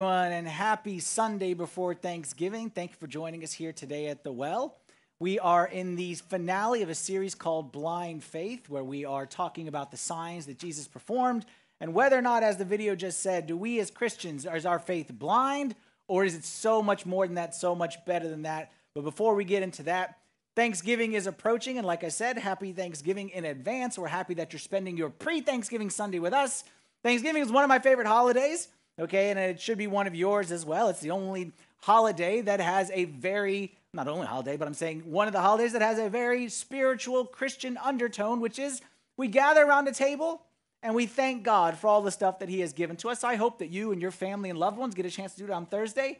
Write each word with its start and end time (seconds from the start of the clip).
and 0.00 0.46
happy 0.46 1.00
Sunday 1.00 1.54
before 1.54 1.92
Thanksgiving. 1.92 2.70
Thank 2.70 2.92
you 2.92 2.96
for 3.00 3.08
joining 3.08 3.42
us 3.42 3.52
here 3.52 3.72
today 3.72 4.06
at 4.06 4.22
the 4.22 4.30
Well. 4.30 4.76
We 5.18 5.40
are 5.40 5.66
in 5.66 5.96
the 5.96 6.14
finale 6.14 6.82
of 6.82 6.88
a 6.88 6.94
series 6.94 7.34
called 7.34 7.72
Blind 7.72 8.22
Faith, 8.22 8.68
where 8.68 8.84
we 8.84 9.04
are 9.04 9.26
talking 9.26 9.66
about 9.66 9.90
the 9.90 9.96
signs 9.96 10.46
that 10.46 10.56
Jesus 10.56 10.86
performed 10.86 11.46
and 11.80 11.94
whether 11.94 12.16
or 12.16 12.22
not, 12.22 12.44
as 12.44 12.58
the 12.58 12.64
video 12.64 12.94
just 12.94 13.20
said, 13.20 13.48
do 13.48 13.56
we 13.56 13.80
as 13.80 13.90
Christians, 13.90 14.46
is 14.46 14.64
our 14.64 14.78
faith 14.78 15.10
blind 15.12 15.74
or 16.06 16.24
is 16.24 16.36
it 16.36 16.44
so 16.44 16.80
much 16.80 17.04
more 17.04 17.26
than 17.26 17.34
that, 17.34 17.56
so 17.56 17.74
much 17.74 18.04
better 18.04 18.28
than 18.28 18.42
that? 18.42 18.70
But 18.94 19.02
before 19.02 19.34
we 19.34 19.42
get 19.42 19.64
into 19.64 19.82
that, 19.82 20.18
Thanksgiving 20.54 21.14
is 21.14 21.26
approaching, 21.26 21.76
and 21.76 21.84
like 21.84 22.04
I 22.04 22.08
said, 22.08 22.38
happy 22.38 22.72
Thanksgiving 22.72 23.30
in 23.30 23.44
advance. 23.44 23.98
We're 23.98 24.06
happy 24.06 24.34
that 24.34 24.52
you're 24.52 24.60
spending 24.60 24.96
your 24.96 25.10
pre 25.10 25.40
Thanksgiving 25.40 25.90
Sunday 25.90 26.20
with 26.20 26.32
us. 26.32 26.62
Thanksgiving 27.02 27.42
is 27.42 27.50
one 27.50 27.64
of 27.64 27.68
my 27.68 27.80
favorite 27.80 28.06
holidays 28.06 28.68
okay? 28.98 29.30
And 29.30 29.38
it 29.38 29.60
should 29.60 29.78
be 29.78 29.86
one 29.86 30.06
of 30.06 30.14
yours 30.14 30.50
as 30.52 30.64
well. 30.64 30.88
It's 30.88 31.00
the 31.00 31.10
only 31.10 31.52
holiday 31.80 32.40
that 32.42 32.60
has 32.60 32.90
a 32.92 33.04
very, 33.04 33.74
not 33.92 34.08
only 34.08 34.26
holiday, 34.26 34.56
but 34.56 34.66
I'm 34.66 34.74
saying 34.74 35.02
one 35.06 35.26
of 35.26 35.32
the 35.32 35.40
holidays 35.40 35.72
that 35.72 35.82
has 35.82 35.98
a 35.98 36.08
very 36.08 36.48
spiritual 36.48 37.24
Christian 37.24 37.78
undertone, 37.82 38.40
which 38.40 38.58
is 38.58 38.80
we 39.16 39.28
gather 39.28 39.64
around 39.64 39.88
a 39.88 39.92
table 39.92 40.42
and 40.82 40.94
we 40.94 41.06
thank 41.06 41.42
God 41.42 41.76
for 41.76 41.88
all 41.88 42.02
the 42.02 42.10
stuff 42.10 42.38
that 42.38 42.48
He 42.48 42.60
has 42.60 42.72
given 42.72 42.96
to 42.96 43.08
us. 43.08 43.24
I 43.24 43.36
hope 43.36 43.58
that 43.58 43.70
you 43.70 43.92
and 43.92 44.00
your 44.00 44.10
family 44.10 44.50
and 44.50 44.58
loved 44.58 44.78
ones 44.78 44.94
get 44.94 45.06
a 45.06 45.10
chance 45.10 45.32
to 45.34 45.38
do 45.38 45.44
it 45.44 45.50
on 45.50 45.66
Thursday. 45.66 46.18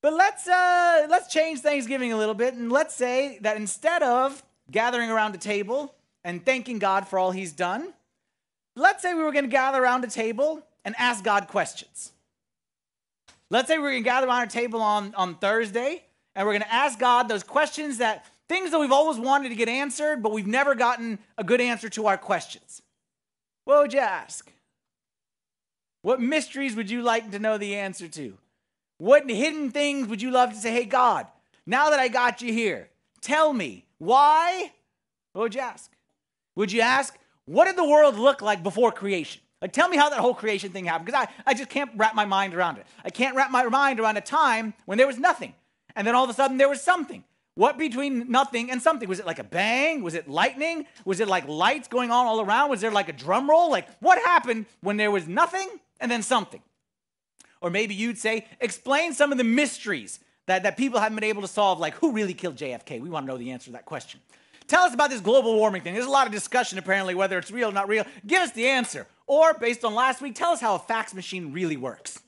But 0.00 0.14
let's 0.14 0.48
uh, 0.48 1.06
let's 1.08 1.32
change 1.32 1.60
Thanksgiving 1.60 2.12
a 2.12 2.16
little 2.16 2.34
bit, 2.34 2.54
and 2.54 2.72
let's 2.72 2.94
say 2.94 3.38
that 3.42 3.56
instead 3.56 4.02
of 4.02 4.42
gathering 4.70 5.10
around 5.10 5.34
a 5.34 5.38
table 5.38 5.94
and 6.24 6.44
thanking 6.44 6.78
God 6.78 7.06
for 7.06 7.18
all 7.18 7.30
He's 7.30 7.52
done, 7.52 7.92
let's 8.74 9.02
say 9.02 9.14
we 9.14 9.22
were 9.22 9.32
going 9.32 9.44
to 9.44 9.50
gather 9.50 9.82
around 9.82 10.04
a 10.04 10.08
table 10.08 10.62
and 10.84 10.94
ask 10.98 11.22
God 11.24 11.48
questions. 11.48 12.12
Let's 13.50 13.68
say 13.68 13.78
we're 13.78 13.90
going 13.90 14.02
to 14.02 14.08
gather 14.08 14.26
around 14.26 14.44
a 14.44 14.50
table 14.50 14.80
on, 14.80 15.14
on 15.14 15.34
Thursday 15.34 16.04
and 16.34 16.46
we're 16.46 16.52
going 16.52 16.62
to 16.62 16.72
ask 16.72 16.98
God 16.98 17.28
those 17.28 17.42
questions 17.42 17.98
that 17.98 18.24
things 18.48 18.70
that 18.70 18.78
we've 18.78 18.92
always 18.92 19.18
wanted 19.18 19.50
to 19.50 19.54
get 19.54 19.68
answered, 19.68 20.22
but 20.22 20.32
we've 20.32 20.46
never 20.46 20.74
gotten 20.74 21.18
a 21.38 21.44
good 21.44 21.60
answer 21.60 21.88
to 21.90 22.06
our 22.06 22.16
questions. 22.16 22.82
What 23.64 23.82
would 23.82 23.92
you 23.92 24.00
ask? 24.00 24.50
What 26.02 26.20
mysteries 26.20 26.74
would 26.74 26.90
you 26.90 27.02
like 27.02 27.30
to 27.30 27.38
know 27.38 27.58
the 27.58 27.76
answer 27.76 28.08
to? 28.08 28.36
What 28.98 29.28
hidden 29.28 29.70
things 29.70 30.08
would 30.08 30.22
you 30.22 30.30
love 30.30 30.50
to 30.50 30.56
say, 30.56 30.72
hey, 30.72 30.84
God, 30.84 31.26
now 31.66 31.90
that 31.90 31.98
I 31.98 32.08
got 32.08 32.42
you 32.42 32.52
here, 32.52 32.88
tell 33.20 33.52
me 33.52 33.84
why? 33.98 34.72
What 35.32 35.42
would 35.42 35.54
you 35.54 35.60
ask? 35.60 35.90
Would 36.56 36.72
you 36.72 36.80
ask, 36.80 37.16
what 37.46 37.66
did 37.66 37.76
the 37.76 37.88
world 37.88 38.16
look 38.16 38.42
like 38.42 38.62
before 38.62 38.92
creation? 38.92 39.42
Like, 39.62 39.72
tell 39.72 39.88
me 39.88 39.96
how 39.96 40.10
that 40.10 40.18
whole 40.18 40.34
creation 40.34 40.70
thing 40.70 40.86
happened, 40.86 41.06
because 41.06 41.26
I, 41.28 41.50
I 41.50 41.54
just 41.54 41.70
can't 41.70 41.90
wrap 41.96 42.16
my 42.16 42.24
mind 42.24 42.52
around 42.52 42.78
it. 42.78 42.86
I 43.04 43.10
can't 43.10 43.36
wrap 43.36 43.52
my 43.52 43.62
mind 43.64 44.00
around 44.00 44.16
a 44.16 44.20
time 44.20 44.74
when 44.86 44.98
there 44.98 45.06
was 45.06 45.18
nothing, 45.18 45.54
and 45.94 46.04
then 46.04 46.16
all 46.16 46.24
of 46.24 46.30
a 46.30 46.34
sudden 46.34 46.58
there 46.58 46.68
was 46.68 46.80
something. 46.80 47.22
What 47.54 47.78
between 47.78 48.30
nothing 48.30 48.70
and 48.70 48.82
something? 48.82 49.08
Was 49.08 49.20
it 49.20 49.26
like 49.26 49.38
a 49.38 49.44
bang? 49.44 50.02
Was 50.02 50.14
it 50.14 50.28
lightning? 50.28 50.86
Was 51.04 51.20
it 51.20 51.28
like 51.28 51.46
lights 51.46 51.86
going 51.86 52.10
on 52.10 52.26
all 52.26 52.40
around? 52.40 52.70
Was 52.70 52.80
there 52.80 52.90
like 52.90 53.08
a 53.08 53.12
drum 53.12 53.48
roll? 53.48 53.70
Like, 53.70 53.86
what 54.00 54.18
happened 54.18 54.66
when 54.80 54.96
there 54.96 55.10
was 55.10 55.28
nothing 55.28 55.68
and 56.00 56.10
then 56.10 56.22
something? 56.22 56.62
Or 57.60 57.70
maybe 57.70 57.94
you'd 57.94 58.18
say, 58.18 58.46
explain 58.58 59.12
some 59.12 59.30
of 59.32 59.38
the 59.38 59.44
mysteries 59.44 60.18
that, 60.46 60.64
that 60.64 60.76
people 60.76 60.98
haven't 60.98 61.14
been 61.14 61.24
able 61.24 61.42
to 61.42 61.48
solve, 61.48 61.78
like 61.78 61.94
who 61.94 62.12
really 62.12 62.34
killed 62.34 62.56
JFK? 62.56 63.00
We 63.00 63.10
want 63.10 63.26
to 63.26 63.32
know 63.32 63.38
the 63.38 63.50
answer 63.52 63.66
to 63.66 63.72
that 63.72 63.84
question. 63.84 64.20
Tell 64.66 64.84
us 64.84 64.94
about 64.94 65.10
this 65.10 65.20
global 65.20 65.54
warming 65.56 65.82
thing. 65.82 65.92
There's 65.92 66.06
a 66.06 66.10
lot 66.10 66.26
of 66.26 66.32
discussion, 66.32 66.78
apparently, 66.78 67.14
whether 67.14 67.36
it's 67.36 67.50
real 67.50 67.68
or 67.68 67.72
not 67.72 67.88
real. 67.88 68.04
Give 68.26 68.40
us 68.40 68.52
the 68.52 68.68
answer. 68.68 69.06
Or, 69.32 69.54
based 69.54 69.82
on 69.82 69.94
last 69.94 70.20
week, 70.20 70.34
tell 70.34 70.50
us 70.50 70.60
how 70.60 70.74
a 70.74 70.78
fax 70.78 71.14
machine 71.14 71.54
really 71.54 71.78
works. 71.78 72.20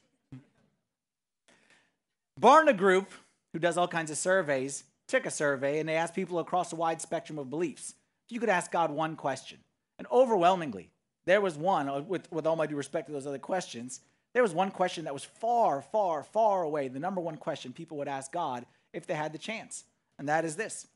Barna 2.41 2.74
Group, 2.74 3.11
who 3.52 3.58
does 3.58 3.77
all 3.77 3.86
kinds 3.86 4.11
of 4.11 4.16
surveys, 4.16 4.84
took 5.06 5.27
a 5.27 5.30
survey 5.30 5.80
and 5.80 5.86
they 5.86 5.96
asked 5.96 6.14
people 6.14 6.38
across 6.38 6.72
a 6.72 6.77
wide 6.77 7.02
spectrum 7.02 7.38
of 7.38 7.50
beliefs. 7.50 7.92
If 8.24 8.33
You 8.33 8.41
could 8.41 8.48
ask 8.48 8.72
God 8.72 8.90
one 8.90 9.17
question. 9.17 9.58
And 9.98 10.08
overwhelmingly, 10.11 10.89
there 11.27 11.42
was 11.42 11.58
one, 11.58 11.90
uh, 11.90 12.01
with, 12.01 12.33
with 12.33 12.46
all 12.46 12.56
my 12.56 12.67
due 12.67 12.74
respect 12.74 13.08
to 13.08 13.12
those 13.12 13.27
other 13.27 13.39
questions, 13.39 14.00
there 14.33 14.42
was 14.42 14.55
one 14.55 14.70
question 14.70 15.05
that 15.05 15.12
was 15.12 15.24
far, 15.24 15.83
far, 15.83 16.23
far 16.23 16.62
away, 16.62 16.89
the 16.89 16.98
number 16.98 17.20
one 17.20 17.36
question 17.36 17.74
people 17.74 17.98
would 17.98 18.08
ask 18.08 18.33
God 18.33 18.64
if 18.95 19.06
they 19.06 19.12
had 19.12 19.34
the 19.34 19.39
chance. 19.39 19.84
And 20.18 20.27
that 20.30 20.46
is 20.46 20.56
this 20.56 20.86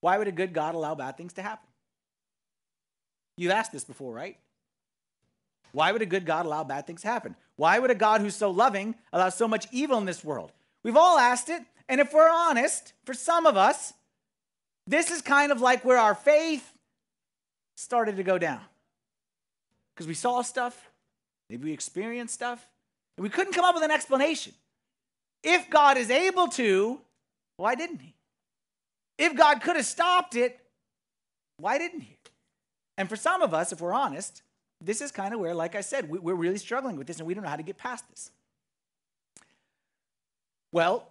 Why 0.00 0.18
would 0.18 0.26
a 0.26 0.32
good 0.32 0.52
God 0.52 0.74
allow 0.74 0.96
bad 0.96 1.16
things 1.16 1.34
to 1.34 1.42
happen? 1.42 1.67
You've 3.38 3.52
asked 3.52 3.70
this 3.70 3.84
before, 3.84 4.12
right? 4.12 4.36
Why 5.72 5.92
would 5.92 6.02
a 6.02 6.06
good 6.06 6.26
God 6.26 6.44
allow 6.44 6.64
bad 6.64 6.86
things 6.86 7.02
to 7.02 7.08
happen? 7.08 7.36
Why 7.56 7.78
would 7.78 7.90
a 7.90 7.94
God 7.94 8.20
who's 8.20 8.34
so 8.34 8.50
loving 8.50 8.96
allow 9.12 9.28
so 9.28 9.46
much 9.46 9.66
evil 9.70 9.96
in 9.98 10.06
this 10.06 10.24
world? 10.24 10.50
We've 10.82 10.96
all 10.96 11.18
asked 11.18 11.48
it, 11.48 11.62
and 11.88 12.00
if 12.00 12.12
we're 12.12 12.28
honest, 12.28 12.94
for 13.04 13.14
some 13.14 13.46
of 13.46 13.56
us, 13.56 13.92
this 14.86 15.10
is 15.10 15.22
kind 15.22 15.52
of 15.52 15.60
like 15.60 15.84
where 15.84 15.98
our 15.98 16.16
faith 16.16 16.72
started 17.76 18.16
to 18.16 18.24
go 18.24 18.38
down. 18.38 18.60
Because 19.94 20.08
we 20.08 20.14
saw 20.14 20.42
stuff, 20.42 20.90
maybe 21.48 21.66
we 21.66 21.72
experienced 21.72 22.34
stuff, 22.34 22.66
and 23.16 23.22
we 23.22 23.30
couldn't 23.30 23.52
come 23.52 23.64
up 23.64 23.74
with 23.74 23.84
an 23.84 23.92
explanation. 23.92 24.52
If 25.44 25.70
God 25.70 25.96
is 25.96 26.10
able 26.10 26.48
to, 26.48 27.00
why 27.56 27.76
didn't 27.76 28.00
He? 28.00 28.14
If 29.16 29.36
God 29.36 29.60
could 29.60 29.76
have 29.76 29.86
stopped 29.86 30.34
it, 30.34 30.58
why 31.58 31.78
didn't 31.78 32.00
He? 32.00 32.17
And 32.98 33.08
for 33.08 33.16
some 33.16 33.40
of 33.40 33.54
us, 33.54 33.72
if 33.72 33.80
we're 33.80 33.94
honest, 33.94 34.42
this 34.80 35.00
is 35.00 35.10
kind 35.10 35.32
of 35.32 35.40
where, 35.40 35.54
like 35.54 35.74
I 35.74 35.80
said, 35.80 36.10
we're 36.10 36.34
really 36.34 36.58
struggling 36.58 36.96
with 36.96 37.06
this 37.06 37.18
and 37.18 37.26
we 37.26 37.32
don't 37.32 37.44
know 37.44 37.48
how 37.48 37.56
to 37.56 37.62
get 37.62 37.78
past 37.78 38.04
this. 38.10 38.30
Well, 40.72 41.08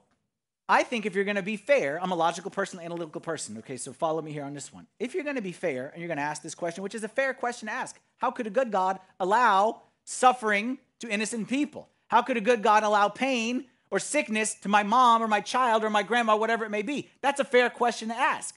I 0.70 0.84
think 0.84 1.06
if 1.06 1.16
you're 1.16 1.24
going 1.24 1.38
to 1.38 1.42
be 1.42 1.56
fair, 1.56 1.98
I'm 2.04 2.12
a 2.12 2.16
logical 2.16 2.52
person, 2.52 2.80
analytical 2.80 3.22
person. 3.22 3.58
Okay, 3.60 3.78
so 3.78 3.94
follow 3.94 4.22
me 4.22 4.34
here 4.34 4.44
on 4.44 4.54
this 4.54 4.72
one. 4.72 4.86
If 5.00 5.16
you're 5.16 5.24
going 5.24 5.38
to 5.38 5.42
be 5.42 5.54
fair 5.54 5.88
and 5.88 6.02
you're 6.02 6.10
going 6.10 6.18
to 6.18 6.24
ask 6.24 6.42
this 6.42 6.56
question, 6.56 6.84
which 6.84 6.94
is 6.94 7.06
a 7.06 7.08
fair 7.08 7.34
question 7.34 7.68
to 7.68 7.74
ask, 7.74 7.98
how 8.18 8.32
could 8.32 8.48
a 8.48 8.52
good 8.52 8.70
God 8.72 9.00
allow 9.20 9.82
suffering 10.04 10.78
to 11.00 11.10
innocent 11.10 11.48
people? 11.48 11.88
How 12.10 12.22
could 12.22 12.36
a 12.36 12.42
good 12.42 12.62
God 12.62 12.84
allow 12.84 13.08
pain 13.08 13.66
or 13.92 14.00
sickness 14.00 14.56
to 14.56 14.70
my 14.70 14.84
mom 14.84 15.24
or 15.24 15.28
my 15.28 15.40
child 15.40 15.86
or 15.86 15.90
my 15.90 16.04
grandma, 16.04 16.36
whatever 16.36 16.66
it 16.66 16.70
may 16.70 16.82
be? 16.82 17.10
That's 17.22 17.40
a 17.40 17.46
fair 17.46 17.70
question 17.70 18.10
to 18.10 18.16
ask. 18.16 18.56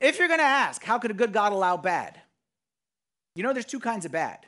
If 0.00 0.20
you're 0.20 0.28
going 0.28 0.40
to 0.40 0.44
ask, 0.44 0.84
how 0.84 0.98
could 0.98 1.10
a 1.10 1.14
good 1.14 1.32
God 1.32 1.52
allow 1.52 1.76
bad? 1.76 2.20
You 3.36 3.42
know, 3.42 3.52
there's 3.52 3.66
two 3.66 3.80
kinds 3.80 4.04
of 4.04 4.12
bad 4.12 4.38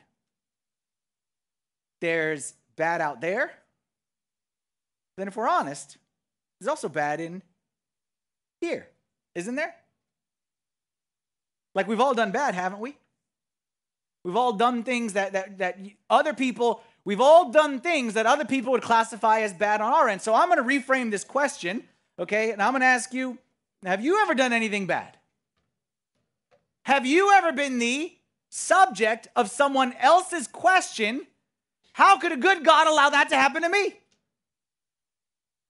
there's 2.01 2.53
bad 2.75 3.01
out 3.01 3.21
there. 3.21 3.51
Then, 5.17 5.27
if 5.27 5.35
we're 5.35 5.49
honest, 5.49 5.97
there's 6.59 6.69
also 6.69 6.87
bad 6.87 7.19
in 7.19 7.41
here, 8.61 8.87
isn't 9.35 9.55
there? 9.55 9.75
Like 11.75 11.87
we've 11.87 11.99
all 11.99 12.13
done 12.13 12.31
bad, 12.31 12.55
haven't 12.55 12.79
we? 12.79 12.97
We've 14.23 14.35
all 14.35 14.53
done 14.53 14.83
things 14.83 15.13
that, 15.13 15.33
that, 15.33 15.57
that 15.59 15.77
other 16.09 16.33
people, 16.33 16.81
we've 17.05 17.21
all 17.21 17.51
done 17.51 17.79
things 17.79 18.13
that 18.15 18.25
other 18.25 18.45
people 18.45 18.71
would 18.71 18.81
classify 18.81 19.41
as 19.41 19.53
bad 19.53 19.81
on 19.81 19.93
our 19.93 20.07
end. 20.09 20.21
So 20.21 20.33
I'm 20.33 20.49
going 20.49 20.57
to 20.57 20.63
reframe 20.63 21.11
this 21.11 21.23
question, 21.23 21.83
okay? 22.17 22.51
And 22.51 22.61
I'm 22.61 22.71
going 22.71 22.81
to 22.81 22.87
ask 22.87 23.13
you 23.13 23.37
have 23.85 24.03
you 24.03 24.21
ever 24.21 24.35
done 24.35 24.51
anything 24.51 24.87
bad? 24.87 25.17
Have 26.83 27.05
you 27.05 27.31
ever 27.33 27.51
been 27.51 27.79
the 27.79 28.11
subject 28.49 29.27
of 29.35 29.49
someone 29.49 29.93
else's 29.99 30.47
question, 30.47 31.25
how 31.93 32.17
could 32.17 32.31
a 32.31 32.37
good 32.37 32.63
God 32.63 32.87
allow 32.87 33.09
that 33.09 33.29
to 33.29 33.35
happen 33.35 33.61
to 33.61 33.69
me? 33.69 33.93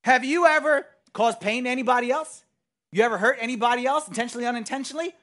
Have 0.03 0.23
you 0.23 0.45
ever 0.45 0.85
caused 1.13 1.39
pain 1.39 1.65
to 1.65 1.69
anybody 1.69 2.11
else? 2.11 2.43
You 2.91 3.03
ever 3.03 3.17
hurt 3.17 3.37
anybody 3.39 3.85
else, 3.85 4.07
intentionally, 4.07 4.47
unintentionally? 4.47 5.13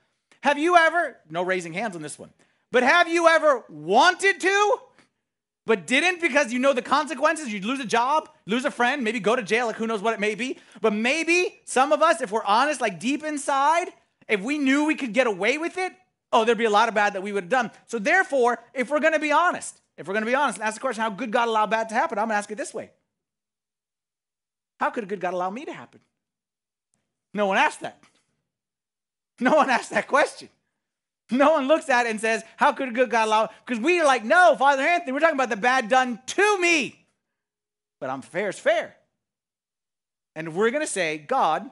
Have 0.42 0.58
you 0.58 0.76
ever, 0.76 1.16
no 1.28 1.42
raising 1.42 1.72
hands 1.72 1.96
on 1.96 2.02
this 2.02 2.18
one, 2.18 2.30
but 2.70 2.82
have 2.82 3.08
you 3.08 3.26
ever 3.26 3.64
wanted 3.68 4.40
to, 4.40 4.78
but 5.64 5.86
didn't 5.86 6.20
because 6.20 6.52
you 6.52 6.58
know 6.58 6.72
the 6.72 6.82
consequences? 6.82 7.52
You'd 7.52 7.64
lose 7.64 7.80
a 7.80 7.86
job, 7.86 8.28
lose 8.46 8.64
a 8.64 8.70
friend, 8.70 9.02
maybe 9.02 9.18
go 9.18 9.34
to 9.34 9.42
jail, 9.42 9.66
like 9.66 9.76
who 9.76 9.86
knows 9.86 10.02
what 10.02 10.14
it 10.14 10.20
may 10.20 10.34
be. 10.36 10.58
But 10.80 10.92
maybe 10.92 11.60
some 11.64 11.90
of 11.90 12.02
us, 12.02 12.20
if 12.20 12.30
we're 12.30 12.44
honest, 12.44 12.80
like 12.80 13.00
deep 13.00 13.24
inside, 13.24 13.88
if 14.28 14.40
we 14.42 14.58
knew 14.58 14.84
we 14.84 14.94
could 14.94 15.12
get 15.12 15.26
away 15.26 15.58
with 15.58 15.78
it, 15.78 15.92
oh, 16.36 16.44
there'd 16.44 16.58
be 16.58 16.64
a 16.64 16.70
lot 16.70 16.88
of 16.88 16.94
bad 16.94 17.14
that 17.14 17.22
we 17.22 17.32
would 17.32 17.44
have 17.44 17.50
done. 17.50 17.70
So 17.86 17.98
therefore, 17.98 18.58
if 18.74 18.90
we're 18.90 19.00
going 19.00 19.14
to 19.14 19.18
be 19.18 19.32
honest, 19.32 19.80
if 19.96 20.06
we're 20.06 20.14
going 20.14 20.24
to 20.24 20.30
be 20.30 20.34
honest 20.34 20.58
and 20.58 20.66
ask 20.66 20.74
the 20.74 20.80
question, 20.80 21.02
how 21.02 21.10
good 21.10 21.30
God 21.30 21.48
allow 21.48 21.66
bad 21.66 21.88
to 21.88 21.94
happen? 21.94 22.18
I'm 22.18 22.26
going 22.26 22.34
to 22.34 22.38
ask 22.38 22.50
it 22.50 22.56
this 22.56 22.74
way. 22.74 22.90
How 24.78 24.90
could 24.90 25.04
a 25.04 25.06
good 25.06 25.20
God 25.20 25.32
allow 25.32 25.50
me 25.50 25.64
to 25.64 25.72
happen? 25.72 26.00
No 27.32 27.46
one 27.46 27.56
asked 27.56 27.80
that. 27.80 27.98
No 29.40 29.56
one 29.56 29.70
asked 29.70 29.90
that 29.90 30.06
question. 30.06 30.48
No 31.30 31.52
one 31.52 31.66
looks 31.66 31.88
at 31.88 32.06
it 32.06 32.10
and 32.10 32.20
says, 32.20 32.42
How 32.56 32.72
could 32.72 32.88
a 32.88 32.92
good 32.92 33.10
God 33.10 33.26
allow? 33.26 33.50
Because 33.64 33.82
we 33.82 34.00
are 34.00 34.06
like, 34.06 34.24
No, 34.24 34.54
Father 34.58 34.82
Anthony, 34.82 35.12
we're 35.12 35.20
talking 35.20 35.36
about 35.36 35.50
the 35.50 35.56
bad 35.56 35.88
done 35.88 36.20
to 36.26 36.60
me. 36.60 37.06
But 38.00 38.10
I'm 38.10 38.22
fair 38.22 38.48
is 38.48 38.58
fair. 38.58 38.94
And 40.34 40.48
if 40.48 40.54
we're 40.54 40.70
going 40.70 40.84
to 40.84 40.90
say, 40.90 41.18
God, 41.18 41.68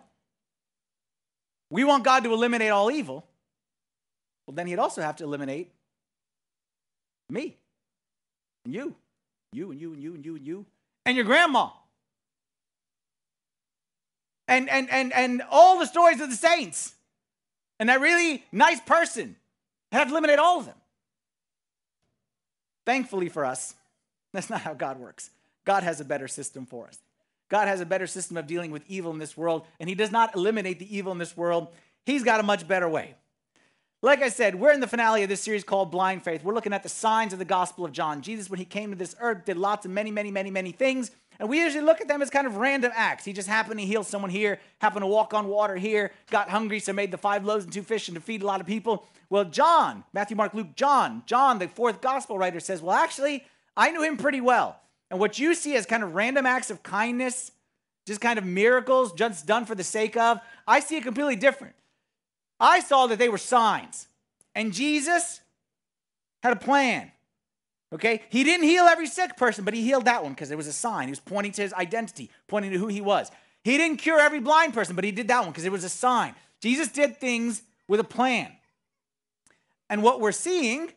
we 1.71 1.85
want 1.85 2.05
God 2.05 2.25
to 2.25 2.33
eliminate 2.33 2.71
all 2.71 2.91
evil, 2.91 3.27
well, 4.47 4.55
then 4.55 4.67
he'd 4.67 4.79
also 4.79 5.03
have 5.03 5.17
to 5.17 5.25
eliminate 5.25 5.73
me 7.31 7.57
and 8.65 8.75
you 8.75 8.95
You 9.53 9.71
and 9.71 9.81
you 9.81 9.93
and 9.93 10.03
you 10.03 10.15
and 10.15 10.25
you 10.25 10.37
and 10.37 10.47
you. 10.47 10.67
And 11.07 11.17
your 11.17 11.25
grandma. 11.25 11.69
And 14.49 14.69
and 14.69 14.91
and 14.91 15.13
and 15.13 15.43
all 15.51 15.79
the 15.79 15.87
stories 15.87 16.21
of 16.21 16.29
the 16.31 16.37
saints. 16.37 16.95
And 17.79 17.89
that 17.89 18.01
really 18.01 18.45
nice 18.53 18.81
person. 18.81 19.37
I 19.93 19.97
have 19.97 20.09
to 20.09 20.13
eliminate 20.13 20.39
all 20.39 20.59
of 20.59 20.67
them. 20.67 20.77
Thankfully 22.85 23.29
for 23.29 23.45
us, 23.45 23.75
that's 24.33 24.51
not 24.51 24.61
how 24.61 24.75
God 24.75 24.99
works. 24.99 25.31
God 25.65 25.83
has 25.83 26.01
a 26.01 26.05
better 26.05 26.29
system 26.29 26.67
for 26.67 26.87
us. 26.87 26.99
God 27.49 27.69
has 27.69 27.81
a 27.81 27.87
better 27.87 28.07
system 28.07 28.37
of 28.37 28.47
dealing 28.47 28.71
with 28.71 28.83
evil 28.89 29.13
in 29.13 29.19
this 29.19 29.37
world, 29.37 29.67
and 29.79 29.89
He 29.89 29.95
does 29.95 30.11
not 30.11 30.35
eliminate 30.35 30.79
the 30.79 30.97
evil 30.97 31.13
in 31.13 31.19
this 31.19 31.37
world. 31.37 31.69
He's 32.05 32.25
got 32.25 32.41
a 32.41 32.43
much 32.43 32.67
better 32.67 32.89
way. 32.89 33.15
Like 34.05 34.21
I 34.21 34.29
said, 34.29 34.57
we're 34.57 34.73
in 34.73 34.81
the 34.81 34.87
finale 34.87 35.23
of 35.23 35.31
this 35.31 35.41
series 35.41 35.65
called 35.65 35.91
Blind 35.91 36.25
Faith. 36.25 36.45
We're 36.45 36.53
looking 36.53 36.75
at 36.75 36.83
the 36.83 36.91
signs 36.91 37.33
of 37.33 37.39
the 37.39 37.45
Gospel 37.47 37.87
of 37.87 37.93
John. 37.93 38.21
Jesus, 38.21 38.51
when 38.51 38.59
he 38.59 38.67
came 38.67 38.91
to 38.91 38.97
this 38.97 39.17
earth, 39.19 39.47
did 39.47 39.57
lots 39.57 39.87
of 39.87 39.93
many, 39.93 40.11
many, 40.11 40.31
many, 40.31 40.51
many 40.51 40.73
things. 40.73 41.11
And 41.41 41.49
we 41.49 41.61
usually 41.61 41.83
look 41.83 42.03
at 42.03 42.07
them 42.07 42.21
as 42.21 42.29
kind 42.29 42.47
of 42.47 42.59
random 42.59 42.93
acts. 42.95 43.25
He 43.25 43.33
just 43.33 43.49
happened 43.49 43.81
to 43.81 43.87
heal 43.87 44.05
someone 44.05 44.31
here, 44.31 44.61
happened 44.79 45.05
to 45.05 45.07
walk 45.07 45.33
on 45.33 45.49
water 45.49 45.77
here, 45.77 46.11
got 46.31 46.51
hungry, 46.51 46.81
so 46.81 46.93
made 46.93 47.13
the 47.13 47.17
five 47.17 47.47
loaves 47.47 47.65
and 47.65 47.73
two 47.73 47.83
fish 47.83 48.07
and 48.09 48.15
to 48.15 48.21
feed 48.21 48.43
a 48.43 48.47
lot 48.47 48.61
of 48.61 48.67
people. 48.67 49.07
Well, 49.31 49.47
John, 49.47 50.05
Matthew, 50.13 50.37
Mark, 50.37 50.53
Luke, 50.53 50.77
John, 50.77 51.23
John, 51.25 51.59
the 51.59 51.67
fourth 51.67 52.03
gospel 52.03 52.37
writer, 52.37 52.61
says, 52.61 52.83
Well, 52.83 52.95
actually, 52.95 53.47
I 53.75 53.91
knew 53.91 54.03
him 54.03 54.19
pretty 54.19 54.43
well. 54.43 54.79
And 55.11 55.19
what 55.19 55.39
you 55.39 55.55
see 55.55 55.77
as 55.77 55.87
kind 55.87 56.03
of 56.03 56.15
random 56.15 56.45
acts 56.45 56.71
of 56.71 56.83
kindness, 56.83 57.53
just 58.07 58.21
kind 58.21 58.39
of 58.39 58.45
miracles, 58.45 59.15
just 59.15 59.47
done 59.47 59.65
for 59.65 59.75
the 59.75 59.83
sake 59.83 60.15
of, 60.15 60.41
I 60.69 60.81
see 60.81 60.99
it 60.99 61.05
completely 61.05 61.37
different. 61.37 61.75
I 62.65 62.81
saw 62.81 63.07
that 63.09 63.19
they 63.19 63.29
were 63.29 63.39
signs. 63.39 64.09
And 64.55 64.73
Jesus 64.73 65.41
had 66.43 66.55
a 66.55 66.57
plan. 66.57 67.13
Okay? 67.93 68.23
He 68.31 68.43
didn't 68.43 68.67
heal 68.67 68.85
every 68.85 69.07
sick 69.07 69.37
person, 69.37 69.65
but 69.65 69.75
he 69.75 69.83
healed 69.83 70.07
that 70.07 70.23
one 70.23 70.33
because 70.33 70.51
it 70.51 70.57
was 70.57 70.67
a 70.67 70.73
sign. 70.73 71.09
He 71.09 71.13
was 71.13 71.21
pointing 71.21 71.53
to 71.53 71.63
his 71.63 71.75
identity, 71.75 72.31
pointing 72.49 72.73
to 72.73 72.79
who 72.79 72.87
he 72.87 73.03
was. 73.03 73.31
He 73.65 73.77
didn't 73.77 73.99
cure 73.99 74.19
every 74.19 74.41
blind 74.41 74.73
person, 74.73 74.97
but 74.97 75.05
he 75.05 75.13
did 75.13 75.29
that 75.29 75.41
one 75.41 75.51
because 75.51 75.67
it 75.67 75.73
was 75.73 75.85
a 75.85 75.91
sign. 75.91 76.35
Jesus 76.61 76.89
did 76.89 77.19
things 77.19 77.63
with 77.87 78.01
a 78.01 78.05
plan. 78.05 78.51
And 79.91 80.03
what 80.03 80.21
we're 80.21 80.33
seeing 80.33 80.91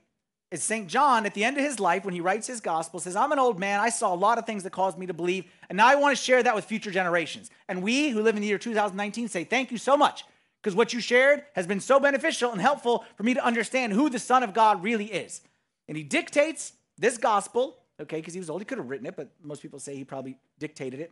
is 0.52 0.64
St. 0.64 0.88
John 0.88 1.26
at 1.26 1.34
the 1.34 1.44
end 1.44 1.58
of 1.58 1.64
his 1.64 1.82
life, 1.82 2.06
when 2.06 2.14
he 2.14 2.22
writes 2.22 2.48
his 2.48 2.62
gospel, 2.62 3.02
says, 3.02 3.18
I'm 3.18 3.34
an 3.34 3.40
old 3.40 3.60
man. 3.60 3.82
I 3.82 3.90
saw 3.90 4.14
a 4.14 4.16
lot 4.16 4.38
of 4.38 4.46
things 4.46 4.64
that 4.64 4.72
caused 4.72 4.98
me 4.98 5.06
to 5.08 5.14
believe, 5.14 5.44
and 5.68 5.76
now 5.76 5.88
I 5.88 5.96
want 5.96 6.18
to 6.18 6.24
share 6.24 6.42
that 6.42 6.56
with 6.56 6.64
future 6.64 6.92
generations. 6.92 7.52
And 7.68 7.84
we 7.84 8.10
who 8.10 8.22
live 8.22 8.36
in 8.36 8.42
the 8.42 8.48
year 8.48 8.58
2019 8.58 9.28
say, 9.28 9.44
Thank 9.44 9.72
you 9.72 9.78
so 9.78 9.98
much 9.98 10.24
because 10.62 10.76
what 10.76 10.94
you 10.94 11.00
shared 11.00 11.44
has 11.54 11.68
been 11.68 11.80
so 11.80 12.00
beneficial 12.00 12.52
and 12.52 12.60
helpful 12.60 13.06
for 13.16 13.24
me 13.24 13.34
to 13.34 13.46
understand 13.46 13.94
who 13.94 14.10
the 14.10 14.20
Son 14.20 14.44
of 14.44 14.54
God 14.54 14.84
really 14.84 15.06
is. 15.06 15.42
And 15.88 15.96
he 15.96 16.04
dictates 16.04 16.74
this 16.98 17.18
gospel, 17.18 17.78
okay, 18.02 18.18
because 18.18 18.34
he 18.34 18.40
was 18.40 18.50
old. 18.50 18.62
He 18.62 18.66
could 18.66 18.78
have 18.78 18.90
written 18.90 19.08
it, 19.08 19.16
but 19.16 19.30
most 19.42 19.62
people 19.62 19.80
say 19.80 19.96
he 19.96 20.04
probably 20.04 20.38
dictated 20.60 21.00
it. 21.00 21.12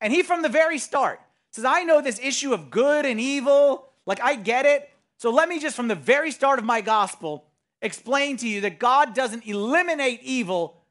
And 0.00 0.12
he, 0.12 0.22
from 0.22 0.42
the 0.42 0.48
very 0.48 0.78
start, 0.78 1.20
says, 1.50 1.64
I 1.64 1.84
know 1.84 2.00
this 2.00 2.18
issue 2.20 2.52
of 2.52 2.70
good 2.70 3.06
and 3.06 3.20
evil. 3.20 3.88
Like, 4.06 4.20
I 4.20 4.34
get 4.36 4.66
it. 4.66 4.90
So 5.18 5.30
let 5.30 5.48
me 5.48 5.58
just, 5.58 5.76
from 5.76 5.88
the 5.88 5.94
very 5.94 6.30
start 6.30 6.58
of 6.58 6.64
my 6.64 6.80
gospel, 6.80 7.44
explain 7.82 8.36
to 8.38 8.48
you 8.48 8.62
that 8.62 8.78
God 8.78 9.14
doesn't 9.14 9.46
eliminate 9.46 10.20
evil 10.22 10.82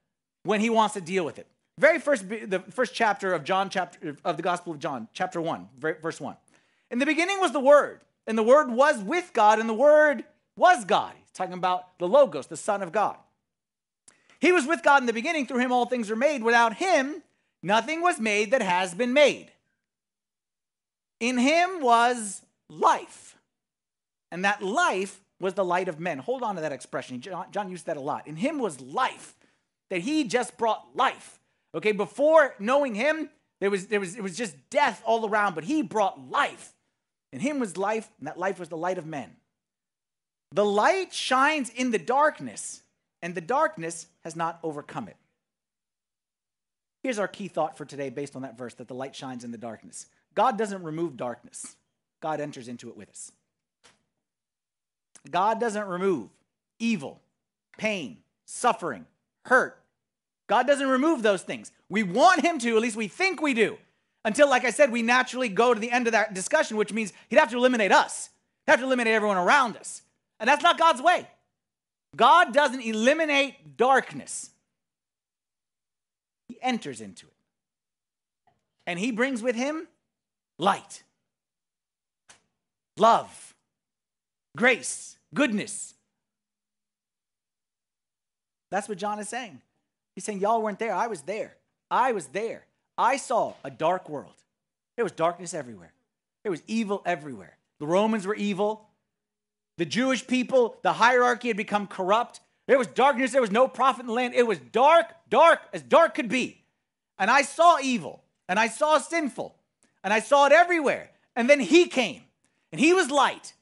when 0.44 0.62
he 0.62 0.70
wants 0.70 0.94
to 0.94 1.02
deal 1.02 1.26
with 1.26 1.40
it. 1.40 1.48
Very 1.80 2.00
first, 2.00 2.30
the 2.30 2.64
first 2.70 2.94
chapter 2.94 3.34
of 3.34 3.44
John, 3.44 3.70
chapter 3.70 4.16
of 4.24 4.38
the 4.38 4.44
Gospel 4.44 4.74
of 4.74 4.80
John, 4.80 5.08
chapter 5.14 5.42
1, 5.42 5.70
verse 5.80 6.22
1. 6.22 6.36
In 6.94 7.00
the 7.00 7.08
beginning 7.08 7.40
was 7.40 7.52
the 7.52 7.60
Word, 7.60 8.02
and 8.28 8.38
the 8.38 8.44
Word 8.44 8.70
was 8.70 9.02
with 9.02 9.34
God, 9.34 9.58
and 9.58 9.68
the 9.68 9.74
Word 9.74 10.26
was 10.56 10.86
God. 10.86 11.12
He's 11.20 11.32
talking 11.32 11.56
about 11.56 11.98
the 11.98 12.08
Logos, 12.08 12.46
the 12.46 12.56
Son 12.56 12.84
of 12.84 12.92
God. 12.92 13.18
He 14.40 14.52
was 14.52 14.68
with 14.68 14.84
God 14.84 15.02
in 15.02 15.08
the 15.08 15.12
beginning. 15.12 15.48
Through 15.48 15.62
him, 15.62 15.72
all 15.72 15.88
things 15.88 16.12
were 16.12 16.16
made. 16.16 16.44
Without 16.44 16.76
him, 16.76 17.24
nothing 17.64 18.04
was 18.04 18.20
made 18.20 18.52
that 18.52 18.62
has 18.62 18.94
been 18.94 19.12
made. 19.12 19.48
In 21.20 21.40
him 21.40 21.82
was 21.82 22.44
life, 22.70 23.40
and 24.32 24.46
that 24.46 24.62
life 24.62 25.20
was 25.40 25.56
the 25.56 25.66
light 25.66 25.88
of 25.88 26.00
men. 26.00 26.20
Hold 26.20 26.44
on 26.44 26.54
to 26.58 26.62
that 26.62 26.72
expression. 26.72 27.22
John, 27.22 27.48
John 27.50 27.72
used 27.72 27.88
that 27.88 27.98
a 27.98 28.02
lot. 28.02 28.28
In 28.28 28.36
him 28.36 28.60
was 28.60 28.80
life, 28.80 29.36
that 29.90 30.02
he 30.02 30.26
just 30.26 30.60
brought 30.60 30.96
life. 30.96 31.40
Okay, 31.74 31.92
before 31.92 32.54
knowing 32.60 32.94
him, 32.94 33.32
there 33.60 33.72
was, 33.72 33.88
there 33.88 34.00
was, 34.00 34.16
it 34.16 34.22
was 34.22 34.38
just 34.38 34.56
death 34.70 35.02
all 35.08 35.28
around, 35.28 35.56
but 35.56 35.64
he 35.64 35.82
brought 35.82 36.30
life. 36.30 36.76
In 37.34 37.40
him 37.40 37.60
was 37.60 37.78
life, 37.78 38.10
and 38.20 38.28
that 38.28 38.38
life 38.38 38.60
was 38.60 38.70
the 38.70 38.78
light 38.78 39.00
of 39.00 39.08
men. 39.08 39.32
The 40.52 40.64
light 40.64 41.12
shines 41.12 41.72
in 41.72 41.90
the 41.90 41.98
darkness, 41.98 42.84
and 43.24 43.34
the 43.34 43.42
darkness 43.42 44.06
has 44.24 44.36
not 44.36 44.60
overcome 44.62 45.08
it. 45.08 45.18
Here's 47.02 47.18
our 47.18 47.28
key 47.28 47.48
thought 47.48 47.76
for 47.76 47.86
today 47.86 48.12
based 48.12 48.36
on 48.36 48.44
that 48.44 48.56
verse 48.56 48.76
that 48.76 48.88
the 48.88 48.94
light 48.94 49.16
shines 49.16 49.44
in 49.44 49.52
the 49.52 49.58
darkness. 49.58 50.06
God 50.36 50.60
doesn't 50.60 50.84
remove 50.84 51.18
darkness, 51.18 51.76
God 52.22 52.40
enters 52.40 52.68
into 52.68 52.88
it 52.90 52.96
with 52.96 53.10
us. 53.10 53.32
God 55.32 55.60
doesn't 55.60 55.88
remove 55.88 56.30
evil, 56.78 57.20
pain, 57.78 58.18
suffering, 58.46 59.08
hurt. 59.46 59.80
God 60.46 60.68
doesn't 60.68 60.88
remove 60.88 61.24
those 61.24 61.42
things. 61.42 61.72
We 61.90 62.04
want 62.04 62.42
Him 62.46 62.60
to, 62.60 62.76
at 62.76 62.82
least 62.84 62.96
we 62.96 63.08
think 63.08 63.42
we 63.42 63.56
do. 63.56 63.80
Until, 64.26 64.50
like 64.50 64.64
I 64.64 64.70
said, 64.70 64.92
we 64.92 65.02
naturally 65.02 65.50
go 65.50 65.74
to 65.74 65.80
the 65.80 65.92
end 65.92 66.08
of 66.08 66.14
that 66.14 66.34
discussion, 66.34 66.78
which 66.78 66.94
means 66.94 67.12
he'd 67.30 67.40
have 67.40 67.52
to 67.52 67.58
eliminate 67.58 67.92
us. 67.92 68.30
He'd 68.66 68.72
have 68.72 68.80
to 68.80 68.86
eliminate 68.86 69.14
everyone 69.14 69.38
around 69.38 69.76
us. 69.76 70.02
And 70.40 70.48
that's 70.48 70.64
not 70.64 70.78
God's 70.78 71.02
way. 71.02 71.28
God 72.16 72.54
doesn't 72.54 72.82
eliminate 72.82 73.78
darkness, 73.78 74.52
He 76.48 76.58
enters 76.62 77.02
into 77.02 77.26
it. 77.26 77.34
And 78.86 79.00
He 79.00 79.12
brings 79.12 79.42
with 79.42 79.56
Him 79.56 79.88
light, 80.60 81.04
love, 82.98 83.56
grace, 84.56 85.18
goodness. 85.34 85.96
That's 88.70 88.90
what 88.90 88.98
John 88.98 89.20
is 89.20 89.30
saying. 89.30 89.62
He's 90.16 90.24
saying, 90.24 90.40
Y'all 90.40 90.62
weren't 90.62 90.80
there. 90.80 90.94
I 90.94 91.08
was 91.08 91.22
there. 91.22 91.58
I 91.92 92.12
was 92.12 92.28
there. 92.28 92.66
I 92.98 93.18
saw 93.18 93.54
a 93.64 93.72
dark 93.72 94.10
world. 94.10 94.34
There 94.96 95.06
was 95.06 95.12
darkness 95.12 95.54
everywhere, 95.54 95.94
there 96.44 96.52
was 96.52 96.62
evil 96.68 97.02
everywhere. 97.06 97.58
The 97.80 97.88
Romans 97.88 98.26
were 98.26 98.36
evil. 98.36 98.88
The 99.78 99.86
Jewish 99.86 100.28
people, 100.28 100.78
the 100.84 100.94
hierarchy 100.94 101.48
had 101.48 101.58
become 101.58 101.88
corrupt. 101.88 102.40
There 102.68 102.78
was 102.78 102.88
darkness. 102.88 103.32
There 103.32 103.42
was 103.42 103.52
no 103.52 103.68
prophet 103.68 104.02
in 104.02 104.08
the 104.08 104.14
land. 104.14 104.36
It 104.36 104.48
was 104.48 104.60
dark, 104.60 105.08
dark, 105.30 105.60
as 105.74 105.82
dark 105.82 106.14
could 106.14 106.30
be. 106.30 106.64
And 107.18 107.30
I 107.30 107.42
saw 107.42 107.78
evil 107.82 108.24
and 108.48 108.60
I 108.60 108.68
saw 108.68 109.00
sinful 109.00 109.56
and 110.04 110.14
I 110.14 110.20
saw 110.20 110.46
it 110.46 110.52
everywhere. 110.52 111.10
And 111.36 111.50
then 111.50 111.60
he 111.60 111.88
came 111.88 112.22
and 112.72 112.80
he 112.80 112.94
was 112.94 113.12
light 113.12 113.54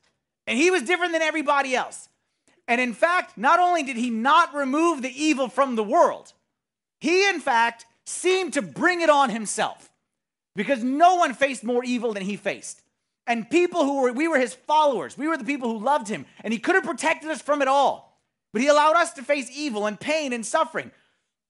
and 0.45 0.57
he 0.57 0.69
was 0.69 0.83
different 0.83 1.13
than 1.13 1.21
everybody 1.21 1.75
else. 1.75 2.09
And 2.67 2.79
in 2.79 2.93
fact, 2.93 3.37
not 3.37 3.59
only 3.59 3.83
did 3.83 3.97
he 3.97 4.09
not 4.09 4.53
remove 4.53 5.01
the 5.01 5.23
evil 5.23 5.47
from 5.47 5.75
the 5.75 5.83
world, 5.83 6.33
he 6.99 7.27
in 7.27 7.39
fact 7.39 7.85
seemed 8.11 8.53
to 8.53 8.61
bring 8.61 9.01
it 9.01 9.09
on 9.09 9.29
himself 9.29 9.89
because 10.55 10.83
no 10.83 11.15
one 11.15 11.33
faced 11.33 11.63
more 11.63 11.83
evil 11.83 12.13
than 12.13 12.23
he 12.23 12.35
faced. 12.35 12.81
And 13.27 13.49
people 13.49 13.83
who 13.83 14.01
were, 14.01 14.11
we 14.11 14.27
were 14.27 14.39
his 14.39 14.53
followers, 14.53 15.17
we 15.17 15.27
were 15.27 15.37
the 15.37 15.43
people 15.43 15.71
who 15.71 15.83
loved 15.83 16.07
him, 16.07 16.25
and 16.43 16.51
he 16.51 16.59
could 16.59 16.75
have 16.75 16.83
protected 16.83 17.29
us 17.29 17.41
from 17.41 17.61
it 17.61 17.67
all. 17.67 18.19
But 18.51 18.61
he 18.61 18.67
allowed 18.67 18.95
us 18.95 19.13
to 19.13 19.23
face 19.23 19.49
evil 19.55 19.85
and 19.85 19.99
pain 19.99 20.33
and 20.33 20.45
suffering. 20.45 20.91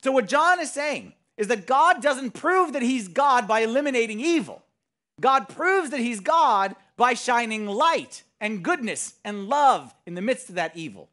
So, 0.03 0.11
what 0.11 0.27
John 0.27 0.59
is 0.59 0.71
saying 0.71 1.13
is 1.37 1.47
that 1.47 1.65
God 1.65 2.01
doesn't 2.01 2.31
prove 2.31 2.73
that 2.73 2.81
he's 2.81 3.07
God 3.07 3.47
by 3.47 3.61
eliminating 3.61 4.19
evil. 4.19 4.61
God 5.19 5.49
proves 5.49 5.89
that 5.91 5.99
he's 5.99 6.19
God 6.19 6.75
by 6.97 7.13
shining 7.13 7.65
light 7.65 8.23
and 8.39 8.63
goodness 8.63 9.15
and 9.23 9.47
love 9.47 9.93
in 10.05 10.13
the 10.13 10.21
midst 10.21 10.49
of 10.49 10.55
that 10.55 10.75
evil. 10.75 11.09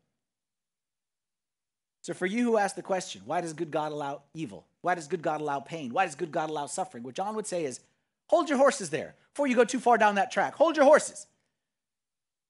So, 2.03 2.13
for 2.15 2.27
you 2.27 2.45
who 2.45 2.57
ask 2.59 2.77
the 2.77 2.83
question, 2.83 3.23
why 3.25 3.41
does 3.41 3.53
good 3.53 3.71
God 3.71 3.93
allow 3.93 4.23
evil? 4.35 4.67
Why 4.83 4.95
does 4.95 5.09
good 5.09 5.23
God 5.23 5.41
allow 5.41 5.61
pain? 5.61 5.93
Why 5.93 6.05
does 6.05 6.15
good 6.15 6.33
God 6.33 6.51
allow 6.51 6.67
suffering? 6.67 7.03
What 7.03 7.15
John 7.15 7.35
would 7.35 7.47
say 7.47 7.65
is, 7.65 7.81
hold 8.29 8.49
your 8.49 8.59
horses 8.59 8.91
there 8.91 9.15
before 9.33 9.47
you 9.47 9.57
go 9.57 9.65
too 9.65 9.81
far 9.81 9.99
down 9.99 10.15
that 10.15 10.31
track. 10.31 10.55
Hold 10.55 10.77
your 10.77 10.85
horses. 10.85 11.27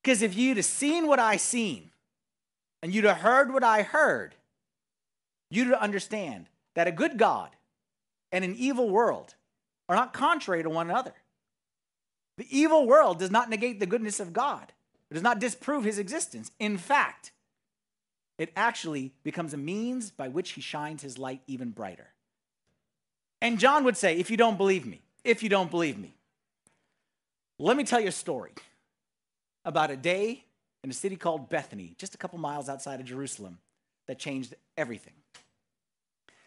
Because 0.02 0.23
if 0.23 0.37
you'd 0.37 0.56
have 0.56 0.66
seen 0.66 1.06
what 1.06 1.18
I 1.18 1.37
seen 1.37 1.90
and 2.82 2.94
you'd 2.94 3.04
have 3.04 3.18
heard 3.18 3.52
what 3.52 3.64
I 3.64 3.82
heard, 3.82 4.35
you'd 5.50 5.73
understand 5.73 6.47
that 6.75 6.87
a 6.87 6.92
good 6.92 7.18
God 7.18 7.50
and 8.30 8.44
an 8.44 8.54
evil 8.56 8.90
world 8.90 9.35
are 9.88 9.97
not 9.97 10.12
contrary 10.12 10.62
to 10.62 10.70
one 10.70 10.90
another. 10.90 11.14
The 12.37 12.47
evil 12.56 12.87
world 12.87 13.18
does 13.18 13.30
not 13.30 13.50
negate 13.50 13.80
the 13.80 13.87
goodness 13.87 14.20
of 14.20 14.32
God. 14.32 14.73
It 15.11 15.14
does 15.14 15.23
not 15.23 15.40
disprove 15.40 15.85
his 15.85 15.99
existence. 15.99 16.52
In 16.61 16.76
fact, 16.76 17.32
it 18.38 18.52
actually 18.54 19.12
becomes 19.25 19.52
a 19.52 19.56
means 19.56 20.11
by 20.11 20.28
which 20.28 20.50
he 20.50 20.61
shines 20.61 21.02
his 21.02 21.18
light 21.18 21.40
even 21.47 21.70
brighter. 21.70 22.11
And 23.40 23.59
John 23.59 23.85
would 23.85 23.97
say, 23.97 24.18
if 24.18 24.30
you 24.30 24.37
don't 24.37 24.57
believe 24.57 24.87
me, 24.87 25.00
if 25.25 25.42
you 25.42 25.49
don't 25.49 25.71
believe 25.71 25.99
me, 25.99 26.14
let 27.59 27.76
me 27.76 27.85
tell 27.85 28.00
you 28.00 28.09
a 28.09 28.12
story 28.12 28.52
about 29.64 29.90
a 29.90 29.97
day 29.97 30.45
in 30.85 30.90
a 30.90 30.95
city 30.95 31.16
called 31.16 31.49
Bethany, 31.49 31.95
just 31.99 32.14
a 32.14 32.18
couple 32.18 32.38
miles 32.38 32.68
outside 32.68 33.00
of 33.00 33.07
Jerusalem, 33.07 33.59
that 34.07 34.18
changed 34.18 34.54
everything. 34.76 35.14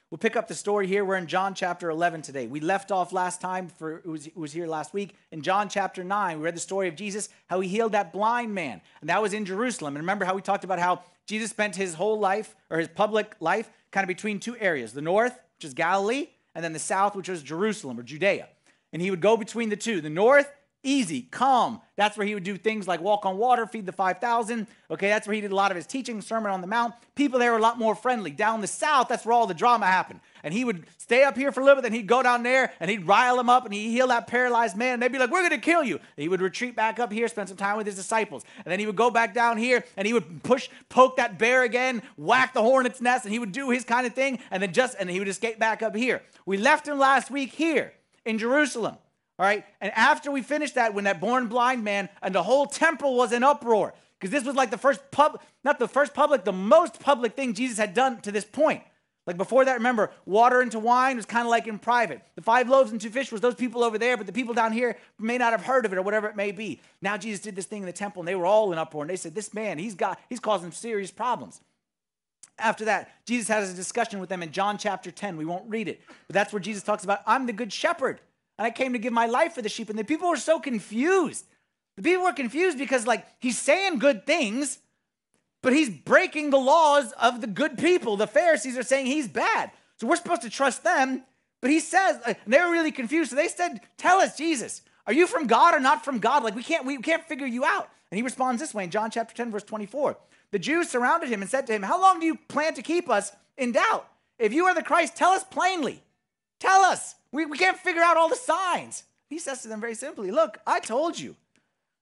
We'll 0.09 0.17
pick 0.17 0.35
up 0.35 0.49
the 0.49 0.55
story 0.55 0.87
here. 0.87 1.05
We're 1.05 1.15
in 1.15 1.27
John 1.27 1.53
chapter 1.53 1.89
11 1.89 2.21
today. 2.23 2.45
We 2.45 2.59
left 2.59 2.91
off 2.91 3.13
last 3.13 3.39
time 3.39 3.69
for 3.69 3.99
it 3.99 4.05
was, 4.05 4.27
was 4.35 4.51
here 4.51 4.67
last 4.67 4.93
week 4.93 5.15
in 5.31 5.41
John 5.41 5.69
chapter 5.69 6.03
9. 6.03 6.37
We 6.37 6.43
read 6.43 6.55
the 6.55 6.59
story 6.59 6.89
of 6.89 6.97
Jesus, 6.97 7.29
how 7.47 7.61
he 7.61 7.69
healed 7.69 7.93
that 7.93 8.11
blind 8.11 8.53
man, 8.53 8.81
and 8.99 9.09
that 9.09 9.21
was 9.21 9.33
in 9.33 9.45
Jerusalem. 9.45 9.95
And 9.95 10.03
remember 10.03 10.25
how 10.25 10.35
we 10.35 10.41
talked 10.41 10.65
about 10.65 10.79
how 10.79 11.03
Jesus 11.27 11.51
spent 11.51 11.77
his 11.77 11.93
whole 11.93 12.19
life 12.19 12.55
or 12.69 12.79
his 12.79 12.89
public 12.89 13.35
life 13.39 13.69
kind 13.91 14.03
of 14.03 14.09
between 14.09 14.41
two 14.41 14.57
areas 14.57 14.91
the 14.91 15.01
north, 15.01 15.39
which 15.57 15.63
is 15.63 15.73
Galilee, 15.73 16.27
and 16.55 16.63
then 16.63 16.73
the 16.73 16.79
south, 16.79 17.15
which 17.15 17.29
was 17.29 17.43
Jerusalem 17.43 17.99
or 17.99 18.03
Judea. 18.03 18.47
And 18.93 19.01
he 19.01 19.09
would 19.09 19.21
go 19.21 19.37
between 19.37 19.69
the 19.69 19.77
two. 19.77 20.01
The 20.01 20.09
north, 20.09 20.51
easy, 20.83 21.23
calm. 21.23 21.81
That's 21.95 22.17
where 22.17 22.27
he 22.27 22.33
would 22.33 22.43
do 22.43 22.57
things 22.57 22.87
like 22.87 23.01
walk 23.01 23.25
on 23.25 23.37
water, 23.37 23.65
feed 23.65 23.85
the 23.85 23.91
5,000. 23.91 24.67
Okay, 24.89 25.07
that's 25.07 25.27
where 25.27 25.35
he 25.35 25.41
did 25.41 25.51
a 25.51 25.55
lot 25.55 25.71
of 25.71 25.75
his 25.75 25.85
teaching, 25.85 26.21
Sermon 26.21 26.51
on 26.51 26.61
the 26.61 26.67
Mount. 26.67 26.93
People 27.15 27.39
there 27.39 27.51
were 27.51 27.57
a 27.57 27.61
lot 27.61 27.79
more 27.79 27.95
friendly. 27.95 28.31
Down 28.31 28.61
the 28.61 28.67
south, 28.67 29.07
that's 29.07 29.25
where 29.25 29.33
all 29.33 29.47
the 29.47 29.53
drama 29.53 29.85
happened. 29.85 30.19
And 30.43 30.53
he 30.53 30.65
would 30.65 30.85
stay 30.97 31.23
up 31.23 31.37
here 31.37 31.51
for 31.51 31.61
a 31.61 31.63
little 31.63 31.81
bit, 31.81 31.89
then 31.89 31.93
he'd 31.93 32.07
go 32.07 32.23
down 32.23 32.43
there 32.43 32.73
and 32.79 32.89
he'd 32.89 33.07
rile 33.07 33.37
them 33.37 33.49
up 33.49 33.65
and 33.65 33.73
he'd 33.73 33.91
heal 33.91 34.07
that 34.07 34.27
paralyzed 34.27 34.75
man. 34.75 34.93
And 34.93 35.01
they'd 35.01 35.11
be 35.11 35.19
like, 35.19 35.31
We're 35.31 35.47
going 35.47 35.51
to 35.51 35.57
kill 35.57 35.83
you. 35.83 35.99
he 36.17 36.27
would 36.27 36.41
retreat 36.41 36.75
back 36.75 36.99
up 36.99 37.11
here, 37.11 37.27
spend 37.27 37.49
some 37.49 37.57
time 37.57 37.77
with 37.77 37.85
his 37.85 37.95
disciples. 37.95 38.43
And 38.57 38.71
then 38.71 38.79
he 38.79 38.85
would 38.85 38.95
go 38.95 39.09
back 39.11 39.33
down 39.33 39.57
here 39.57 39.83
and 39.97 40.07
he 40.07 40.13
would 40.13 40.43
push, 40.43 40.69
poke 40.89 41.17
that 41.17 41.37
bear 41.37 41.63
again, 41.63 42.01
whack 42.17 42.53
the 42.53 42.61
hornet's 42.61 43.01
nest, 43.01 43.25
and 43.25 43.33
he 43.33 43.39
would 43.39 43.51
do 43.51 43.69
his 43.69 43.83
kind 43.83 44.07
of 44.07 44.13
thing. 44.13 44.39
And 44.51 44.61
then 44.61 44.73
just, 44.73 44.95
and 44.99 45.09
he 45.09 45.19
would 45.19 45.27
escape 45.27 45.59
back 45.59 45.81
up 45.81 45.95
here. 45.95 46.21
We 46.45 46.57
left 46.57 46.87
him 46.87 46.99
last 46.99 47.31
week 47.31 47.53
here 47.53 47.93
in 48.25 48.37
Jerusalem. 48.37 48.97
All 49.39 49.45
right. 49.45 49.65
And 49.79 49.91
after 49.95 50.31
we 50.31 50.43
finished 50.43 50.75
that, 50.75 50.93
when 50.93 51.05
that 51.05 51.19
born 51.19 51.47
blind 51.47 51.83
man 51.83 52.09
and 52.21 52.35
the 52.35 52.43
whole 52.43 52.67
temple 52.67 53.15
was 53.15 53.31
in 53.31 53.43
uproar, 53.43 53.93
because 54.19 54.31
this 54.31 54.43
was 54.43 54.55
like 54.55 54.69
the 54.69 54.77
first 54.77 55.01
pub, 55.09 55.41
not 55.63 55.79
the 55.79 55.87
first 55.87 56.13
public, 56.13 56.43
the 56.43 56.53
most 56.53 56.99
public 56.99 57.35
thing 57.35 57.55
Jesus 57.55 57.79
had 57.79 57.95
done 57.95 58.21
to 58.21 58.31
this 58.31 58.45
point. 58.45 58.83
Like 59.27 59.37
before 59.37 59.65
that, 59.65 59.75
remember, 59.75 60.11
water 60.25 60.61
into 60.61 60.79
wine 60.79 61.17
was 61.17 61.25
kind 61.25 61.45
of 61.45 61.51
like 61.51 61.67
in 61.67 61.77
private. 61.77 62.21
The 62.35 62.41
five 62.41 62.69
loaves 62.69 62.91
and 62.91 62.99
two 62.99 63.11
fish 63.11 63.31
was 63.31 63.41
those 63.41 63.55
people 63.55 63.83
over 63.83 63.97
there, 63.97 64.17
but 64.17 64.25
the 64.25 64.33
people 64.33 64.53
down 64.53 64.71
here 64.71 64.97
may 65.19 65.37
not 65.37 65.51
have 65.51 65.63
heard 65.63 65.85
of 65.85 65.93
it 65.93 65.97
or 65.97 66.01
whatever 66.01 66.27
it 66.27 66.35
may 66.35 66.51
be. 66.51 66.81
Now 67.01 67.17
Jesus 67.17 67.39
did 67.39 67.55
this 67.55 67.65
thing 67.65 67.81
in 67.81 67.85
the 67.85 67.93
temple 67.93 68.21
and 68.21 68.27
they 68.27 68.35
were 68.35 68.47
all 68.47 68.71
in 68.71 68.79
uproar 68.79 69.03
and 69.03 69.09
they 69.09 69.15
said, 69.15 69.35
This 69.35 69.53
man, 69.53 69.77
he's 69.77 69.95
got 69.95 70.19
he's 70.29 70.39
causing 70.39 70.71
serious 70.71 71.11
problems. 71.11 71.61
After 72.57 72.85
that, 72.85 73.11
Jesus 73.25 73.47
has 73.47 73.71
a 73.71 73.75
discussion 73.75 74.19
with 74.19 74.29
them 74.29 74.43
in 74.43 74.51
John 74.51 74.77
chapter 74.77 75.11
10. 75.11 75.37
We 75.37 75.45
won't 75.45 75.69
read 75.69 75.87
it, 75.87 76.01
but 76.27 76.33
that's 76.33 76.51
where 76.51 76.59
Jesus 76.59 76.83
talks 76.83 77.03
about, 77.03 77.21
I'm 77.25 77.45
the 77.45 77.53
good 77.53 77.71
shepherd 77.71 78.21
and 78.61 78.67
I 78.67 78.69
came 78.69 78.93
to 78.93 78.99
give 78.99 79.11
my 79.11 79.25
life 79.25 79.53
for 79.53 79.63
the 79.63 79.69
sheep. 79.69 79.89
And 79.89 79.97
the 79.97 80.03
people 80.03 80.29
were 80.29 80.37
so 80.37 80.59
confused. 80.59 81.47
The 81.97 82.03
people 82.03 82.23
were 82.23 82.33
confused 82.33 82.77
because, 82.77 83.07
like, 83.07 83.25
he's 83.39 83.57
saying 83.57 83.97
good 83.97 84.25
things, 84.25 84.77
but 85.61 85.73
he's 85.73 85.89
breaking 85.89 86.49
the 86.49 86.57
laws 86.57 87.11
of 87.13 87.41
the 87.41 87.47
good 87.47 87.77
people. 87.77 88.17
The 88.17 88.27
Pharisees 88.27 88.77
are 88.77 88.83
saying 88.83 89.05
he's 89.05 89.27
bad. 89.27 89.71
So 89.97 90.07
we're 90.07 90.15
supposed 90.15 90.41
to 90.41 90.49
trust 90.49 90.83
them. 90.83 91.23
But 91.61 91.69
he 91.69 91.79
says, 91.79 92.19
uh, 92.25 92.33
they 92.47 92.59
were 92.59 92.71
really 92.71 92.91
confused. 92.91 93.29
So 93.29 93.35
they 93.35 93.47
said, 93.47 93.81
Tell 93.97 94.19
us, 94.19 94.35
Jesus, 94.35 94.81
are 95.05 95.13
you 95.13 95.27
from 95.27 95.45
God 95.45 95.75
or 95.75 95.79
not 95.79 96.03
from 96.03 96.19
God? 96.19 96.43
Like, 96.43 96.55
we 96.55 96.63
can't, 96.63 96.85
we 96.85 96.97
can't 96.97 97.23
figure 97.23 97.45
you 97.45 97.63
out. 97.63 97.89
And 98.09 98.17
he 98.17 98.23
responds 98.23 98.59
this 98.59 98.73
way 98.73 98.83
in 98.83 98.89
John 98.89 99.11
chapter 99.11 99.35
10, 99.35 99.51
verse 99.51 99.63
24. 99.63 100.17
The 100.51 100.59
Jews 100.59 100.89
surrounded 100.89 101.29
him 101.29 101.41
and 101.41 101.49
said 101.49 101.67
to 101.67 101.73
him, 101.73 101.83
How 101.83 102.01
long 102.01 102.19
do 102.19 102.25
you 102.25 102.35
plan 102.35 102.73
to 102.73 102.81
keep 102.81 103.09
us 103.09 103.31
in 103.57 103.71
doubt? 103.71 104.07
If 104.39 104.53
you 104.53 104.65
are 104.65 104.73
the 104.73 104.81
Christ, 104.81 105.15
tell 105.15 105.31
us 105.31 105.43
plainly. 105.43 106.01
Tell 106.59 106.81
us. 106.81 107.15
We, 107.31 107.45
we 107.45 107.57
can't 107.57 107.77
figure 107.77 108.01
out 108.01 108.17
all 108.17 108.27
the 108.27 108.35
signs. 108.35 109.03
He 109.29 109.39
says 109.39 109.61
to 109.61 109.67
them 109.67 109.79
very 109.79 109.95
simply, 109.95 110.31
Look, 110.31 110.57
I 110.65 110.79
told 110.79 111.19
you, 111.19 111.35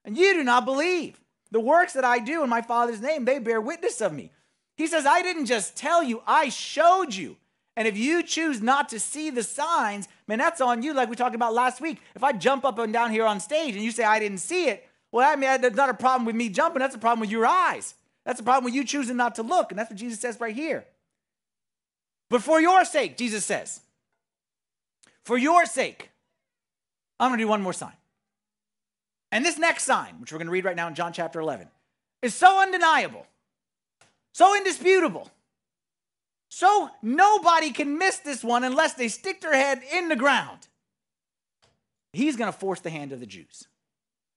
and 0.04 0.18
you 0.18 0.34
do 0.34 0.44
not 0.44 0.66
believe. 0.66 1.20
The 1.51 1.60
works 1.60 1.94
that 1.94 2.06
I 2.06 2.20
do 2.20 2.44
in 2.44 2.50
my 2.50 2.62
Father's 2.62 3.01
name, 3.01 3.25
they 3.25 3.39
bear 3.39 3.60
witness 3.60 4.01
of 4.01 4.13
me. 4.13 4.32
He 4.77 4.88
says, 4.88 5.06
I 5.06 5.22
didn't 5.22 5.48
just 5.48 5.75
tell 5.75 6.03
you, 6.03 6.22
I 6.25 6.50
showed 6.50 7.13
you. 7.13 7.38
And 7.75 7.88
if 7.88 7.98
you 7.98 8.24
choose 8.24 8.62
not 8.62 8.89
to 8.89 9.00
see 9.00 9.29
the 9.29 9.44
signs, 9.44 10.08
man, 10.27 10.38
that's 10.38 10.62
on 10.62 10.84
you, 10.84 10.94
like 10.94 11.10
we 11.10 11.15
talked 11.15 11.36
about 11.36 11.53
last 11.53 11.82
week. 11.82 12.01
If 12.15 12.24
I 12.24 12.34
jump 12.34 12.65
up 12.65 12.77
and 12.77 12.91
down 12.91 13.12
here 13.12 13.25
on 13.25 13.39
stage 13.39 13.75
and 13.75 13.84
you 13.84 13.91
say 13.91 14.03
I 14.03 14.20
didn't 14.20 14.39
see 14.39 14.68
it, 14.68 14.88
well, 15.12 15.29
I 15.29 15.36
mean, 15.36 15.62
that's 15.62 15.75
not 15.75 15.89
a 15.89 15.94
problem 15.94 16.25
with 16.25 16.36
me 16.36 16.50
jumping. 16.50 16.79
That's 16.79 16.96
a 16.96 17.00
problem 17.00 17.22
with 17.22 17.32
your 17.32 17.46
eyes. 17.46 17.96
That's 18.25 18.39
a 18.39 18.44
problem 18.44 18.65
with 18.65 18.74
you 18.74 18.84
choosing 18.84 19.18
not 19.18 19.36
to 19.36 19.44
look. 19.44 19.72
And 19.72 19.79
that's 19.79 19.89
what 19.89 19.98
Jesus 19.98 20.20
says 20.20 20.39
right 20.39 20.56
here. 20.56 20.86
But 22.29 22.44
for 22.44 22.62
your 22.62 22.86
sake, 22.86 23.18
Jesus 23.18 23.44
says, 23.44 23.82
for 25.24 25.38
your 25.38 25.65
sake, 25.65 26.12
I'm 27.20 27.29
going 27.29 27.39
to 27.39 27.44
do 27.44 27.48
one 27.48 27.62
more 27.62 27.74
sign. 27.74 27.94
And 29.31 29.45
this 29.45 29.57
next 29.57 29.83
sign, 29.83 30.15
which 30.19 30.31
we're 30.31 30.39
going 30.39 30.48
to 30.48 30.51
read 30.51 30.65
right 30.65 30.75
now 30.75 30.88
in 30.88 30.95
John 30.95 31.13
chapter 31.13 31.39
11, 31.39 31.67
is 32.21 32.33
so 32.33 32.62
undeniable, 32.62 33.25
so 34.33 34.55
indisputable. 34.55 35.29
So 36.50 36.89
nobody 37.01 37.71
can 37.71 37.98
miss 37.98 38.17
this 38.17 38.43
one 38.43 38.63
unless 38.63 38.95
they 38.95 39.07
stick 39.07 39.41
their 39.41 39.53
head 39.53 39.81
in 39.93 40.09
the 40.09 40.15
ground. 40.15 40.67
He's 42.12 42.36
going 42.36 42.51
to 42.51 42.57
force 42.57 42.79
the 42.79 42.89
hand 42.89 43.12
of 43.12 43.19
the 43.19 43.27
Jews. 43.27 43.67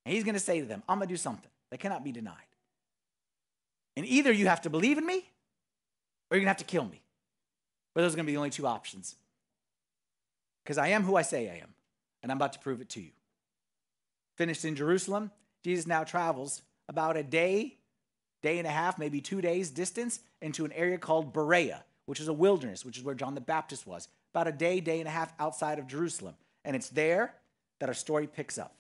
And 0.04 0.14
he's 0.14 0.24
going 0.24 0.34
to 0.34 0.40
say 0.40 0.60
to 0.60 0.66
them, 0.66 0.82
I'm 0.88 0.98
going 0.98 1.08
to 1.08 1.12
do 1.12 1.18
something 1.18 1.50
that 1.70 1.80
cannot 1.80 2.04
be 2.04 2.12
denied. 2.12 2.36
And 3.96 4.04
either 4.04 4.30
you 4.30 4.46
have 4.46 4.62
to 4.62 4.70
believe 4.70 4.98
in 4.98 5.06
me 5.06 5.16
or 6.30 6.36
you're 6.36 6.40
going 6.40 6.46
to 6.46 6.50
have 6.50 6.56
to 6.58 6.64
kill 6.64 6.84
me. 6.84 7.00
But 7.94 8.02
those 8.02 8.12
are 8.12 8.16
going 8.16 8.26
to 8.26 8.30
be 8.30 8.34
the 8.34 8.38
only 8.38 8.50
two 8.50 8.66
options 8.66 9.16
because 10.64 10.78
I 10.78 10.88
am 10.88 11.04
who 11.04 11.16
I 11.16 11.22
say 11.22 11.50
I 11.50 11.56
am, 11.56 11.74
and 12.22 12.30
I'm 12.30 12.38
about 12.38 12.52
to 12.54 12.58
prove 12.58 12.80
it 12.80 12.88
to 12.90 13.00
you. 13.00 13.10
Finished 14.36 14.64
in 14.64 14.76
Jerusalem, 14.76 15.30
Jesus 15.62 15.86
now 15.86 16.04
travels 16.04 16.62
about 16.88 17.16
a 17.16 17.22
day, 17.22 17.78
day 18.42 18.58
and 18.58 18.66
a 18.66 18.70
half, 18.70 18.98
maybe 18.98 19.20
two 19.20 19.40
days 19.40 19.70
distance 19.70 20.20
into 20.40 20.64
an 20.64 20.72
area 20.72 20.98
called 20.98 21.32
Perea, 21.32 21.84
which 22.06 22.20
is 22.20 22.28
a 22.28 22.32
wilderness, 22.32 22.84
which 22.84 22.98
is 22.98 23.04
where 23.04 23.14
John 23.14 23.34
the 23.34 23.40
Baptist 23.40 23.86
was, 23.86 24.08
about 24.34 24.48
a 24.48 24.52
day, 24.52 24.80
day 24.80 24.98
and 24.98 25.08
a 25.08 25.12
half 25.12 25.32
outside 25.38 25.78
of 25.78 25.86
Jerusalem. 25.86 26.34
And 26.64 26.74
it's 26.74 26.88
there 26.88 27.34
that 27.80 27.88
our 27.88 27.94
story 27.94 28.26
picks 28.26 28.58
up. 28.58 28.74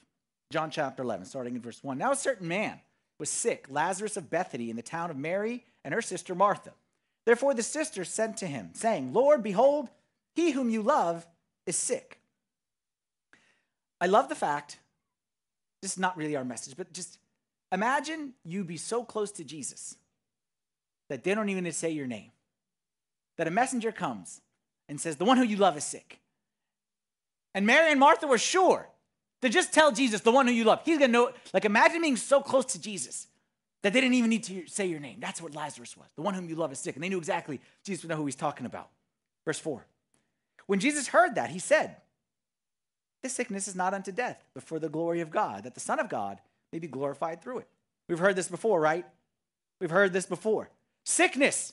John 0.50 0.70
chapter 0.70 1.02
11, 1.02 1.26
starting 1.26 1.54
in 1.54 1.62
verse 1.62 1.82
1. 1.82 1.96
Now 1.96 2.12
a 2.12 2.16
certain 2.16 2.48
man 2.48 2.80
was 3.18 3.30
sick, 3.30 3.66
Lazarus 3.68 4.16
of 4.16 4.30
Bethany, 4.30 4.70
in 4.70 4.76
the 4.76 4.82
town 4.82 5.10
of 5.10 5.16
Mary 5.16 5.64
and 5.84 5.94
her 5.94 6.02
sister 6.02 6.34
Martha. 6.34 6.72
Therefore 7.24 7.54
the 7.54 7.62
sisters 7.62 8.08
sent 8.08 8.36
to 8.38 8.46
him, 8.46 8.70
saying, 8.74 9.12
Lord, 9.12 9.42
behold, 9.42 9.88
he 10.34 10.50
whom 10.50 10.70
you 10.70 10.82
love 10.82 11.26
is 11.66 11.76
sick. 11.76 12.20
I 14.00 14.06
love 14.06 14.28
the 14.28 14.34
fact, 14.34 14.78
this 15.82 15.92
is 15.92 15.98
not 15.98 16.16
really 16.16 16.36
our 16.36 16.44
message, 16.44 16.74
but 16.76 16.92
just 16.92 17.18
imagine 17.70 18.32
you 18.44 18.64
be 18.64 18.76
so 18.76 19.04
close 19.04 19.32
to 19.32 19.44
Jesus 19.44 19.96
that 21.08 21.24
they 21.24 21.34
don't 21.34 21.48
even 21.48 21.70
say 21.72 21.90
your 21.90 22.06
name. 22.06 22.30
That 23.36 23.48
a 23.48 23.50
messenger 23.50 23.92
comes 23.92 24.40
and 24.88 25.00
says, 25.00 25.16
The 25.16 25.24
one 25.24 25.36
who 25.36 25.44
you 25.44 25.56
love 25.56 25.76
is 25.76 25.84
sick. 25.84 26.20
And 27.54 27.66
Mary 27.66 27.90
and 27.90 28.00
Martha 28.00 28.26
were 28.26 28.38
sure 28.38 28.88
to 29.42 29.48
just 29.48 29.72
tell 29.72 29.90
Jesus, 29.92 30.20
the 30.20 30.30
one 30.30 30.46
who 30.46 30.52
you 30.52 30.64
love. 30.64 30.80
He's 30.84 30.98
gonna 30.98 31.12
know. 31.12 31.32
Like, 31.52 31.64
imagine 31.64 32.00
being 32.00 32.16
so 32.16 32.40
close 32.40 32.64
to 32.66 32.80
Jesus 32.80 33.26
that 33.82 33.92
they 33.92 34.00
didn't 34.00 34.14
even 34.14 34.30
need 34.30 34.44
to 34.44 34.66
say 34.68 34.86
your 34.86 35.00
name. 35.00 35.18
That's 35.20 35.42
what 35.42 35.54
Lazarus 35.54 35.96
was. 35.96 36.06
The 36.14 36.22
one 36.22 36.34
whom 36.34 36.48
you 36.48 36.54
love 36.54 36.70
is 36.72 36.78
sick. 36.78 36.94
And 36.94 37.02
they 37.02 37.08
knew 37.08 37.18
exactly 37.18 37.60
Jesus 37.84 38.04
would 38.04 38.10
know 38.10 38.16
who 38.16 38.26
he's 38.26 38.36
talking 38.36 38.66
about. 38.66 38.88
Verse 39.44 39.58
4. 39.58 39.84
When 40.66 40.78
Jesus 40.78 41.08
heard 41.08 41.34
that, 41.34 41.50
he 41.50 41.58
said, 41.58 41.96
This 43.22 43.32
sickness 43.32 43.68
is 43.68 43.76
not 43.76 43.94
unto 43.94 44.12
death, 44.12 44.42
but 44.54 44.62
for 44.62 44.78
the 44.78 44.88
glory 44.88 45.20
of 45.20 45.30
God, 45.30 45.64
that 45.64 45.74
the 45.74 45.80
Son 45.80 46.00
of 46.00 46.08
God 46.08 46.40
may 46.72 46.78
be 46.78 46.88
glorified 46.88 47.42
through 47.42 47.58
it. 47.58 47.68
We've 48.08 48.18
heard 48.18 48.36
this 48.36 48.48
before, 48.48 48.80
right? 48.80 49.06
We've 49.80 49.90
heard 49.90 50.12
this 50.12 50.26
before. 50.26 50.70
Sickness. 51.04 51.72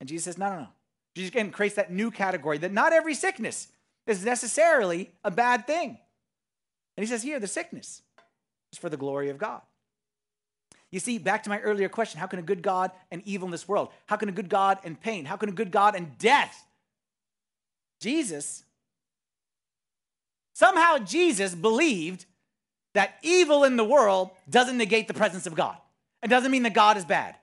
And 0.00 0.08
Jesus 0.08 0.24
says, 0.24 0.38
No, 0.38 0.50
no, 0.50 0.60
no. 0.60 0.68
Jesus 1.14 1.30
again 1.30 1.50
creates 1.50 1.74
that 1.74 1.92
new 1.92 2.10
category 2.10 2.58
that 2.58 2.72
not 2.72 2.92
every 2.92 3.14
sickness 3.14 3.68
is 4.06 4.24
necessarily 4.24 5.10
a 5.24 5.30
bad 5.30 5.66
thing. 5.66 5.98
And 6.96 7.04
he 7.04 7.06
says, 7.06 7.22
Here, 7.22 7.40
the 7.40 7.48
sickness 7.48 8.02
is 8.72 8.78
for 8.78 8.88
the 8.88 8.96
glory 8.96 9.30
of 9.30 9.38
God. 9.38 9.62
You 10.90 11.00
see, 11.00 11.18
back 11.18 11.42
to 11.44 11.50
my 11.50 11.58
earlier 11.60 11.88
question 11.88 12.20
how 12.20 12.26
can 12.26 12.38
a 12.38 12.42
good 12.42 12.62
God 12.62 12.92
and 13.10 13.22
evil 13.24 13.46
in 13.46 13.52
this 13.52 13.66
world? 13.66 13.88
How 14.06 14.16
can 14.16 14.28
a 14.28 14.32
good 14.32 14.48
God 14.48 14.78
and 14.84 15.00
pain? 15.00 15.24
How 15.24 15.36
can 15.36 15.48
a 15.48 15.52
good 15.52 15.70
God 15.70 15.94
and 15.94 16.16
death 16.18 16.66
Jesus, 18.02 18.64
somehow 20.52 20.98
Jesus 20.98 21.54
believed 21.54 22.26
that 22.94 23.18
evil 23.22 23.64
in 23.64 23.76
the 23.76 23.84
world 23.84 24.30
doesn't 24.48 24.76
negate 24.76 25.08
the 25.08 25.14
presence 25.14 25.46
of 25.46 25.54
God. 25.54 25.76
It 26.22 26.28
doesn't 26.28 26.50
mean 26.50 26.62
that 26.64 26.74
God 26.74 26.96
is 26.96 27.04
bad. 27.04 27.36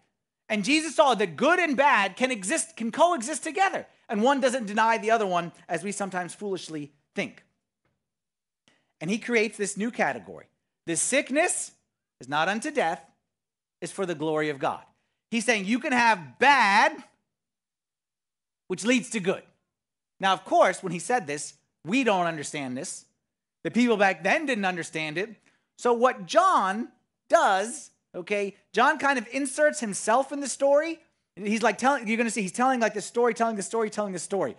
And 0.47 0.63
Jesus 0.63 0.95
saw 0.95 1.13
that 1.15 1.35
good 1.35 1.59
and 1.59 1.77
bad 1.77 2.15
can 2.15 2.31
exist, 2.31 2.75
can 2.75 2.91
coexist 2.91 3.43
together. 3.43 3.85
And 4.07 4.23
one 4.23 4.39
doesn't 4.39 4.65
deny 4.65 4.97
the 4.97 5.11
other 5.11 5.27
one, 5.27 5.51
as 5.67 5.83
we 5.83 5.91
sometimes 5.91 6.33
foolishly 6.33 6.91
think. 7.15 7.43
And 8.99 9.09
he 9.09 9.19
creates 9.19 9.57
this 9.57 9.77
new 9.77 9.91
category. 9.91 10.47
This 10.87 11.01
sickness 11.01 11.71
is 12.19 12.27
not 12.27 12.49
unto 12.49 12.71
death, 12.71 13.01
is 13.81 13.91
for 13.91 14.05
the 14.05 14.15
glory 14.15 14.49
of 14.49 14.59
God. 14.59 14.81
He's 15.29 15.45
saying 15.45 15.65
you 15.65 15.79
can 15.79 15.93
have 15.93 16.39
bad, 16.39 16.95
which 18.67 18.83
leads 18.83 19.11
to 19.11 19.19
good. 19.19 19.43
Now, 20.19 20.33
of 20.33 20.43
course, 20.43 20.81
when 20.81 20.91
he 20.91 20.99
said 20.99 21.27
this, 21.27 21.53
we 21.85 22.03
don't 22.03 22.25
understand 22.25 22.77
this. 22.77 23.05
The 23.63 23.71
people 23.71 23.97
back 23.97 24.23
then 24.23 24.45
didn't 24.45 24.65
understand 24.65 25.17
it. 25.17 25.35
So, 25.77 25.93
what 25.93 26.25
John 26.25 26.89
does, 27.29 27.91
okay, 28.15 28.55
John 28.73 28.97
kind 28.97 29.17
of 29.17 29.27
inserts 29.31 29.79
himself 29.79 30.31
in 30.31 30.39
the 30.39 30.47
story. 30.47 30.99
He's 31.35 31.61
like 31.61 31.77
telling, 31.77 32.07
you're 32.07 32.17
going 32.17 32.27
to 32.27 32.31
see, 32.31 32.41
he's 32.41 32.51
telling 32.51 32.79
like 32.79 32.93
the 32.93 33.01
story, 33.01 33.33
telling 33.33 33.55
the 33.55 33.63
story, 33.63 33.89
telling 33.89 34.11
the 34.11 34.19
story. 34.19 34.55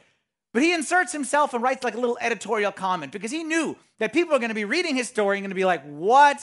But 0.53 0.63
he 0.63 0.73
inserts 0.73 1.13
himself 1.13 1.55
and 1.55 1.63
writes 1.63 1.85
like 1.85 1.95
a 1.95 2.01
little 2.01 2.19
editorial 2.21 2.73
comment 2.73 3.13
because 3.13 3.31
he 3.31 3.45
knew 3.45 3.77
that 3.99 4.13
people 4.13 4.35
are 4.35 4.39
going 4.39 4.49
to 4.49 4.55
be 4.55 4.65
reading 4.65 4.97
his 4.97 5.09
story 5.09 5.37
and 5.37 5.45
going 5.45 5.51
to 5.51 5.55
be 5.55 5.65
like, 5.65 5.85
what? 5.85 6.41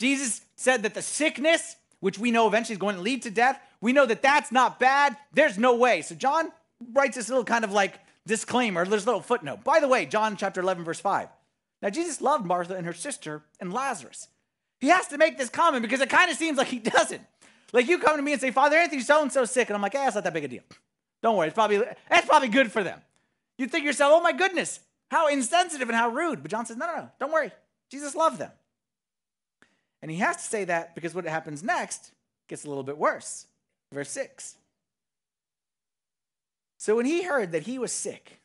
Jesus 0.00 0.40
said 0.56 0.82
that 0.82 0.94
the 0.94 1.02
sickness, 1.02 1.76
which 2.00 2.18
we 2.18 2.30
know 2.30 2.48
eventually 2.48 2.74
is 2.74 2.78
going 2.78 2.96
to 2.96 3.02
lead 3.02 3.22
to 3.22 3.30
death, 3.30 3.60
we 3.80 3.92
know 3.92 4.06
that 4.06 4.22
that's 4.22 4.50
not 4.50 4.80
bad. 4.80 5.16
There's 5.32 5.58
no 5.58 5.76
way. 5.76 6.02
So 6.02 6.14
John 6.14 6.50
writes 6.92 7.16
this 7.16 7.28
little 7.28 7.44
kind 7.44 7.64
of 7.64 7.72
like 7.72 8.00
disclaimer, 8.28 8.84
there's 8.84 9.04
a 9.04 9.06
little 9.06 9.20
footnote. 9.20 9.64
By 9.64 9.80
the 9.80 9.88
way, 9.88 10.06
John 10.06 10.36
chapter 10.36 10.60
11, 10.60 10.84
verse 10.84 11.00
5. 11.00 11.28
Now, 11.82 11.90
Jesus 11.90 12.20
loved 12.20 12.44
Martha 12.44 12.74
and 12.74 12.86
her 12.86 12.92
sister 12.92 13.42
and 13.60 13.72
Lazarus. 13.72 14.28
He 14.80 14.88
has 14.88 15.08
to 15.08 15.18
make 15.18 15.38
this 15.38 15.48
comment 15.48 15.82
because 15.82 16.00
it 16.00 16.10
kind 16.10 16.30
of 16.30 16.36
seems 16.36 16.58
like 16.58 16.68
he 16.68 16.78
doesn't. 16.78 17.22
Like 17.72 17.88
you 17.88 17.98
come 17.98 18.16
to 18.16 18.22
me 18.22 18.32
and 18.32 18.40
say, 18.40 18.50
Father 18.50 18.76
Anthony, 18.76 19.02
so 19.02 19.22
and 19.22 19.32
so 19.32 19.44
sick. 19.44 19.68
And 19.68 19.76
I'm 19.76 19.82
like, 19.82 19.92
hey, 19.92 20.04
that's 20.04 20.14
not 20.14 20.24
that 20.24 20.32
big 20.32 20.44
a 20.44 20.48
deal. 20.48 20.62
Don't 21.22 21.36
worry. 21.36 21.48
It's 21.48 21.54
probably, 21.54 21.82
that's 22.08 22.26
probably 22.26 22.48
good 22.48 22.70
for 22.70 22.82
them. 22.82 23.00
You 23.58 23.66
think 23.66 23.84
yourself, 23.84 24.12
oh 24.14 24.20
my 24.20 24.32
goodness, 24.32 24.80
how 25.10 25.28
insensitive 25.28 25.88
and 25.88 25.96
how 25.96 26.10
rude. 26.10 26.42
But 26.42 26.50
John 26.50 26.64
says, 26.64 26.76
no, 26.76 26.86
no, 26.86 26.96
no, 26.96 27.10
don't 27.18 27.32
worry. 27.32 27.50
Jesus 27.90 28.14
loved 28.14 28.38
them. 28.38 28.52
And 30.00 30.10
he 30.10 30.18
has 30.18 30.36
to 30.36 30.42
say 30.42 30.64
that 30.64 30.94
because 30.94 31.14
what 31.14 31.24
happens 31.24 31.62
next 31.62 32.12
gets 32.48 32.64
a 32.64 32.68
little 32.68 32.84
bit 32.84 32.98
worse. 32.98 33.46
Verse 33.92 34.10
6. 34.10 34.56
So 36.78 36.96
when 36.96 37.06
he 37.06 37.24
heard 37.24 37.52
that 37.52 37.64
he 37.64 37.78
was 37.78 37.92
sick, 37.92 38.40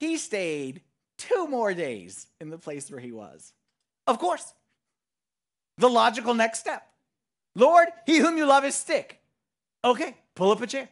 he 0.00 0.16
stayed 0.16 0.80
two 1.18 1.46
more 1.46 1.74
days 1.74 2.26
in 2.40 2.50
the 2.50 2.58
place 2.58 2.90
where 2.90 3.00
he 3.00 3.12
was. 3.12 3.52
Of 4.06 4.18
course, 4.18 4.52
the 5.78 5.88
logical 5.88 6.34
next 6.34 6.60
step. 6.60 6.82
Lord, 7.54 7.88
he 8.06 8.18
whom 8.18 8.36
you 8.36 8.46
love 8.46 8.64
is 8.64 8.74
sick. 8.74 9.20
Okay, 9.84 10.16
pull 10.34 10.50
up 10.50 10.60
a 10.60 10.66
chair. 10.66 10.88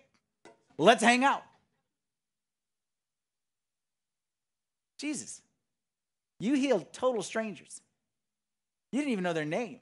Let's 0.76 1.02
hang 1.02 1.24
out. 1.24 1.42
Jesus, 4.98 5.42
you 6.40 6.54
healed 6.54 6.92
total 6.92 7.22
strangers. 7.22 7.80
You 8.92 9.00
didn't 9.00 9.12
even 9.12 9.24
know 9.24 9.32
their 9.32 9.44
name. 9.44 9.80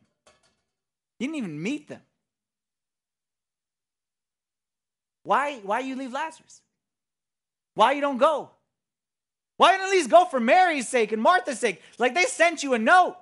You 1.18 1.26
didn't 1.26 1.36
even 1.36 1.62
meet 1.62 1.88
them. 1.88 2.00
Why, 5.24 5.60
why 5.62 5.80
you 5.80 5.96
leave 5.96 6.12
Lazarus? 6.12 6.60
Why 7.74 7.92
you 7.92 8.00
don't 8.00 8.18
go? 8.18 8.50
Why 9.56 9.72
don't 9.72 9.86
at 9.86 9.90
least 9.90 10.10
go 10.10 10.24
for 10.24 10.40
Mary's 10.40 10.88
sake 10.88 11.12
and 11.12 11.22
Martha's 11.22 11.58
sake? 11.58 11.80
Like 11.98 12.14
they 12.14 12.24
sent 12.24 12.62
you 12.62 12.74
a 12.74 12.78
note. 12.78 13.16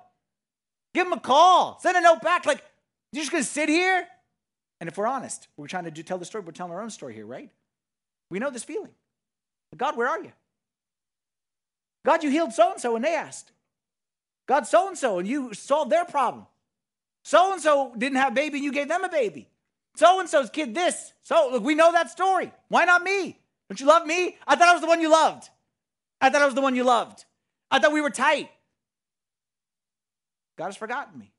Give 0.93 1.05
them 1.05 1.13
a 1.13 1.19
call. 1.19 1.79
Send 1.79 1.95
a 1.97 2.01
note 2.01 2.21
back. 2.21 2.45
Like, 2.45 2.63
you're 3.11 3.21
just 3.21 3.31
gonna 3.31 3.43
sit 3.43 3.69
here? 3.69 4.07
And 4.79 4.89
if 4.89 4.97
we're 4.97 5.07
honest, 5.07 5.47
we're 5.57 5.67
trying 5.67 5.83
to 5.83 5.91
do, 5.91 6.01
tell 6.01 6.17
the 6.17 6.25
story, 6.25 6.43
we're 6.43 6.51
telling 6.51 6.73
our 6.73 6.81
own 6.81 6.89
story 6.89 7.13
here, 7.13 7.25
right? 7.25 7.49
We 8.29 8.39
know 8.39 8.49
this 8.49 8.63
feeling. 8.63 8.91
God, 9.77 9.95
where 9.95 10.07
are 10.07 10.21
you? 10.21 10.31
God, 12.05 12.23
you 12.23 12.29
healed 12.29 12.53
so 12.53 12.71
and 12.71 12.81
so, 12.81 12.95
and 12.95 13.05
they 13.05 13.15
asked. 13.15 13.51
God, 14.47 14.65
so 14.65 14.87
and 14.87 14.97
so, 14.97 15.19
and 15.19 15.27
you 15.27 15.53
solved 15.53 15.91
their 15.91 16.03
problem. 16.03 16.47
So 17.23 17.53
and 17.53 17.61
so 17.61 17.93
didn't 17.95 18.17
have 18.17 18.33
baby, 18.33 18.57
and 18.57 18.65
you 18.65 18.71
gave 18.71 18.87
them 18.87 19.03
a 19.03 19.09
baby. 19.09 19.47
So 19.95 20.19
and 20.19 20.29
so's 20.29 20.49
kid 20.49 20.73
this. 20.73 21.13
So 21.23 21.49
look, 21.51 21.63
we 21.63 21.75
know 21.75 21.91
that 21.91 22.09
story. 22.09 22.51
Why 22.69 22.85
not 22.85 23.03
me? 23.03 23.37
Don't 23.69 23.79
you 23.79 23.85
love 23.85 24.05
me? 24.05 24.37
I 24.47 24.55
thought 24.55 24.67
I 24.67 24.73
was 24.73 24.81
the 24.81 24.87
one 24.87 25.01
you 25.01 25.11
loved. 25.11 25.49
I 26.19 26.29
thought 26.29 26.41
I 26.41 26.45
was 26.45 26.55
the 26.55 26.61
one 26.61 26.75
you 26.75 26.83
loved. 26.83 27.25
I 27.69 27.79
thought 27.79 27.93
we 27.93 28.01
were 28.01 28.09
tight. 28.09 28.49
God 30.57 30.65
has 30.65 30.77
forgotten 30.77 31.17
me. 31.17 31.31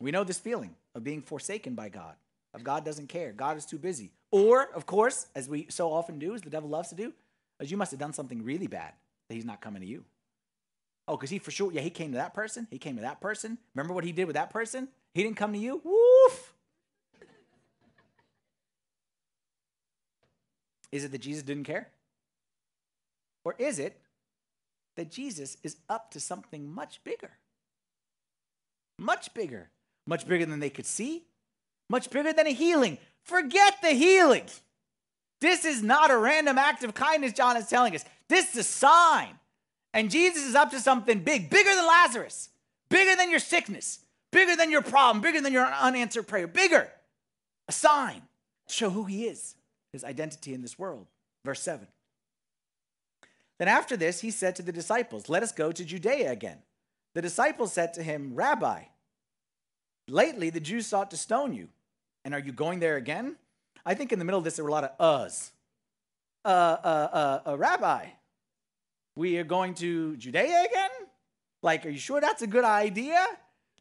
We 0.00 0.12
know 0.12 0.24
this 0.24 0.38
feeling 0.38 0.74
of 0.94 1.02
being 1.02 1.22
forsaken 1.22 1.74
by 1.74 1.88
God, 1.88 2.14
of 2.54 2.62
God 2.62 2.84
doesn't 2.84 3.08
care, 3.08 3.32
God 3.32 3.56
is 3.56 3.66
too 3.66 3.78
busy. 3.78 4.12
Or, 4.30 4.68
of 4.74 4.86
course, 4.86 5.26
as 5.34 5.48
we 5.48 5.66
so 5.70 5.92
often 5.92 6.18
do, 6.18 6.34
as 6.34 6.42
the 6.42 6.50
devil 6.50 6.68
loves 6.68 6.90
to 6.90 6.94
do, 6.94 7.12
as 7.58 7.70
you 7.70 7.76
must 7.76 7.90
have 7.90 8.00
done 8.00 8.12
something 8.12 8.44
really 8.44 8.68
bad 8.68 8.92
that 9.28 9.34
he's 9.34 9.44
not 9.44 9.60
coming 9.60 9.82
to 9.82 9.88
you. 9.88 10.04
Oh, 11.08 11.16
because 11.16 11.30
he 11.30 11.38
for 11.38 11.50
sure, 11.50 11.72
yeah, 11.72 11.80
he 11.80 11.88
came 11.88 12.12
to 12.12 12.18
that 12.18 12.34
person. 12.34 12.68
He 12.70 12.78
came 12.78 12.96
to 12.96 13.02
that 13.02 13.20
person. 13.20 13.56
Remember 13.74 13.94
what 13.94 14.04
he 14.04 14.12
did 14.12 14.26
with 14.26 14.34
that 14.34 14.50
person? 14.50 14.88
He 15.14 15.22
didn't 15.22 15.38
come 15.38 15.54
to 15.54 15.58
you? 15.58 15.80
Woof. 15.82 16.52
Is 20.92 21.04
it 21.04 21.12
that 21.12 21.22
Jesus 21.22 21.42
didn't 21.42 21.64
care? 21.64 21.88
Or 23.44 23.54
is 23.58 23.78
it 23.78 24.00
that 24.96 25.10
Jesus 25.10 25.56
is 25.62 25.78
up 25.88 26.10
to 26.10 26.20
something 26.20 26.70
much 26.70 27.02
bigger? 27.04 27.30
Much 28.98 29.32
bigger. 29.32 29.70
Much 30.06 30.28
bigger 30.28 30.44
than 30.44 30.60
they 30.60 30.70
could 30.70 30.86
see. 30.86 31.24
Much 31.88 32.10
bigger 32.10 32.34
than 32.34 32.46
a 32.46 32.52
healing. 32.52 32.98
Forget 33.22 33.76
the 33.80 33.90
healing. 33.90 34.44
This 35.40 35.64
is 35.64 35.82
not 35.82 36.10
a 36.10 36.18
random 36.18 36.58
act 36.58 36.84
of 36.84 36.92
kindness, 36.92 37.32
John 37.32 37.56
is 37.56 37.68
telling 37.68 37.94
us. 37.94 38.04
This 38.28 38.52
is 38.52 38.56
a 38.60 38.64
sign. 38.64 39.38
And 39.92 40.10
Jesus 40.10 40.44
is 40.44 40.54
up 40.54 40.70
to 40.70 40.80
something 40.80 41.20
big, 41.20 41.50
bigger 41.50 41.74
than 41.74 41.86
Lazarus, 41.86 42.50
bigger 42.88 43.16
than 43.16 43.30
your 43.30 43.40
sickness, 43.40 44.00
bigger 44.30 44.54
than 44.54 44.70
your 44.70 44.82
problem, 44.82 45.22
bigger 45.22 45.40
than 45.40 45.52
your 45.52 45.66
unanswered 45.66 46.26
prayer, 46.26 46.46
bigger. 46.46 46.90
A 47.68 47.72
sign 47.72 48.22
to 48.66 48.74
show 48.74 48.90
who 48.90 49.04
he 49.04 49.26
is, 49.26 49.54
his 49.92 50.04
identity 50.04 50.54
in 50.54 50.62
this 50.62 50.78
world. 50.78 51.06
Verse 51.44 51.62
7. 51.62 51.86
Then 53.58 53.68
after 53.68 53.96
this, 53.96 54.20
he 54.20 54.30
said 54.30 54.56
to 54.56 54.62
the 54.62 54.72
disciples, 54.72 55.28
Let 55.28 55.42
us 55.42 55.52
go 55.52 55.72
to 55.72 55.84
Judea 55.84 56.30
again. 56.30 56.58
The 57.14 57.22
disciples 57.22 57.72
said 57.72 57.94
to 57.94 58.02
him, 58.02 58.34
Rabbi, 58.34 58.82
lately 60.06 60.50
the 60.50 60.60
Jews 60.60 60.86
sought 60.86 61.10
to 61.10 61.16
stone 61.16 61.52
you, 61.54 61.68
and 62.24 62.34
are 62.34 62.40
you 62.40 62.52
going 62.52 62.78
there 62.80 62.96
again? 62.96 63.36
I 63.84 63.94
think 63.94 64.12
in 64.12 64.18
the 64.18 64.24
middle 64.24 64.38
of 64.38 64.44
this, 64.44 64.56
there 64.56 64.64
were 64.64 64.70
a 64.70 64.72
lot 64.72 64.84
of 64.84 64.98
uhs. 64.98 65.50
Uh, 66.44 66.48
uh, 66.48 67.08
uh, 67.12 67.50
uh, 67.50 67.56
Rabbi, 67.58 68.06
we 69.18 69.36
are 69.36 69.44
going 69.44 69.74
to 69.74 70.16
Judea 70.16 70.64
again? 70.70 70.90
Like, 71.60 71.84
are 71.84 71.88
you 71.88 71.98
sure 71.98 72.20
that's 72.20 72.40
a 72.42 72.46
good 72.46 72.64
idea? 72.64 73.26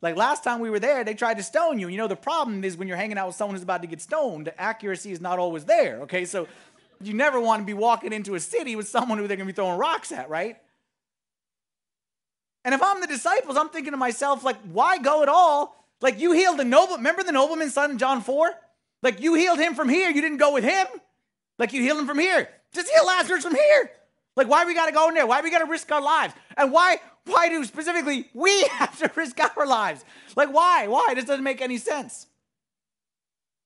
Like 0.02 0.15
last 0.15 0.43
time 0.43 0.60
we 0.60 0.71
were 0.71 0.80
there, 0.80 1.04
they 1.04 1.13
tried 1.13 1.38
to 1.38 1.43
stone 1.43 1.78
you. 1.78 1.89
You 1.89 1.97
know, 1.97 2.08
the 2.08 2.15
problem 2.15 2.63
is 2.63 2.76
when 2.76 2.88
you're 2.88 2.97
hanging 2.97 3.19
out 3.19 3.28
with 3.28 3.36
someone 3.36 3.56
who's 3.56 3.63
about 3.63 3.84
to 3.84 3.88
get 3.88 4.02
stoned, 4.02 4.47
the 4.47 4.60
accuracy 4.60 5.12
is 5.12 5.21
not 5.21 5.38
always 5.38 5.65
there. 5.65 6.00
Okay, 6.02 6.26
so 6.26 6.47
you 7.02 7.13
never 7.13 7.39
want 7.39 7.62
to 7.62 7.65
be 7.65 7.76
walking 7.76 8.13
into 8.13 8.34
a 8.34 8.39
city 8.39 8.76
with 8.76 8.88
someone 8.88 9.19
who 9.19 9.28
they're 9.28 9.38
to 9.38 9.45
be 9.45 9.52
throwing 9.52 9.78
rocks 9.78 10.12
at, 10.12 10.28
right? 10.28 10.58
And 12.65 12.73
if 12.73 12.82
I'm 12.82 13.00
the 13.00 13.08
disciples, 13.08 13.58
I'm 13.58 13.69
thinking 13.69 13.91
to 13.91 13.97
myself, 13.97 14.43
like, 14.43 14.58
why 14.71 14.97
go 14.97 15.21
at 15.21 15.30
all? 15.30 15.86
Like, 16.02 16.19
you 16.19 16.32
healed 16.32 16.58
the 16.58 16.65
noble. 16.65 16.97
Remember 16.97 17.21
the 17.21 17.32
nobleman's 17.32 17.76
son 17.76 17.91
in 17.91 17.97
John 18.00 18.21
4? 18.21 18.52
Like, 19.04 19.21
you 19.21 19.36
healed 19.36 19.60
him 19.60 19.76
from 19.76 19.88
here. 19.88 20.10
You 20.10 20.21
didn't 20.21 20.39
go 20.39 20.52
with 20.52 20.63
him. 20.63 20.88
Like, 21.60 21.73
you 21.73 21.82
healed 21.82 22.00
him 22.00 22.08
from 22.08 22.19
here. 22.19 22.50
Just 22.73 22.89
heal 22.89 23.06
Lazarus 23.06 23.43
from 23.43 23.56
here. 23.56 23.91
Like, 24.38 24.47
why 24.47 24.65
we 24.65 24.76
got 24.76 24.86
to 24.86 24.91
go 24.91 25.10
in 25.10 25.15
there? 25.15 25.26
Why 25.26 25.41
we 25.41 25.50
got 25.50 25.60
to 25.60 25.65
risk 25.65 25.91
our 25.91 26.02
lives? 26.02 26.34
And 26.56 26.71
why, 26.71 27.02
why 27.26 27.50
do 27.50 27.65
specifically 27.65 28.30
we 28.36 28.63
have 28.71 28.97
to 29.00 29.12
risk 29.15 29.39
our 29.58 29.65
lives? 29.65 30.06
Like, 30.36 30.54
why? 30.54 30.88
Why? 30.88 31.13
This 31.15 31.26
doesn't 31.26 31.43
make 31.43 31.60
any 31.60 31.78
sense. 31.78 32.28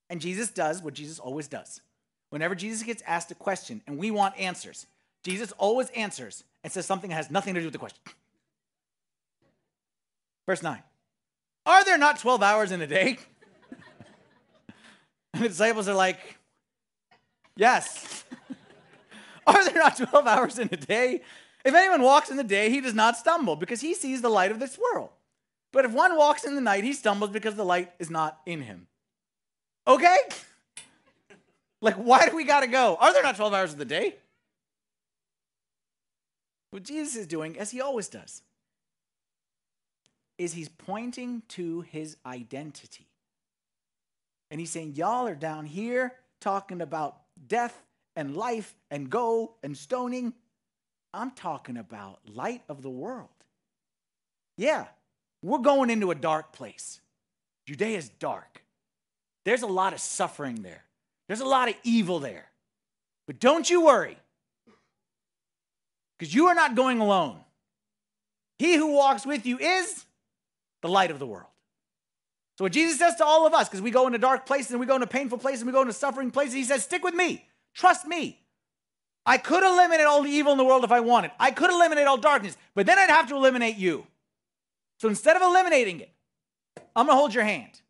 And 0.09 0.21
Jesus 0.21 0.49
does 0.49 0.81
what 0.81 0.93
Jesus 0.93 1.19
always 1.19 1.49
does. 1.49 1.81
Whenever 2.29 2.55
Jesus 2.55 2.83
gets 2.83 3.03
asked 3.05 3.29
a 3.31 3.35
question 3.35 3.81
and 3.85 3.97
we 3.97 4.11
want 4.11 4.39
answers, 4.39 4.87
Jesus 5.23 5.51
always 5.57 5.89
answers 5.89 6.45
and 6.63 6.71
says 6.71 6.85
something 6.85 7.09
that 7.09 7.17
has 7.17 7.29
nothing 7.29 7.53
to 7.53 7.59
do 7.59 7.65
with 7.65 7.73
the 7.73 7.79
question. 7.79 8.01
Verse 10.47 10.63
9 10.63 10.81
Are 11.65 11.83
there 11.83 11.97
not 11.97 12.17
12 12.19 12.41
hours 12.41 12.71
in 12.71 12.81
a 12.81 12.87
day? 12.87 13.19
and 15.33 15.43
the 15.43 15.49
disciples 15.49 15.89
are 15.89 15.93
like, 15.93 16.37
Yes. 17.57 18.23
Are 19.47 19.65
there 19.65 19.75
not 19.75 19.97
12 19.97 20.27
hours 20.27 20.59
in 20.59 20.69
a 20.71 20.77
day? 20.77 21.21
If 21.63 21.73
anyone 21.73 22.01
walks 22.01 22.29
in 22.29 22.37
the 22.37 22.43
day, 22.43 22.69
he 22.69 22.81
does 22.81 22.93
not 22.93 23.17
stumble 23.17 23.55
because 23.55 23.81
he 23.81 23.93
sees 23.93 24.21
the 24.21 24.29
light 24.29 24.51
of 24.51 24.59
this 24.59 24.77
world. 24.77 25.09
But 25.71 25.85
if 25.85 25.91
one 25.91 26.17
walks 26.17 26.43
in 26.43 26.55
the 26.55 26.61
night, 26.61 26.83
he 26.83 26.93
stumbles 26.93 27.31
because 27.31 27.55
the 27.55 27.65
light 27.65 27.91
is 27.99 28.09
not 28.09 28.39
in 28.45 28.61
him. 28.61 28.87
Okay? 29.87 30.17
Like, 31.83 31.95
why 31.95 32.29
do 32.29 32.35
we 32.35 32.43
got 32.43 32.59
to 32.59 32.67
go? 32.67 32.95
Are 32.99 33.11
there 33.11 33.23
not 33.23 33.37
12 33.37 33.55
hours 33.55 33.71
of 33.73 33.79
the 33.79 33.85
day? 33.85 34.13
What 36.69 36.83
Jesus 36.83 37.15
is 37.15 37.25
doing, 37.25 37.57
as 37.57 37.71
he 37.71 37.81
always 37.81 38.07
does, 38.07 38.43
is 40.37 40.53
he's 40.53 40.69
pointing 40.69 41.41
to 41.49 41.81
his 41.81 42.17
identity. 42.23 43.07
And 44.51 44.59
he's 44.59 44.69
saying, 44.69 44.93
Y'all 44.93 45.27
are 45.27 45.33
down 45.33 45.65
here 45.65 46.13
talking 46.39 46.81
about 46.81 47.17
death 47.47 47.81
and 48.15 48.35
life 48.35 48.75
and 48.89 49.09
go 49.09 49.55
and 49.63 49.77
stoning. 49.77 50.33
I'm 51.13 51.31
talking 51.31 51.77
about 51.77 52.19
light 52.25 52.63
of 52.69 52.81
the 52.81 52.89
world. 52.89 53.29
Yeah, 54.57 54.85
we're 55.41 55.59
going 55.59 55.89
into 55.89 56.11
a 56.11 56.15
dark 56.15 56.53
place. 56.53 57.01
Judea 57.65 57.97
is 57.97 58.09
dark. 58.09 58.63
There's 59.43 59.61
a 59.63 59.67
lot 59.67 59.93
of 59.93 59.99
suffering 59.99 60.61
there, 60.61 60.83
there's 61.27 61.41
a 61.41 61.45
lot 61.45 61.69
of 61.69 61.75
evil 61.83 62.19
there. 62.19 62.45
But 63.27 63.39
don't 63.39 63.69
you 63.69 63.85
worry, 63.85 64.17
because 66.17 66.33
you 66.33 66.47
are 66.47 66.55
not 66.55 66.75
going 66.75 66.99
alone. 66.99 67.37
He 68.59 68.75
who 68.75 68.93
walks 68.93 69.25
with 69.25 69.45
you 69.45 69.57
is 69.57 70.05
the 70.81 70.89
light 70.89 71.09
of 71.09 71.17
the 71.17 71.25
world. 71.25 71.47
So 72.57 72.65
what 72.65 72.73
Jesus 72.73 72.99
says 72.99 73.15
to 73.15 73.25
all 73.25 73.47
of 73.47 73.53
us, 73.55 73.67
because 73.67 73.81
we 73.81 73.89
go 73.89 74.05
into 74.05 74.19
dark 74.19 74.45
places 74.45 74.71
and 74.71 74.79
we 74.79 74.85
go 74.85 74.95
into 74.95 75.07
painful 75.07 75.39
places 75.39 75.61
and 75.61 75.67
we 75.67 75.73
go 75.73 75.81
into 75.81 75.93
suffering 75.93 76.29
places, 76.29 76.53
he 76.53 76.63
says, 76.63 76.83
stick 76.83 77.03
with 77.03 77.15
me. 77.15 77.47
Trust 77.73 78.05
me. 78.05 78.39
I 79.25 79.37
could 79.37 79.63
eliminate 79.63 80.05
all 80.05 80.23
the 80.23 80.29
evil 80.29 80.51
in 80.51 80.57
the 80.57 80.63
world 80.63 80.83
if 80.83 80.91
I 80.91 80.99
wanted. 80.99 81.31
I 81.39 81.51
could 81.51 81.69
eliminate 81.69 82.07
all 82.07 82.17
darkness, 82.17 82.57
but 82.73 82.85
then 82.85 82.97
I'd 82.97 83.09
have 83.09 83.27
to 83.29 83.35
eliminate 83.35 83.77
you. 83.77 84.07
So 84.97 85.07
instead 85.07 85.35
of 85.35 85.41
eliminating 85.41 85.99
it, 85.99 86.11
I'm 86.95 87.05
going 87.05 87.15
to 87.15 87.19
hold 87.19 87.33
your 87.33 87.43
hand. 87.43 87.81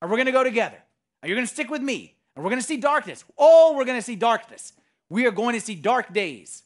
And 0.00 0.10
we're 0.10 0.16
going 0.16 0.26
to 0.26 0.32
go 0.32 0.44
together. 0.44 0.76
And 1.22 1.28
you're 1.28 1.36
going 1.36 1.46
to 1.46 1.52
stick 1.52 1.70
with 1.70 1.82
me. 1.82 2.14
And 2.34 2.44
we're 2.44 2.50
going 2.50 2.60
to 2.60 2.66
see 2.66 2.76
darkness. 2.76 3.24
Oh, 3.36 3.74
we're 3.76 3.84
going 3.84 3.98
to 3.98 4.04
see 4.04 4.16
darkness. 4.16 4.72
We 5.08 5.26
are 5.26 5.30
going 5.30 5.54
to 5.54 5.60
see 5.60 5.74
dark 5.74 6.12
days. 6.12 6.62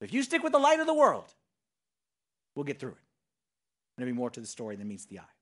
If 0.00 0.12
you 0.12 0.22
stick 0.22 0.42
with 0.42 0.52
the 0.52 0.58
light 0.58 0.80
of 0.80 0.86
the 0.86 0.94
world, 0.94 1.34
we'll 2.54 2.64
get 2.64 2.78
through 2.78 2.90
it. 2.90 2.96
There'll 3.96 4.12
be 4.12 4.16
more 4.16 4.30
to 4.30 4.40
the 4.40 4.46
story 4.46 4.76
than 4.76 4.88
meets 4.88 5.04
the 5.04 5.18
eye. 5.18 5.34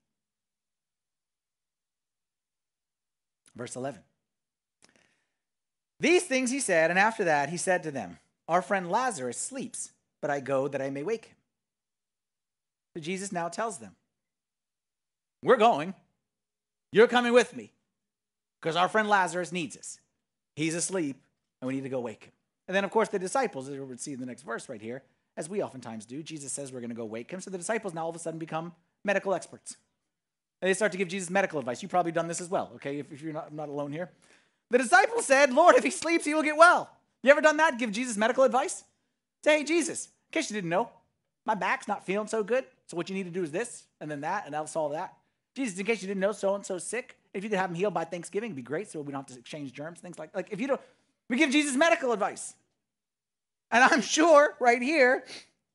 Verse 3.55 3.75
11. 3.75 4.01
These 5.99 6.23
things 6.23 6.51
he 6.51 6.59
said, 6.59 6.89
and 6.89 6.99
after 6.99 7.23
that 7.25 7.49
he 7.49 7.57
said 7.57 7.83
to 7.83 7.91
them, 7.91 8.19
Our 8.47 8.61
friend 8.61 8.89
Lazarus 8.89 9.37
sleeps, 9.37 9.91
but 10.21 10.31
I 10.31 10.39
go 10.39 10.67
that 10.67 10.81
I 10.81 10.89
may 10.89 11.03
wake 11.03 11.25
him. 11.25 11.35
So 12.93 13.01
Jesus 13.01 13.31
now 13.31 13.49
tells 13.49 13.77
them, 13.77 13.95
We're 15.43 15.57
going. 15.57 15.93
You're 16.91 17.07
coming 17.07 17.33
with 17.33 17.55
me 17.55 17.71
because 18.59 18.75
our 18.75 18.89
friend 18.89 19.07
Lazarus 19.07 19.51
needs 19.51 19.77
us. 19.77 19.99
He's 20.55 20.73
asleep, 20.73 21.17
and 21.61 21.67
we 21.67 21.75
need 21.75 21.83
to 21.83 21.89
go 21.89 21.99
wake 21.99 22.25
him. 22.25 22.31
And 22.67 22.75
then, 22.75 22.83
of 22.83 22.91
course, 22.91 23.09
the 23.09 23.19
disciples, 23.19 23.69
as 23.69 23.77
we'll 23.77 23.97
see 23.97 24.13
in 24.13 24.19
the 24.19 24.25
next 24.25 24.43
verse 24.43 24.69
right 24.69 24.81
here, 24.81 25.03
as 25.37 25.47
we 25.47 25.63
oftentimes 25.63 26.05
do, 26.05 26.21
Jesus 26.21 26.51
says 26.51 26.71
we're 26.71 26.81
going 26.81 26.89
to 26.89 26.95
go 26.95 27.05
wake 27.05 27.31
him. 27.31 27.39
So 27.39 27.49
the 27.49 27.57
disciples 27.57 27.93
now 27.93 28.03
all 28.03 28.09
of 28.09 28.15
a 28.15 28.19
sudden 28.19 28.39
become 28.39 28.73
medical 29.05 29.33
experts. 29.33 29.77
And 30.61 30.69
they 30.69 30.73
start 30.73 30.91
to 30.91 30.97
give 30.97 31.07
Jesus 31.07 31.29
medical 31.29 31.59
advice. 31.59 31.81
You've 31.81 31.91
probably 31.91 32.11
done 32.11 32.27
this 32.27 32.41
as 32.41 32.49
well, 32.49 32.71
okay, 32.75 32.99
if, 32.99 33.11
if 33.11 33.21
you're 33.21 33.33
not, 33.33 33.53
not 33.53 33.69
alone 33.69 33.91
here. 33.91 34.09
The 34.69 34.77
disciples 34.77 35.25
said, 35.25 35.53
Lord, 35.53 35.75
if 35.75 35.83
he 35.83 35.91
sleeps, 35.91 36.25
he 36.25 36.33
will 36.33 36.43
get 36.43 36.57
well. 36.57 36.89
You 37.23 37.31
ever 37.31 37.41
done 37.41 37.57
that? 37.57 37.77
Give 37.77 37.91
Jesus 37.91 38.17
medical 38.17 38.43
advice? 38.43 38.83
Say, 39.43 39.59
hey, 39.59 39.63
Jesus, 39.63 40.05
in 40.05 40.39
case 40.39 40.49
you 40.49 40.55
didn't 40.55 40.69
know, 40.69 40.89
my 41.45 41.55
back's 41.55 41.87
not 41.87 42.05
feeling 42.05 42.27
so 42.27 42.43
good. 42.43 42.65
So 42.87 42.97
what 42.97 43.09
you 43.09 43.15
need 43.15 43.23
to 43.23 43.31
do 43.31 43.43
is 43.43 43.51
this, 43.51 43.85
and 43.99 44.09
then 44.09 44.21
that, 44.21 44.45
and 44.45 44.53
that'll 44.53 44.67
solve 44.67 44.93
that. 44.93 45.13
Jesus, 45.55 45.79
in 45.79 45.85
case 45.85 46.01
you 46.01 46.07
didn't 46.07 46.21
know, 46.21 46.31
so 46.31 46.55
and 46.55 46.65
so's 46.65 46.83
sick. 46.83 47.17
If 47.33 47.43
you 47.43 47.49
could 47.49 47.59
have 47.59 47.69
him 47.69 47.75
healed 47.75 47.93
by 47.93 48.05
Thanksgiving, 48.05 48.49
it'd 48.49 48.55
be 48.55 48.61
great. 48.61 48.89
So 48.89 49.01
we 49.01 49.11
don't 49.11 49.27
have 49.27 49.35
to 49.35 49.39
exchange 49.39 49.73
germs, 49.73 49.99
things 49.99 50.17
like 50.17 50.35
like 50.35 50.47
if 50.51 50.59
you 50.59 50.67
don't, 50.67 50.81
we 51.29 51.37
give 51.37 51.51
Jesus 51.51 51.75
medical 51.75 52.11
advice. 52.11 52.55
And 53.71 53.83
I'm 53.83 54.01
sure 54.01 54.55
right 54.59 54.81
here, 54.81 55.23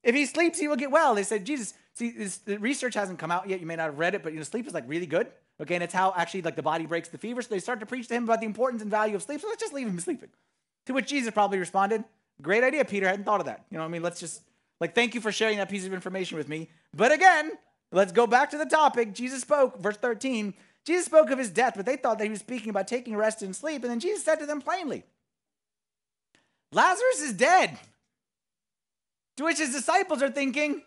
if 0.02 0.14
he 0.14 0.26
sleeps, 0.26 0.58
he 0.58 0.66
will 0.66 0.76
get 0.76 0.90
well. 0.90 1.14
They 1.14 1.22
said, 1.22 1.44
Jesus, 1.44 1.74
See, 1.94 2.10
this, 2.10 2.38
the 2.38 2.58
research 2.58 2.94
hasn't 2.94 3.20
come 3.20 3.30
out 3.30 3.48
yet. 3.48 3.60
You 3.60 3.66
may 3.66 3.76
not 3.76 3.84
have 3.84 3.98
read 3.98 4.16
it, 4.16 4.22
but 4.22 4.32
you 4.32 4.38
know, 4.38 4.44
sleep 4.44 4.66
is 4.66 4.74
like 4.74 4.84
really 4.88 5.06
good. 5.06 5.28
Okay, 5.60 5.74
and 5.74 5.84
it's 5.84 5.94
how 5.94 6.12
actually 6.16 6.42
like 6.42 6.56
the 6.56 6.62
body 6.62 6.86
breaks 6.86 7.08
the 7.08 7.18
fever. 7.18 7.40
So 7.40 7.48
they 7.50 7.60
start 7.60 7.80
to 7.80 7.86
preach 7.86 8.08
to 8.08 8.14
him 8.14 8.24
about 8.24 8.40
the 8.40 8.46
importance 8.46 8.82
and 8.82 8.90
value 8.90 9.14
of 9.14 9.22
sleep. 9.22 9.40
So 9.40 9.48
let's 9.48 9.60
just 9.60 9.72
leave 9.72 9.86
him 9.86 10.00
sleeping. 10.00 10.30
To 10.86 10.92
which 10.92 11.06
Jesus 11.06 11.32
probably 11.32 11.58
responded, 11.58 12.04
"Great 12.42 12.64
idea, 12.64 12.84
Peter. 12.84 13.06
I 13.06 13.10
hadn't 13.10 13.24
thought 13.24 13.40
of 13.40 13.46
that. 13.46 13.64
You 13.70 13.78
know, 13.78 13.84
what 13.84 13.88
I 13.88 13.92
mean, 13.92 14.02
let's 14.02 14.20
just 14.20 14.42
like 14.80 14.94
thank 14.94 15.14
you 15.14 15.20
for 15.20 15.32
sharing 15.32 15.58
that 15.58 15.70
piece 15.70 15.86
of 15.86 15.94
information 15.94 16.36
with 16.36 16.48
me. 16.48 16.70
But 16.92 17.12
again, 17.12 17.52
let's 17.92 18.12
go 18.12 18.26
back 18.26 18.50
to 18.50 18.58
the 18.58 18.66
topic. 18.66 19.14
Jesus 19.14 19.42
spoke, 19.42 19.78
verse 19.80 19.96
13. 19.96 20.54
Jesus 20.84 21.06
spoke 21.06 21.30
of 21.30 21.38
his 21.38 21.50
death, 21.50 21.74
but 21.76 21.86
they 21.86 21.96
thought 21.96 22.18
that 22.18 22.24
he 22.24 22.30
was 22.30 22.40
speaking 22.40 22.68
about 22.68 22.86
taking 22.86 23.16
rest 23.16 23.42
and 23.42 23.56
sleep. 23.56 23.82
And 23.82 23.90
then 23.90 24.00
Jesus 24.00 24.22
said 24.24 24.36
to 24.40 24.46
them 24.46 24.60
plainly, 24.60 25.04
Lazarus 26.72 27.22
is 27.22 27.32
dead. 27.32 27.78
To 29.36 29.44
which 29.44 29.58
his 29.58 29.72
disciples 29.72 30.22
are 30.22 30.30
thinking, 30.30 30.82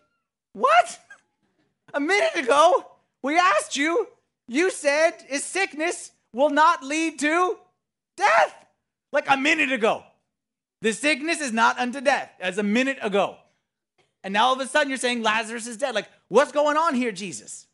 what? 0.54 1.00
A 1.94 2.00
minute 2.00 2.36
ago, 2.36 2.92
we 3.24 3.38
asked 3.38 3.76
you, 3.76 4.08
you 4.48 4.72
said 4.72 5.14
is 5.30 5.44
sickness 5.44 6.12
will 6.34 6.50
not 6.50 6.84
lead 6.84 7.20
to 7.20 7.58
death. 8.16 8.56
Like 9.12 9.30
a 9.30 9.38
minute 9.38 9.72
ago. 9.72 10.04
The 10.82 10.92
sickness 10.94 11.40
is 11.40 11.54
not 11.54 11.80
unto 11.80 12.02
death, 12.02 12.30
as 12.40 12.58
a 12.58 12.64
minute 12.64 12.98
ago. 13.02 13.38
And 14.24 14.34
now 14.34 14.48
all 14.48 14.54
of 14.54 14.60
a 14.60 14.68
sudden 14.68 14.90
you're 14.90 14.98
saying 14.98 15.24
Lazarus 15.24 15.66
is 15.66 15.78
dead. 15.78 15.96
Like, 15.96 16.08
what's 16.28 16.52
going 16.52 16.78
on 16.78 16.94
here, 16.94 17.12
Jesus? 17.12 17.68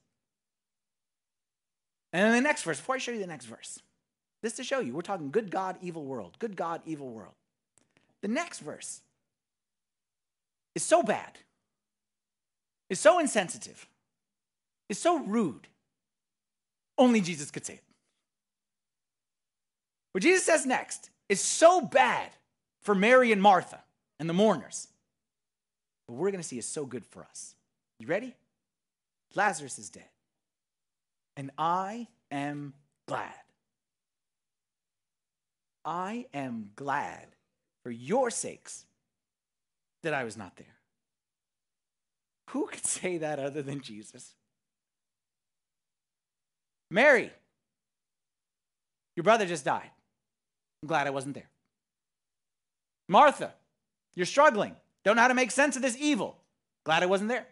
And 2.13 2.23
then 2.23 2.31
the 2.31 2.47
next 2.47 2.63
verse, 2.63 2.77
before 2.77 2.95
I 2.95 2.99
show 2.99 3.11
you 3.11 3.19
the 3.19 3.27
next 3.27 3.45
verse, 3.45 3.79
this 4.41 4.53
to 4.53 4.63
show 4.63 4.79
you, 4.79 4.93
we're 4.93 5.01
talking 5.01 5.31
good 5.31 5.49
God, 5.49 5.77
evil 5.81 6.05
world. 6.05 6.37
Good 6.39 6.55
God, 6.55 6.81
evil 6.85 7.09
world. 7.09 7.33
The 8.21 8.27
next 8.27 8.59
verse 8.59 9.01
is 10.75 10.83
so 10.83 11.01
bad 11.03 11.39
is 12.93 12.99
so 12.99 13.19
insensitive, 13.19 13.87
is 14.87 14.99
so 14.99 15.19
rude. 15.19 15.67
Only 16.97 17.21
Jesus 17.21 17.51
could 17.51 17.65
say 17.65 17.73
it. 17.75 17.83
What 20.11 20.23
Jesus 20.23 20.45
says 20.45 20.65
next 20.65 21.09
is 21.27 21.41
so 21.41 21.81
bad 21.81 22.29
for 22.81 22.93
Mary 22.93 23.31
and 23.31 23.41
Martha 23.41 23.83
and 24.19 24.29
the 24.29 24.33
mourners. 24.33 24.87
What 26.05 26.17
we're 26.19 26.31
going 26.31 26.41
to 26.41 26.47
see 26.47 26.59
is 26.59 26.67
so 26.67 26.85
good 26.85 27.05
for 27.05 27.23
us. 27.23 27.55
You 27.99 28.07
ready? 28.07 28.35
Lazarus 29.35 29.79
is 29.79 29.89
dead. 29.89 30.09
And 31.35 31.49
I 31.57 32.07
am 32.31 32.73
glad. 33.07 33.33
I 35.83 36.27
am 36.33 36.69
glad 36.75 37.27
for 37.81 37.89
your 37.89 38.29
sakes 38.29 38.85
that 40.03 40.13
I 40.13 40.23
was 40.23 40.37
not 40.37 40.55
there. 40.57 40.75
Who 42.51 42.67
could 42.67 42.85
say 42.85 43.17
that 43.17 43.39
other 43.39 43.61
than 43.61 43.81
Jesus? 43.81 44.35
Mary, 46.93 47.31
your 49.15 49.23
brother 49.23 49.47
just 49.47 49.65
died. 49.65 49.89
I'm 50.83 50.87
glad 50.87 51.07
I 51.07 51.09
wasn't 51.09 51.33
there. 51.33 51.49
Martha, 53.09 53.51
you're 54.13 54.27
struggling. 54.27 54.75
Don't 55.03 55.15
know 55.15 55.23
how 55.23 55.27
to 55.27 55.33
make 55.33 55.49
sense 55.49 55.75
of 55.75 55.81
this 55.81 55.97
evil. 55.99 56.37
Glad 56.83 57.01
I 57.01 57.07
wasn't 57.07 57.29
there. 57.29 57.47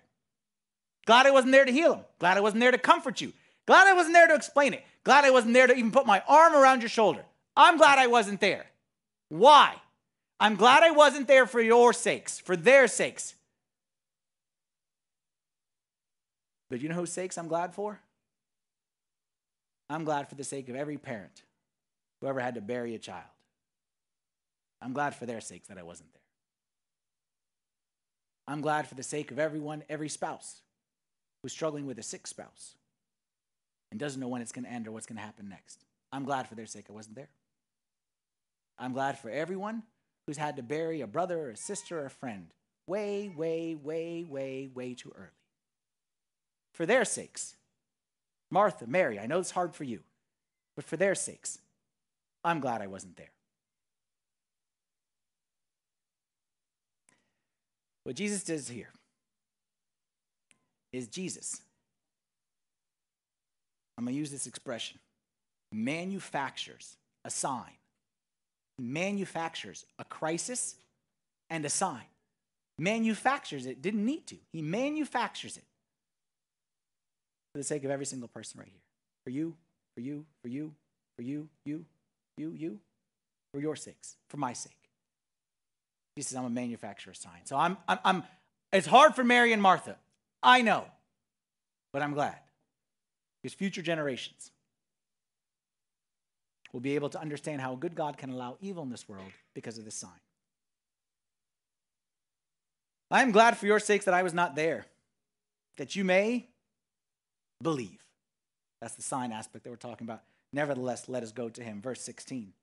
Glad 1.08 1.26
I 1.26 1.32
wasn't 1.32 1.54
there 1.54 1.66
to 1.66 1.72
heal 1.72 1.96
him. 1.96 2.06
Glad 2.20 2.38
I 2.38 2.42
wasn't 2.42 2.62
there 2.62 2.70
to 2.70 2.78
comfort 2.78 3.20
you. 3.20 3.34
Glad 3.66 3.88
I 3.88 3.94
wasn't 3.94 4.14
there 4.14 4.28
to 4.28 4.36
explain 4.36 4.76
it. 4.76 4.84
Glad 5.04 5.26
I 5.26 5.32
wasn't 5.32 5.56
there 5.56 5.66
to 5.66 5.74
even 5.74 5.92
put 5.92 6.06
my 6.06 6.22
arm 6.28 6.54
around 6.54 6.84
your 6.84 6.90
shoulder. 6.90 7.26
I'm 7.58 7.78
glad 7.78 7.98
I 7.98 8.06
wasn't 8.06 8.42
there. 8.42 8.68
Why? 9.30 9.74
I'm 10.40 10.56
glad 10.56 10.84
I 10.84 10.92
wasn't 10.92 11.28
there 11.28 11.48
for 11.48 11.62
your 11.62 11.94
sakes, 11.94 12.40
for 12.40 12.56
their 12.56 12.88
sakes. 12.88 13.34
But 16.70 16.82
you 16.82 16.90
know 16.90 16.96
whose 16.96 17.12
sakes 17.12 17.40
I'm 17.40 17.48
glad 17.48 17.74
for? 17.74 18.02
I'm 19.92 20.06
glad 20.06 20.30
for 20.30 20.36
the 20.36 20.44
sake 20.44 20.70
of 20.70 20.76
every 20.76 20.98
parent 20.98 21.44
who 22.20 22.28
ever 22.28 22.40
had 22.40 22.56
to 22.56 22.62
bury 22.62 22.96
a 22.96 23.00
child. 23.00 23.26
I'm 24.82 24.94
glad 24.94 25.16
for 25.16 25.26
their 25.26 25.42
sakes 25.42 25.68
that 25.68 25.78
I 25.78 25.84
wasn't 25.84 26.14
there. 26.14 26.22
I'm 28.48 28.62
glad 28.62 28.88
for 28.88 28.96
the 28.96 29.04
sake 29.04 29.32
of 29.32 29.40
everyone, 29.40 29.84
every 29.90 30.10
spouse 30.10 30.62
who's 31.42 31.52
struggling 31.52 31.86
with 31.86 32.00
a 32.00 32.04
sick 32.04 32.26
spouse 32.26 32.76
and 33.92 34.00
doesn't 34.00 34.20
know 34.20 34.28
when 34.28 34.42
it's 34.42 34.52
going 34.52 34.66
to 34.66 34.72
end 34.72 34.88
or 34.88 34.92
what's 34.92 35.06
going 35.06 35.18
to 35.18 35.24
happen 35.24 35.50
next. 35.50 35.84
I'm 36.12 36.24
glad 36.24 36.48
for 36.48 36.56
their 36.56 36.66
sake 36.66 36.86
I 36.90 36.94
wasn't 36.94 37.16
there. 37.16 37.30
I'm 38.80 38.94
glad 38.94 39.20
for 39.20 39.30
everyone 39.30 39.84
who's 40.26 40.38
had 40.38 40.56
to 40.56 40.64
bury 40.64 41.02
a 41.02 41.08
brother 41.08 41.40
or 41.40 41.50
a 41.52 41.58
sister 41.58 42.00
or 42.00 42.06
a 42.06 42.10
friend 42.10 42.48
way, 42.88 43.30
way, 43.30 43.76
way, 43.76 44.26
way, 44.28 44.70
way 44.74 44.94
too 44.94 45.12
early 45.16 45.30
for 46.74 46.86
their 46.86 47.06
sakes. 47.06 47.56
Martha, 48.52 48.86
Mary, 48.86 49.18
I 49.18 49.26
know 49.26 49.40
it's 49.40 49.52
hard 49.52 49.74
for 49.74 49.86
you, 49.86 50.02
but 50.76 50.86
for 50.86 50.98
their 50.98 51.16
sakes, 51.16 51.58
I'm 52.44 52.60
glad 52.60 52.82
I 52.82 52.88
wasn't 52.88 53.16
there. 53.16 53.32
What 58.04 58.16
Jesus 58.16 58.44
does 58.44 58.68
here 58.68 58.90
is 60.92 61.08
Jesus. 61.08 61.62
I'm 63.98 64.04
going 64.04 64.16
to 64.16 64.20
use 64.20 64.32
this 64.32 64.48
expression 64.48 65.00
manufactures 65.72 66.98
a 67.24 67.30
sign. 67.30 67.78
Manufactures 68.78 69.86
a 70.00 70.04
crisis 70.04 70.76
and 71.50 71.64
a 71.64 71.70
sign. 71.70 72.02
Manufactures 72.78 73.66
it, 73.66 73.82
didn't 73.82 74.06
need 74.06 74.26
to. 74.28 74.36
He 74.52 74.62
manufactures 74.62 75.56
it 75.56 75.64
for 77.52 77.58
the 77.58 77.64
sake 77.64 77.84
of 77.84 77.92
every 77.92 78.06
single 78.06 78.28
person 78.28 78.60
right 78.60 78.70
here. 78.70 78.82
For 79.24 79.30
you, 79.30 79.56
for 79.94 80.02
you, 80.02 80.26
for 80.42 80.48
you, 80.48 80.74
for 81.16 81.22
you, 81.22 81.50
you, 81.66 81.86
you, 82.38 82.52
you, 82.52 82.80
for 83.54 83.60
your 83.60 83.76
sakes, 83.76 84.16
for 84.30 84.38
my 84.38 84.54
sake. 84.54 84.78
He 86.16 86.22
says, 86.22 86.38
I'm 86.38 86.46
a 86.46 86.50
manufacturer 86.50 87.14
sign. 87.14 87.46
So 87.46 87.58
I'm, 87.58 87.78
I'm, 87.88 88.00
I'm, 88.04 88.24
it's 88.72 88.88
hard 88.88 89.16
for 89.16 89.24
Mary 89.24 89.54
and 89.54 89.62
Martha. 89.62 89.98
I 90.44 90.62
know, 90.62 90.86
but 91.94 92.02
I'm 92.02 92.14
glad. 92.14 92.38
Because 93.42 93.54
future 93.54 93.82
generations 93.82 94.52
will 96.74 96.80
be 96.80 96.96
able 96.96 97.10
to 97.10 97.20
understand 97.20 97.62
how 97.62 97.74
a 97.74 97.78
good 97.78 97.96
God 97.96 98.18
can 98.18 98.30
allow 98.30 98.58
evil 98.62 98.84
in 98.84 98.90
this 98.90 99.08
world 99.08 99.32
because 99.54 99.78
of 99.78 99.86
this 99.86 99.96
sign. 99.96 100.10
I 103.10 103.22
am 103.22 103.32
glad 103.32 103.58
for 103.58 103.66
your 103.66 103.80
sakes 103.80 104.06
that 104.06 104.14
I 104.14 104.24
was 104.24 104.34
not 104.34 104.56
there, 104.56 104.86
that 105.76 105.96
you 105.96 106.06
may 106.06 106.48
believe. 107.62 108.06
That's 108.82 108.96
the 108.96 109.02
sign 109.02 109.32
aspect 109.32 109.64
that 109.64 109.70
we're 109.70 109.76
talking 109.76 110.08
about. 110.08 110.24
Nevertheless, 110.54 111.08
let 111.08 111.24
us 111.24 111.32
go 111.32 111.50
to 111.50 111.64
him. 111.64 111.82
Verse 111.82 112.02
16. 112.02 112.54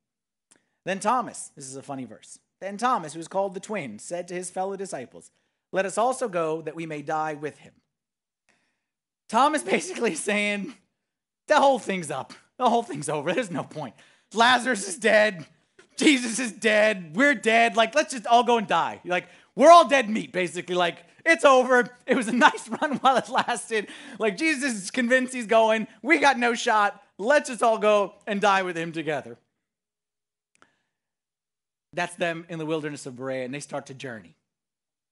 Then 0.85 1.01
Thomas, 1.01 1.51
this 1.55 1.67
is 1.67 1.77
a 1.77 1.83
funny 1.83 2.05
verse. 2.05 2.39
Then 2.61 2.77
Thomas, 2.77 3.15
who 3.15 3.21
is 3.21 3.29
called 3.29 3.55
the 3.55 3.61
twin, 3.61 3.99
said 3.99 4.29
to 4.29 4.35
his 4.35 4.51
fellow 4.51 4.77
disciples, 4.77 5.31
Let 5.73 5.87
us 5.87 5.99
also 5.99 6.29
go 6.29 6.63
that 6.63 6.75
we 6.75 6.87
may 6.87 7.03
die 7.03 7.35
with 7.35 7.59
him. 7.59 7.73
Thomas 9.29 9.63
basically 9.65 10.15
saying, 10.15 10.75
The 11.47 11.57
whole 11.57 11.79
thing's 11.79 12.11
up. 12.11 12.33
The 12.59 12.69
whole 12.69 12.83
thing's 12.83 13.09
over. 13.09 13.33
There's 13.33 13.51
no 13.51 13.63
point. 13.63 13.95
Lazarus 14.35 14.89
is 14.89 14.97
dead. 14.97 15.47
Jesus 15.97 16.39
is 16.39 16.53
dead. 16.53 17.13
We're 17.15 17.35
dead. 17.35 17.77
Like, 17.77 17.95
let's 17.95 18.13
just 18.13 18.27
all 18.27 18.45
go 18.45 18.59
and 18.59 18.67
die. 18.67 19.01
Like, 19.05 19.29
we're 19.55 19.71
all 19.71 19.89
dead 19.89 20.09
meat, 20.09 20.33
basically. 20.33 20.75
Like, 20.75 20.99
it's 21.29 21.45
over. 21.45 21.89
It 22.07 22.17
was 22.17 22.29
a 22.29 22.33
nice 22.33 22.69
run 22.83 22.97
while 22.97 23.17
it 23.17 23.29
lasted. 23.29 23.89
Like, 24.19 24.37
Jesus 24.37 24.75
is 24.75 24.91
convinced 24.91 25.33
he's 25.33 25.47
going. 25.47 25.87
We 26.03 26.19
got 26.19 26.39
no 26.39 26.55
shot. 26.55 27.03
Let's 27.19 27.49
just 27.49 27.63
all 27.63 27.79
go 27.79 28.15
and 28.27 28.41
die 28.41 28.63
with 28.63 28.77
him 28.77 28.93
together. 28.93 29.37
That's 31.93 32.15
them 32.17 32.47
in 32.49 32.59
the 32.59 32.67
wilderness 32.67 33.07
of 33.07 33.17
Perea, 33.17 33.45
and 33.45 33.53
they 33.53 33.61
start 33.61 33.87
to 33.87 33.95
journey. 33.95 34.35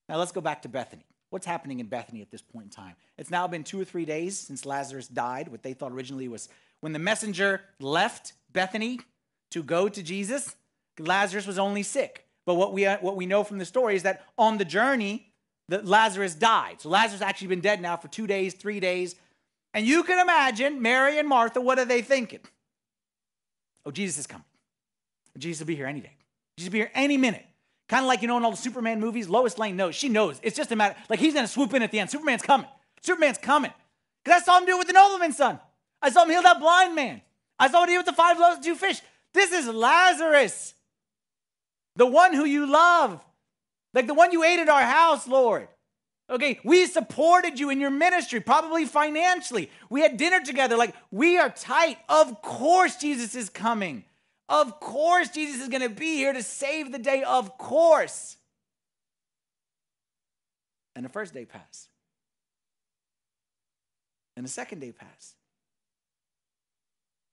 Now, 0.08 0.18
let's 0.18 0.32
go 0.32 0.40
back 0.40 0.62
to 0.62 0.68
Bethany. 0.68 1.04
What's 1.30 1.46
happening 1.46 1.80
in 1.80 1.86
Bethany 1.86 2.22
at 2.22 2.30
this 2.30 2.42
point 2.42 2.66
in 2.66 2.70
time? 2.70 2.94
It's 3.18 3.30
now 3.30 3.46
been 3.46 3.64
two 3.64 3.80
or 3.80 3.84
three 3.84 4.04
days 4.04 4.38
since 4.38 4.64
Lazarus 4.64 5.08
died. 5.08 5.48
What 5.48 5.62
they 5.62 5.72
thought 5.72 5.92
originally 5.92 6.28
was 6.28 6.48
when 6.80 6.92
the 6.92 6.98
messenger 6.98 7.62
left 7.80 8.34
Bethany 8.52 9.00
to 9.50 9.62
go 9.62 9.88
to 9.88 10.02
Jesus, 10.02 10.54
Lazarus 10.98 11.46
was 11.46 11.58
only 11.58 11.82
sick. 11.82 12.26
But 12.44 12.54
what 12.54 12.72
we, 12.72 12.86
uh, 12.86 12.98
what 13.00 13.16
we 13.16 13.26
know 13.26 13.42
from 13.42 13.58
the 13.58 13.64
story 13.64 13.96
is 13.96 14.04
that 14.04 14.24
on 14.38 14.58
the 14.58 14.64
journey, 14.64 15.32
that 15.68 15.86
Lazarus 15.86 16.34
died. 16.34 16.80
So 16.80 16.88
Lazarus 16.88 17.22
actually 17.22 17.48
been 17.48 17.60
dead 17.60 17.80
now 17.80 17.96
for 17.96 18.08
two 18.08 18.26
days, 18.26 18.54
three 18.54 18.80
days. 18.80 19.16
And 19.74 19.86
you 19.86 20.04
can 20.04 20.18
imagine 20.18 20.80
Mary 20.80 21.18
and 21.18 21.28
Martha, 21.28 21.60
what 21.60 21.78
are 21.78 21.84
they 21.84 22.02
thinking? 22.02 22.40
Oh, 23.84 23.90
Jesus 23.90 24.18
is 24.18 24.26
coming. 24.26 24.44
Jesus 25.36 25.60
will 25.60 25.66
be 25.66 25.76
here 25.76 25.86
any 25.86 26.00
day. 26.00 26.16
Jesus 26.56 26.70
will 26.70 26.72
be 26.72 26.78
here 26.78 26.90
any 26.94 27.16
minute. 27.16 27.44
Kind 27.88 28.04
of 28.04 28.08
like, 28.08 28.22
you 28.22 28.28
know, 28.28 28.36
in 28.36 28.44
all 28.44 28.50
the 28.50 28.56
Superman 28.56 29.00
movies, 29.00 29.28
Lois 29.28 29.58
Lane 29.58 29.76
knows. 29.76 29.94
She 29.94 30.08
knows. 30.08 30.40
It's 30.42 30.56
just 30.56 30.72
a 30.72 30.76
matter, 30.76 30.96
like 31.08 31.20
he's 31.20 31.34
to 31.34 31.46
swoop 31.46 31.74
in 31.74 31.82
at 31.82 31.92
the 31.92 32.00
end. 32.00 32.10
Superman's 32.10 32.42
coming. 32.42 32.66
Superman's 33.00 33.38
coming. 33.38 33.72
Because 34.24 34.42
I 34.42 34.44
saw 34.44 34.58
him 34.58 34.66
do 34.66 34.74
it 34.74 34.78
with 34.78 34.88
the 34.88 34.92
nobleman's 34.92 35.36
son. 35.36 35.60
I 36.02 36.10
saw 36.10 36.24
him 36.24 36.30
heal 36.30 36.42
that 36.42 36.58
blind 36.58 36.96
man. 36.96 37.22
I 37.58 37.68
saw 37.68 37.82
him 37.82 37.88
do 37.88 37.94
it 37.94 37.98
with 37.98 38.06
the 38.06 38.12
five 38.12 38.38
loaves 38.38 38.56
and 38.56 38.64
two 38.64 38.74
fish. 38.74 39.00
This 39.32 39.52
is 39.52 39.68
Lazarus, 39.68 40.74
the 41.94 42.06
one 42.06 42.34
who 42.34 42.44
you 42.44 42.66
love, 42.66 43.20
like 43.96 44.06
the 44.06 44.14
one 44.14 44.30
you 44.30 44.44
ate 44.44 44.60
at 44.60 44.68
our 44.68 44.82
house, 44.82 45.26
Lord. 45.26 45.68
Okay, 46.28 46.60
we 46.64 46.86
supported 46.86 47.58
you 47.58 47.70
in 47.70 47.80
your 47.80 47.90
ministry, 47.90 48.40
probably 48.40 48.84
financially. 48.84 49.70
We 49.88 50.02
had 50.02 50.18
dinner 50.18 50.40
together. 50.40 50.76
Like, 50.76 50.94
we 51.10 51.38
are 51.38 51.48
tight. 51.48 51.98
Of 52.08 52.42
course, 52.42 52.96
Jesus 52.96 53.34
is 53.34 53.48
coming. 53.48 54.04
Of 54.48 54.80
course, 54.80 55.30
Jesus 55.30 55.62
is 55.62 55.68
going 55.68 55.82
to 55.82 55.88
be 55.88 56.16
here 56.16 56.34
to 56.34 56.42
save 56.42 56.92
the 56.92 56.98
day. 56.98 57.22
Of 57.22 57.56
course. 57.56 58.36
And 60.94 61.02
the 61.04 61.08
first 61.08 61.32
day 61.32 61.46
passed. 61.46 61.88
And 64.36 64.44
the 64.44 64.50
second 64.50 64.80
day 64.80 64.92
passed. 64.92 65.36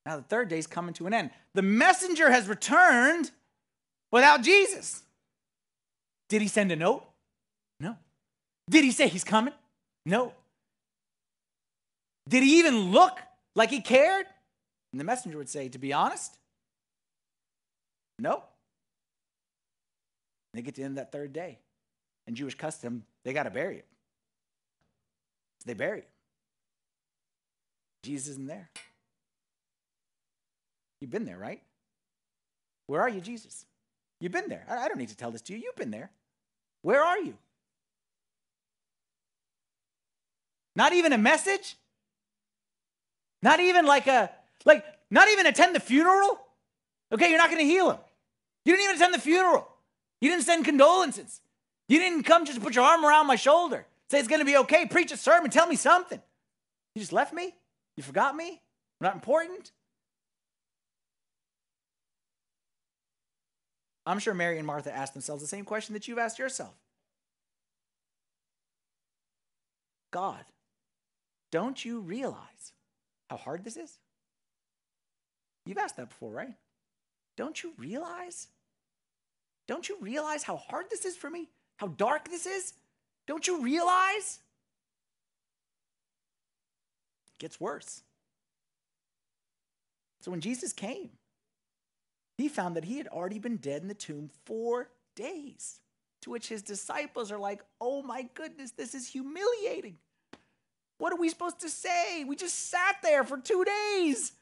Now 0.05 0.15
the 0.15 0.23
third 0.23 0.47
day 0.47 0.59
is 0.59 0.67
coming 0.67 0.93
to 0.95 1.07
an 1.07 1.13
end. 1.13 1.31
The 1.55 1.61
messenger 1.61 2.31
has 2.31 2.47
returned 2.47 3.31
without 4.11 4.43
Jesus. 4.43 5.03
Did 6.29 6.41
he 6.41 6.47
send 6.47 6.71
a 6.71 6.75
note? 6.75 7.03
No. 7.79 7.95
Did 8.69 8.83
he 8.83 8.91
say 8.91 9.07
he's 9.07 9.23
coming? 9.23 9.53
No. 10.05 10.33
Did 12.27 12.43
he 12.43 12.59
even 12.59 12.91
look 12.91 13.19
like 13.55 13.69
he 13.69 13.81
cared? 13.81 14.25
And 14.91 14.99
the 14.99 15.03
messenger 15.03 15.37
would 15.37 15.49
say, 15.49 15.69
to 15.69 15.77
be 15.77 15.91
honest, 15.91 16.37
no. 18.19 18.43
They 20.53 20.61
get 20.61 20.75
to 20.75 20.81
the 20.81 20.85
end 20.85 20.97
of 20.97 21.03
that 21.03 21.11
third 21.11 21.33
day. 21.33 21.59
And 22.27 22.35
Jewish 22.35 22.55
custom, 22.55 23.03
they 23.23 23.33
got 23.33 23.43
to 23.43 23.49
bury 23.49 23.77
it. 23.77 23.87
So 25.59 25.65
they 25.67 25.73
bury. 25.73 26.03
Jesus 28.03 28.29
isn't 28.29 28.47
there. 28.47 28.69
You've 31.01 31.11
been 31.11 31.25
there, 31.25 31.37
right? 31.37 31.61
Where 32.87 33.01
are 33.01 33.09
you, 33.09 33.19
Jesus? 33.19 33.65
You've 34.23 34.31
been 34.31 34.47
there. 34.47 34.63
I 34.69 34.87
don't 34.87 34.97
need 34.97 35.09
to 35.09 35.17
tell 35.17 35.31
this 35.31 35.41
to 35.41 35.53
you. 35.53 35.59
You've 35.59 35.75
been 35.75 35.91
there. 35.91 36.09
Where 36.81 37.03
are 37.03 37.19
you? 37.19 37.37
Not 40.77 40.93
even 40.93 41.11
a 41.11 41.17
message? 41.17 41.75
Not 43.41 43.59
even 43.59 43.85
like 43.85 44.07
a, 44.07 44.31
like, 44.63 44.85
not 45.11 45.27
even 45.27 45.45
attend 45.45 45.75
the 45.75 45.81
funeral? 45.81 46.39
Okay, 47.11 47.31
you're 47.31 47.37
not 47.37 47.49
going 47.49 47.59
to 47.59 47.69
heal 47.69 47.91
him. 47.91 47.97
You 48.63 48.77
didn't 48.77 48.85
even 48.85 48.95
attend 48.95 49.13
the 49.13 49.19
funeral. 49.19 49.67
You 50.21 50.29
didn't 50.29 50.45
send 50.45 50.63
condolences. 50.63 51.41
You 51.89 51.99
didn't 51.99 52.23
come 52.23 52.45
just 52.45 52.57
to 52.57 52.63
put 52.63 52.75
your 52.75 52.85
arm 52.85 53.03
around 53.03 53.27
my 53.27 53.35
shoulder, 53.35 53.85
say 54.09 54.19
it's 54.19 54.29
going 54.29 54.39
to 54.39 54.45
be 54.45 54.55
okay, 54.55 54.85
preach 54.85 55.11
a 55.11 55.17
sermon, 55.17 55.51
tell 55.51 55.67
me 55.67 55.75
something. 55.75 56.21
You 56.95 57.01
just 57.01 57.11
left 57.11 57.33
me? 57.33 57.53
You 57.97 58.03
forgot 58.03 58.37
me? 58.37 58.51
I'm 59.01 59.05
not 59.05 59.15
important? 59.15 59.73
I'm 64.05 64.19
sure 64.19 64.33
Mary 64.33 64.57
and 64.57 64.67
Martha 64.67 64.93
asked 64.93 65.13
themselves 65.13 65.41
the 65.41 65.47
same 65.47 65.65
question 65.65 65.93
that 65.93 66.07
you've 66.07 66.17
asked 66.17 66.39
yourself 66.39 66.73
God, 70.11 70.45
don't 71.51 71.83
you 71.83 71.99
realize 71.99 72.73
how 73.29 73.37
hard 73.37 73.63
this 73.63 73.77
is? 73.77 73.97
You've 75.65 75.77
asked 75.77 75.97
that 75.97 76.09
before, 76.09 76.31
right? 76.31 76.53
Don't 77.37 77.63
you 77.63 77.73
realize? 77.77 78.47
Don't 79.67 79.87
you 79.87 79.97
realize 80.01 80.43
how 80.43 80.57
hard 80.57 80.89
this 80.89 81.05
is 81.05 81.15
for 81.15 81.29
me? 81.29 81.49
How 81.77 81.87
dark 81.87 82.29
this 82.29 82.45
is? 82.45 82.73
Don't 83.25 83.47
you 83.47 83.61
realize? 83.61 84.39
It 87.33 87.39
gets 87.39 87.59
worse. 87.59 88.03
So 90.21 90.31
when 90.31 90.41
Jesus 90.41 90.73
came, 90.73 91.09
he 92.43 92.49
found 92.49 92.75
that 92.75 92.83
he 92.83 92.97
had 92.97 93.07
already 93.07 93.39
been 93.39 93.55
dead 93.55 93.81
in 93.81 93.87
the 93.87 93.93
tomb 93.93 94.29
four 94.45 94.89
days. 95.15 95.79
To 96.23 96.29
which 96.29 96.49
his 96.49 96.61
disciples 96.61 97.31
are 97.31 97.39
like, 97.39 97.61
oh 97.79 98.01
my 98.01 98.27
goodness, 98.33 98.71
this 98.71 98.93
is 98.93 99.07
humiliating. 99.07 99.95
What 100.97 101.13
are 101.13 101.17
we 101.17 101.29
supposed 101.29 101.61
to 101.61 101.69
say? 101.69 102.25
We 102.25 102.35
just 102.35 102.69
sat 102.69 102.97
there 103.01 103.23
for 103.23 103.37
two 103.37 103.63
days. 103.63 104.33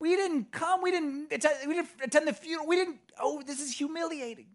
We 0.00 0.16
didn't 0.16 0.52
come. 0.52 0.82
We 0.82 0.90
didn't 0.90 1.32
attend, 1.32 1.66
we 1.66 1.74
didn't 1.74 1.88
attend 2.04 2.28
the 2.28 2.34
funeral. 2.34 2.66
We 2.66 2.76
didn't. 2.76 2.98
Oh, 3.18 3.42
this 3.42 3.60
is 3.60 3.72
humiliating. 3.72 4.48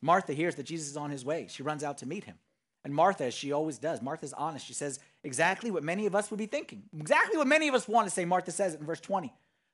Martha 0.00 0.32
hears 0.32 0.54
that 0.54 0.62
Jesus 0.62 0.88
is 0.88 0.96
on 0.96 1.10
his 1.10 1.26
way. 1.26 1.46
She 1.50 1.62
runs 1.62 1.84
out 1.84 1.98
to 1.98 2.06
meet 2.06 2.24
him. 2.24 2.36
And 2.84 2.94
Martha, 2.94 3.24
as 3.24 3.34
she 3.34 3.52
always 3.52 3.76
does, 3.76 4.00
Martha's 4.00 4.32
honest. 4.32 4.64
She 4.64 4.72
says 4.72 4.98
exactly 5.24 5.70
what 5.70 5.82
many 5.82 6.06
of 6.06 6.14
us 6.14 6.30
would 6.30 6.38
be 6.38 6.46
thinking. 6.46 6.84
Exactly 6.98 7.36
what 7.36 7.46
many 7.46 7.68
of 7.68 7.74
us 7.74 7.86
want 7.86 8.06
to 8.06 8.10
say. 8.10 8.24
Martha 8.24 8.50
says 8.50 8.72
it 8.72 8.80
in 8.80 8.86
verse 8.86 9.00
20. 9.00 9.30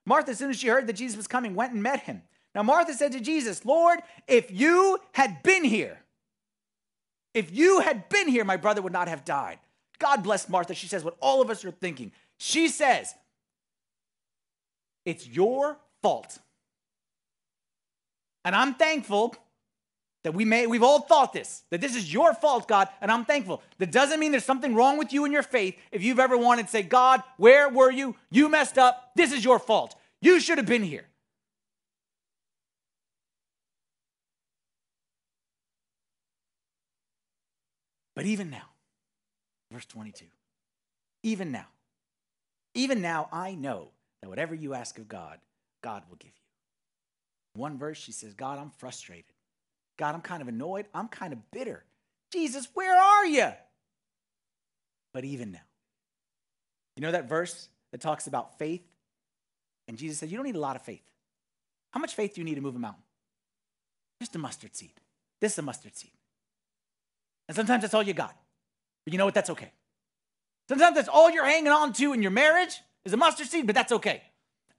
Martha, 0.07 0.31
as 0.31 0.38
soon 0.38 0.51
as 0.51 0.59
she 0.59 0.69
heard 0.69 0.87
that 0.87 0.95
Jesus 0.95 1.16
was 1.16 1.27
coming, 1.27 1.55
went 1.55 1.73
and 1.73 1.83
met 1.83 2.01
him. 2.01 2.23
Now, 2.55 2.62
Martha 2.62 2.95
said 2.95 3.12
to 3.12 3.21
Jesus, 3.21 3.66
Lord, 3.66 3.99
if 4.27 4.51
you 4.51 4.99
had 5.12 5.42
been 5.42 5.64
here, 5.64 5.99
if 7.35 7.55
you 7.55 7.81
had 7.81 8.09
been 8.09 8.29
here, 8.29 8.45
my 8.45 8.57
brother 8.57 8.81
would 8.81 8.95
not 8.95 9.09
have 9.09 9.25
died. 9.25 9.59
God 9.99 10.23
bless 10.23 10.49
Martha. 10.49 10.75
She 10.75 10.87
says 10.87 11.05
what 11.05 11.16
all 11.21 11.42
of 11.42 11.51
us 11.51 11.64
are 11.64 11.71
thinking. 11.71 12.12
She 12.38 12.69
says, 12.69 13.14
It's 15.05 15.27
your 15.27 15.77
fault. 16.03 16.38
And 18.45 18.55
I'm 18.55 18.75
thankful 18.75 19.35
that 20.27 20.33
we 20.33 20.45
may 20.45 20.67
we've 20.67 20.83
all 20.83 21.03
thought 21.03 21.33
this 21.33 21.62
that 21.71 21.81
this 21.81 21.95
is 21.95 22.12
your 22.12 22.35
fault 22.35 22.67
god 22.67 22.89
and 23.01 23.12
i'm 23.12 23.25
thankful. 23.25 23.62
That 23.79 23.93
doesn't 23.93 24.19
mean 24.19 24.33
there's 24.33 24.45
something 24.45 24.75
wrong 24.75 24.99
with 24.99 25.12
you 25.12 25.25
and 25.25 25.33
your 25.33 25.45
faith 25.45 25.77
if 25.93 26.03
you've 26.03 26.19
ever 26.19 26.37
wanted 26.37 26.65
to 26.65 26.69
say 26.69 26.83
god 26.83 27.23
where 27.37 27.69
were 27.69 27.93
you? 27.93 28.17
You 28.29 28.49
messed 28.49 28.77
up. 28.77 29.12
This 29.15 29.33
is 29.33 29.45
your 29.45 29.61
fault. 29.61 29.95
You 30.21 30.41
should 30.41 30.59
have 30.59 30.67
been 30.67 30.83
here. 30.83 31.05
But 38.17 38.27
even 38.27 38.51
now 38.51 38.69
verse 39.71 39.87
22 39.87 40.25
even 41.23 41.53
now 41.53 41.69
even 42.75 43.01
now 43.01 43.29
i 43.33 43.55
know 43.55 43.91
that 44.23 44.29
whatever 44.29 44.57
you 44.57 44.75
ask 44.75 44.99
of 44.99 45.07
god 45.07 45.39
god 45.83 46.03
will 46.09 46.17
give 46.17 46.33
you. 46.35 47.61
One 47.61 47.79
verse 47.79 47.97
she 47.99 48.11
says 48.11 48.35
god 48.35 48.59
i'm 48.59 48.71
frustrated 48.71 49.36
God, 49.97 50.15
I'm 50.15 50.21
kind 50.21 50.43
of 50.43 50.49
annoyed. 50.49 50.87
I'm 50.95 51.09
kind 51.09 51.33
of 51.33 51.51
bitter. 51.51 51.85
Jesus, 52.33 52.69
where 52.75 52.97
are 52.97 53.27
you? 53.27 53.49
But 55.13 55.25
even 55.25 55.53
now. 55.53 55.61
You 56.97 57.03
know 57.03 57.13
that 57.13 57.29
verse 57.29 57.69
that 57.93 58.01
talks 58.01 58.27
about 58.27 58.59
faith? 58.59 58.83
And 59.89 59.97
Jesus 59.97 60.19
said, 60.19 60.31
You 60.31 60.37
don't 60.37 60.47
need 60.47 60.57
a 60.57 60.61
lot 60.61 60.77
of 60.77 60.83
faith. 60.83 61.03
How 61.91 62.01
much 62.01 62.15
faith 62.15 62.35
do 62.35 62.41
you 62.41 62.45
need 62.45 62.57
to 62.57 62.61
move 62.61 62.77
a 62.77 62.79
mountain? 62.79 63.03
Just 64.21 64.35
a 64.35 64.39
mustard 64.39 64.75
seed. 64.75 64.93
This 65.41 65.53
is 65.53 65.59
a 65.59 65.63
mustard 65.63 65.97
seed. 65.97 66.11
And 67.49 67.57
sometimes 67.57 67.83
that's 67.83 67.95
all 67.95 68.03
you 68.03 68.15
got. 68.15 68.35
But 69.05 69.13
you 69.13 69.19
know 69.19 69.25
what? 69.25 69.35
That's 69.35 69.51
okay. 69.51 69.73
Sometimes 70.69 70.97
that's 70.97 71.09
all 71.09 71.31
you're 71.31 71.45
hanging 71.45 71.71
on 71.71 71.93
to 71.95 72.13
in 72.13 72.23
your 72.23 72.31
marriage 72.33 72.81
is 73.05 73.13
a 73.13 73.17
mustard 73.17 73.47
seed, 73.47 73.67
but 73.67 73.75
that's 73.75 73.93
okay. 73.93 74.23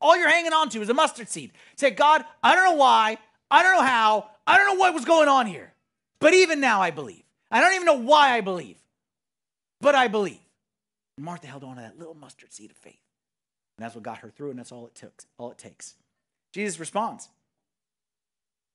All 0.01 0.17
you're 0.17 0.29
hanging 0.29 0.53
on 0.53 0.69
to 0.69 0.81
is 0.81 0.89
a 0.89 0.93
mustard 0.93 1.29
seed. 1.29 1.51
Say, 1.75 1.91
God, 1.91 2.25
I 2.43 2.55
don't 2.55 2.65
know 2.65 2.75
why, 2.75 3.17
I 3.49 3.63
don't 3.63 3.77
know 3.77 3.83
how, 3.83 4.29
I 4.45 4.57
don't 4.57 4.67
know 4.67 4.79
what 4.79 4.93
was 4.93 5.05
going 5.05 5.29
on 5.29 5.45
here, 5.45 5.73
but 6.19 6.33
even 6.33 6.59
now 6.59 6.81
I 6.81 6.91
believe. 6.91 7.23
I 7.49 7.61
don't 7.61 7.73
even 7.73 7.85
know 7.85 7.93
why 7.93 8.35
I 8.35 8.41
believe, 8.41 8.77
but 9.79 9.95
I 9.95 10.07
believe. 10.07 10.39
Martha 11.19 11.47
held 11.47 11.63
on 11.63 11.77
to 11.77 11.81
that 11.81 11.97
little 11.97 12.13
mustard 12.13 12.53
seed 12.53 12.71
of 12.71 12.77
faith. 12.77 12.99
And 13.77 13.85
that's 13.85 13.95
what 13.95 14.03
got 14.03 14.19
her 14.19 14.29
through, 14.29 14.51
and 14.51 14.59
that's 14.59 14.71
all 14.71 14.85
it 14.85 14.95
took, 14.95 15.23
all 15.37 15.51
it 15.51 15.57
takes. 15.57 15.95
Jesus 16.51 16.79
responds. 16.79 17.29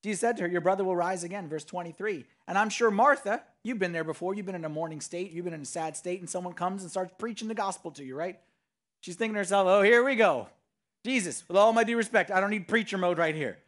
Jesus 0.02 0.20
said 0.20 0.37
to 0.37 0.44
her, 0.44 0.48
Your 0.48 0.61
brother 0.61 0.85
will 0.85 0.96
rise 0.96 1.24
again, 1.24 1.48
verse 1.48 1.64
23. 1.64 2.24
And 2.48 2.58
I'm 2.58 2.70
sure 2.70 2.90
Martha, 2.90 3.42
you've 3.62 3.78
been 3.78 3.92
there 3.92 4.04
before. 4.04 4.35
You've 4.35 4.46
been 4.46 4.54
in 4.54 4.64
a 4.64 4.68
mourning 4.68 5.00
state, 5.00 5.32
you've 5.32 5.44
been 5.44 5.54
in 5.54 5.62
a 5.62 5.66
sad 5.66 5.96
state, 5.96 6.20
and 6.20 6.28
someone 6.28 6.54
comes 6.54 6.82
and 6.82 6.90
starts 6.90 7.12
preaching 7.18 7.48
the 7.48 7.54
gospel 7.54 7.90
to 7.92 8.04
you, 8.04 8.16
right? 8.16 8.38
She's 9.00 9.16
thinking 9.16 9.35
to 9.35 9.38
herself, 9.38 9.66
Oh, 9.68 9.82
here 9.82 10.04
we 10.04 10.16
go. 10.16 10.48
Jesus, 11.04 11.44
with 11.48 11.56
all 11.56 11.72
my 11.72 11.85
due 11.85 11.96
respect, 11.96 12.30
I 12.30 12.40
don't 12.40 12.50
need 12.50 12.68
preacher 12.68 12.98
mode 12.98 13.18
right 13.18 13.35
here. 13.35 13.58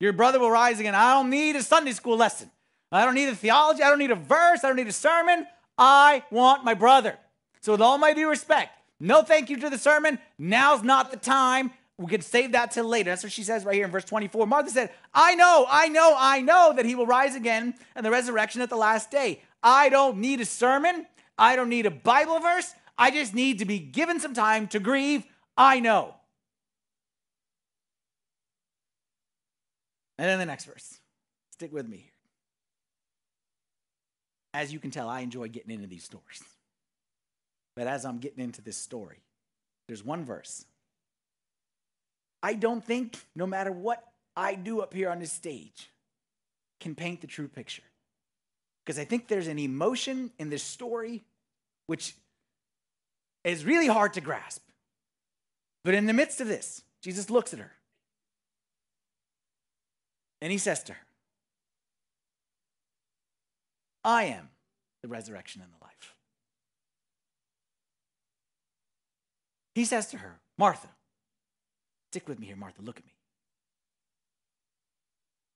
Your 0.00 0.12
brother 0.12 0.38
will 0.38 0.50
rise 0.50 0.80
again. 0.80 0.94
I 0.94 1.14
don't 1.14 1.30
need 1.30 1.56
a 1.56 1.62
Sunday 1.62 1.92
school 1.92 2.16
lesson. 2.16 2.50
I 2.92 3.04
don't 3.04 3.14
need 3.14 3.28
a 3.28 3.34
theology. 3.34 3.82
I 3.82 3.88
don't 3.88 3.98
need 3.98 4.10
a 4.10 4.16
verse. 4.16 4.62
I 4.62 4.68
don't 4.68 4.76
need 4.76 4.88
a 4.88 4.92
sermon. 4.92 5.46
I 5.76 6.24
want 6.30 6.64
my 6.64 6.74
brother. 6.74 7.18
So, 7.60 7.72
with 7.72 7.80
all 7.80 7.98
my 7.98 8.12
due 8.12 8.28
respect, 8.28 8.70
no 9.00 9.22
thank 9.22 9.50
you 9.50 9.56
to 9.58 9.70
the 9.70 9.78
sermon. 9.78 10.18
Now's 10.38 10.82
not 10.82 11.10
the 11.10 11.16
time. 11.16 11.72
We 11.96 12.06
could 12.06 12.24
save 12.24 12.52
that 12.52 12.72
till 12.72 12.86
later. 12.86 13.10
That's 13.10 13.22
what 13.22 13.32
she 13.32 13.44
says 13.44 13.64
right 13.64 13.74
here 13.74 13.84
in 13.84 13.90
verse 13.90 14.04
24. 14.04 14.46
Martha 14.46 14.70
said, 14.70 14.90
I 15.12 15.34
know, 15.36 15.66
I 15.68 15.88
know, 15.88 16.14
I 16.16 16.40
know 16.40 16.72
that 16.74 16.84
he 16.84 16.94
will 16.94 17.06
rise 17.06 17.36
again 17.36 17.74
and 17.94 18.04
the 18.04 18.10
resurrection 18.10 18.62
at 18.62 18.70
the 18.70 18.76
last 18.76 19.10
day. 19.10 19.42
I 19.62 19.88
don't 19.88 20.18
need 20.18 20.40
a 20.40 20.44
sermon. 20.44 21.06
I 21.38 21.56
don't 21.56 21.68
need 21.68 21.86
a 21.86 21.92
Bible 21.92 22.40
verse. 22.40 22.74
I 22.98 23.10
just 23.10 23.34
need 23.34 23.60
to 23.60 23.64
be 23.64 23.78
given 23.78 24.18
some 24.18 24.34
time 24.34 24.66
to 24.68 24.80
grieve. 24.80 25.24
I 25.56 25.80
know. 25.80 26.16
And 30.18 30.28
then 30.28 30.38
the 30.38 30.46
next 30.46 30.64
verse. 30.64 30.98
Stick 31.52 31.72
with 31.72 31.88
me 31.88 31.98
here. 31.98 32.10
As 34.52 34.72
you 34.72 34.78
can 34.78 34.90
tell, 34.90 35.08
I 35.08 35.20
enjoy 35.20 35.48
getting 35.48 35.72
into 35.72 35.88
these 35.88 36.04
stories. 36.04 36.42
But 37.74 37.88
as 37.88 38.04
I'm 38.04 38.18
getting 38.18 38.42
into 38.42 38.62
this 38.62 38.76
story, 38.76 39.18
there's 39.88 40.04
one 40.04 40.24
verse. 40.24 40.64
I 42.42 42.54
don't 42.54 42.84
think, 42.84 43.18
no 43.34 43.46
matter 43.46 43.72
what 43.72 44.04
I 44.36 44.54
do 44.54 44.80
up 44.80 44.94
here 44.94 45.10
on 45.10 45.18
this 45.18 45.32
stage, 45.32 45.90
can 46.80 46.94
paint 46.94 47.20
the 47.20 47.26
true 47.26 47.48
picture. 47.48 47.82
Because 48.84 48.98
I 48.98 49.04
think 49.04 49.28
there's 49.28 49.48
an 49.48 49.58
emotion 49.58 50.30
in 50.38 50.50
this 50.50 50.62
story 50.62 51.24
which 51.86 52.14
is 53.42 53.64
really 53.64 53.86
hard 53.86 54.14
to 54.14 54.20
grasp. 54.20 54.62
But 55.84 55.94
in 55.94 56.06
the 56.06 56.12
midst 56.12 56.40
of 56.40 56.46
this, 56.46 56.82
Jesus 57.02 57.28
looks 57.28 57.52
at 57.52 57.60
her 57.60 57.72
and 60.40 60.52
he 60.52 60.58
says 60.58 60.82
to 60.84 60.92
her, 60.92 61.06
I 64.04 64.24
am 64.24 64.50
the 65.02 65.08
resurrection 65.08 65.62
and 65.62 65.70
the 65.72 65.82
life. 65.82 66.14
He 69.74 69.84
says 69.84 70.06
to 70.08 70.18
her, 70.18 70.40
Martha, 70.56 70.88
stick 72.12 72.28
with 72.28 72.38
me 72.38 72.46
here, 72.46 72.56
Martha, 72.56 72.82
look 72.82 72.98
at 72.98 73.04
me. 73.04 73.12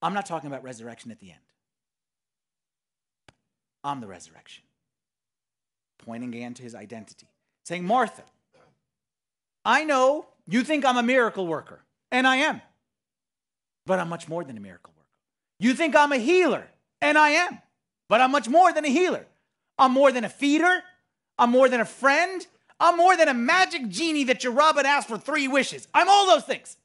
I'm 0.03 0.15
not 0.15 0.27
talking 0.27 0.49
about 0.49 0.65
resurrection 0.65 1.11
at 1.11 1.21
the 1.21 1.31
end. 1.31 1.41
I'm 3.85 4.01
the 4.01 4.07
resurrection. 4.07 4.65
Pointing 5.99 6.35
again 6.35 6.55
to 6.55 6.63
his 6.63 6.75
identity, 6.75 7.29
saying, 7.65 7.85
Martha, 7.85 8.23
I 9.65 9.85
know 9.85 10.27
you 10.47 10.63
think 10.63 10.85
I'm 10.85 10.97
a 10.97 11.03
miracle 11.03 11.47
worker, 11.47 11.81
and 12.11 12.27
I 12.27 12.37
am, 12.37 12.63
but 13.89 13.99
I'm 13.99 14.09
much 14.09 14.29
more 14.29 14.45
than 14.45 14.57
a 14.57 14.61
miracle 14.61 14.93
worker. 14.97 15.09
You 15.59 15.75
think 15.75 15.97
I'm 15.97 16.13
a 16.13 16.19
healer, 16.19 16.69
and 17.01 17.19
I 17.19 17.31
am, 17.31 17.59
but 18.09 18.21
I'm 18.21 18.31
much 18.31 18.49
more 18.49 18.73
than 18.73 18.85
a 18.85 18.89
healer. 18.89 19.27
I'm 19.79 19.93
more 19.93 20.13
than 20.13 20.25
a 20.25 20.29
feeder. 20.29 20.83
I'm 21.39 21.51
more 21.51 21.69
than 21.69 21.81
a 21.81 21.85
friend. 21.85 22.47
I'm 22.79 22.97
more 22.97 23.17
than 23.17 23.29
a 23.29 23.35
magic 23.35 23.89
genie 23.89 24.25
that 24.25 24.45
you 24.45 24.51
rub 24.51 24.77
and 24.77 24.87
ask 24.87 25.09
for 25.09 25.19
three 25.19 25.49
wishes. 25.49 25.89
I'm 25.95 26.09
all 26.09 26.27
those 26.27 26.45
things. 26.45 26.77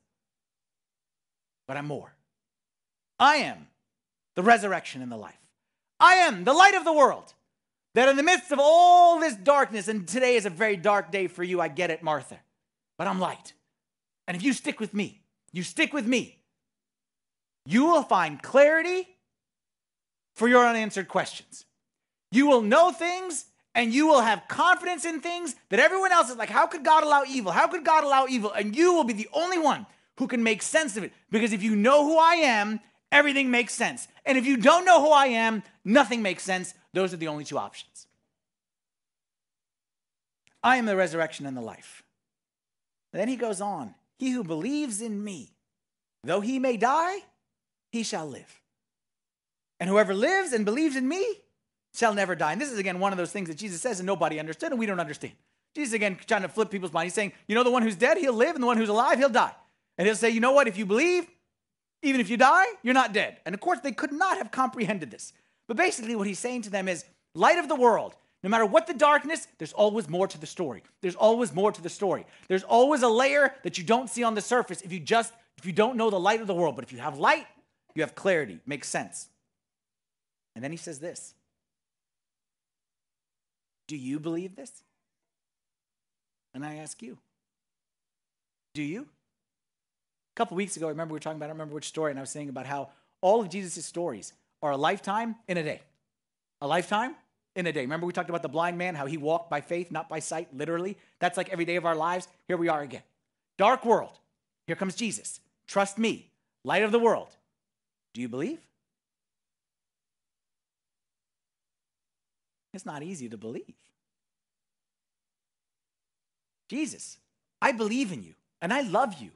But 1.68 1.78
I'm 1.78 1.88
more. 1.88 2.14
I 3.20 3.36
am 3.38 3.68
the 4.36 4.44
resurrection 4.44 5.02
and 5.02 5.12
the 5.12 5.18
life. 5.18 5.38
I 6.00 6.16
am 6.16 6.46
the 6.46 6.54
light 6.54 6.74
of 6.74 6.86
the 6.86 6.94
world. 6.94 7.34
That 7.96 8.10
in 8.10 8.16
the 8.16 8.24
midst 8.24 8.52
of 8.52 8.60
all 8.60 9.20
this 9.20 9.36
darkness, 9.36 9.88
and 9.88 10.08
today 10.08 10.36
is 10.36 10.48
a 10.48 10.50
very 10.50 10.78
dark 10.78 11.12
day 11.12 11.28
for 11.28 11.44
you, 11.44 11.62
I 11.62 11.68
get 11.68 11.92
it, 11.92 12.02
Martha, 12.02 12.40
but 12.98 13.08
I'm 13.08 13.20
light. 13.20 13.54
And 14.28 14.36
if 14.36 14.42
you 14.42 14.52
stick 14.54 14.80
with 14.80 14.96
me, 14.96 15.22
you 15.52 15.62
stick 15.62 15.94
with 15.94 16.08
me, 16.08 16.43
you 17.66 17.86
will 17.86 18.04
find 18.04 18.42
clarity 18.42 19.08
for 20.36 20.48
your 20.48 20.68
unanswered 20.68 21.08
questions. 21.08 21.66
You 22.32 22.48
will 22.48 22.62
know 22.62 22.92
things 22.92 23.46
and 23.76 23.94
you 23.94 24.08
will 24.08 24.22
have 24.22 24.48
confidence 24.48 25.06
in 25.06 25.20
things 25.20 25.56
that 25.70 25.80
everyone 25.80 26.12
else 26.12 26.30
is 26.30 26.38
like, 26.38 26.50
how 26.50 26.68
could 26.68 26.84
God 26.84 27.04
allow 27.04 27.24
evil? 27.28 27.52
How 27.52 27.68
could 27.68 27.86
God 27.86 28.04
allow 28.04 28.28
evil? 28.28 28.52
And 28.52 28.76
you 28.76 28.94
will 28.94 29.04
be 29.04 29.14
the 29.14 29.30
only 29.34 29.60
one 29.60 29.86
who 30.18 30.28
can 30.28 30.44
make 30.44 30.62
sense 30.62 30.98
of 30.98 31.04
it. 31.04 31.14
Because 31.32 31.54
if 31.54 31.64
you 31.64 31.76
know 31.76 32.06
who 32.06 32.18
I 32.18 32.36
am, 32.36 32.80
everything 33.12 33.50
makes 33.50 33.74
sense. 33.74 34.08
And 34.26 34.38
if 34.38 34.46
you 34.46 34.58
don't 34.58 34.86
know 34.86 35.02
who 35.02 35.12
I 35.12 35.28
am, 35.28 35.64
nothing 35.84 36.22
makes 36.22 36.44
sense. 36.44 36.74
Those 36.94 37.14
are 37.14 37.18
the 37.18 37.28
only 37.28 37.44
two 37.44 37.58
options. 37.58 38.08
I 40.64 40.78
am 40.78 40.86
the 40.86 40.96
resurrection 40.96 41.46
and 41.46 41.58
the 41.58 41.62
life. 41.62 42.04
And 43.12 43.20
then 43.20 43.28
he 43.28 43.36
goes 43.36 43.62
on 43.62 43.94
He 44.18 44.32
who 44.32 44.44
believes 44.44 45.02
in 45.02 45.24
me, 45.24 45.50
though 46.24 46.42
he 46.42 46.58
may 46.60 46.78
die, 46.78 47.20
he 47.94 48.02
shall 48.02 48.28
live. 48.28 48.60
And 49.80 49.88
whoever 49.88 50.16
lives 50.16 50.52
and 50.52 50.66
believes 50.66 50.96
in 50.96 51.08
me 51.08 51.24
shall 51.94 52.16
never 52.16 52.36
die. 52.36 52.52
And 52.52 52.60
this 52.60 52.72
is 52.72 52.80
again 52.80 53.00
one 53.00 53.14
of 53.14 53.18
those 53.20 53.32
things 53.32 53.50
that 53.50 53.58
Jesus 53.58 53.82
says 53.82 54.00
and 54.00 54.08
nobody 54.08 54.40
understood 54.40 54.72
and 54.72 54.80
we 54.80 54.88
don't 54.88 55.00
understand. 55.00 55.34
Jesus 55.76 55.94
again 55.94 56.18
trying 56.26 56.42
to 56.42 56.50
flip 56.50 56.72
people's 56.72 56.92
mind. 56.92 57.06
He's 57.06 57.14
saying, 57.14 57.34
you 57.48 57.54
know, 57.54 57.64
the 57.64 57.70
one 57.70 57.84
who's 57.84 57.96
dead, 57.96 58.18
he'll 58.18 58.34
live, 58.34 58.56
and 58.56 58.64
the 58.64 58.68
one 58.68 58.78
who's 58.78 58.90
alive, 58.90 59.20
he'll 59.20 59.30
die. 59.30 59.54
And 60.00 60.08
he'll 60.08 60.16
say, 60.16 60.32
you 60.32 60.40
know 60.40 60.54
what? 60.54 60.68
If 60.68 60.76
you 60.76 60.88
believe, 60.88 61.28
even 62.02 62.20
if 62.20 62.32
you 62.32 62.38
die, 62.38 62.66
you're 62.82 62.96
not 62.96 63.14
dead. 63.14 63.38
And 63.46 63.54
of 63.54 63.62
course, 63.62 63.80
they 63.80 63.92
could 63.92 64.12
not 64.12 64.38
have 64.38 64.50
comprehended 64.50 65.12
this. 65.12 65.32
But 65.68 65.78
basically, 65.78 66.16
what 66.16 66.26
he's 66.26 66.40
saying 66.40 66.64
to 66.64 66.72
them 66.72 66.88
is, 66.88 67.06
light 67.36 67.60
of 67.60 67.68
the 67.68 67.76
world, 67.76 68.16
no 68.42 68.50
matter 68.50 68.66
what 68.66 68.88
the 68.88 68.94
darkness, 68.94 69.48
there's 69.60 69.74
always 69.74 70.10
more 70.10 70.28
to 70.28 70.40
the 70.40 70.48
story. 70.48 70.82
There's 71.02 71.16
always 71.16 71.54
more 71.54 71.72
to 71.72 71.82
the 71.82 71.90
story. 71.90 72.26
There's 72.48 72.64
always 72.64 73.04
a 73.04 73.08
layer 73.08 73.54
that 73.64 73.78
you 73.78 73.84
don't 73.84 74.10
see 74.10 74.24
on 74.24 74.34
the 74.34 74.42
surface 74.42 74.82
if 74.82 74.92
you 74.92 75.00
just 75.00 75.32
if 75.60 75.68
you 75.68 75.72
don't 75.72 75.96
know 75.96 76.10
the 76.10 76.20
light 76.20 76.42
of 76.42 76.48
the 76.48 76.54
world. 76.54 76.76
But 76.76 76.84
if 76.84 76.92
you 76.92 76.98
have 76.98 77.20
light, 77.20 77.46
you 77.96 78.04
have 78.04 78.16
clarity. 78.16 78.60
Makes 78.66 78.90
sense. 78.90 79.28
And 80.56 80.64
then 80.64 80.72
he 80.72 80.78
says 80.78 81.00
this 81.00 81.34
Do 83.88 83.96
you 83.96 84.20
believe 84.20 84.56
this? 84.56 84.84
And 86.54 86.64
I 86.64 86.76
ask 86.76 87.02
you, 87.02 87.18
do 88.74 88.84
you? 88.84 89.02
A 89.02 90.36
couple 90.36 90.56
weeks 90.58 90.78
ago, 90.78 90.88
I 90.88 90.90
remember 90.90 91.14
we 91.14 91.16
were 91.16 91.20
talking 91.20 91.38
about, 91.38 91.46
I 91.46 91.48
don't 91.50 91.58
remember 91.58 91.76
which 91.76 91.88
story, 91.88 92.12
and 92.12 92.20
I 92.20 92.22
was 92.22 92.30
saying 92.30 92.50
about 92.50 92.66
how 92.66 92.90
all 93.22 93.42
of 93.42 93.50
Jesus' 93.50 93.86
stories 93.86 94.34
are 94.62 94.72
a 94.72 94.78
lifetime 94.78 95.36
in 95.48 95.58
a 95.58 95.64
day. 95.64 95.82
A 96.62 96.68
lifetime 96.68 97.16
in 97.56 97.68
a 97.68 97.72
day. 97.72 97.82
Remember, 97.82 98.06
we 98.06 98.14
talked 98.14 98.30
about 98.30 98.42
the 98.42 98.50
blind 98.50 98.78
man, 98.78 98.96
how 98.96 99.06
he 99.06 99.18
walked 99.18 99.50
by 99.50 99.62
faith, 99.62 99.92
not 99.92 100.10
by 100.10 100.20
sight, 100.20 100.48
literally. 100.56 100.98
That's 101.20 101.38
like 101.38 101.50
every 101.50 101.66
day 101.66 101.76
of 101.76 101.86
our 101.86 101.96
lives. 101.96 102.28
Here 102.48 102.58
we 102.58 102.68
are 102.68 102.82
again. 102.82 103.04
Dark 103.58 103.86
world. 103.86 104.20
Here 104.66 104.76
comes 104.76 104.96
Jesus. 104.96 105.40
Trust 105.68 105.98
me, 105.98 106.32
light 106.64 106.84
of 106.84 106.92
the 106.92 107.00
world. 107.00 107.36
Do 108.14 108.22
you 108.22 108.30
believe? 108.30 108.60
It's 112.74 112.86
not 112.86 113.04
easy 113.04 113.30
to 113.30 113.38
believe. 113.38 113.76
Jesus, 116.70 117.18
I 117.62 117.72
believe 117.72 118.12
in 118.12 118.24
you 118.24 118.34
and 118.62 118.74
I 118.74 118.82
love 118.82 119.22
you. 119.22 119.32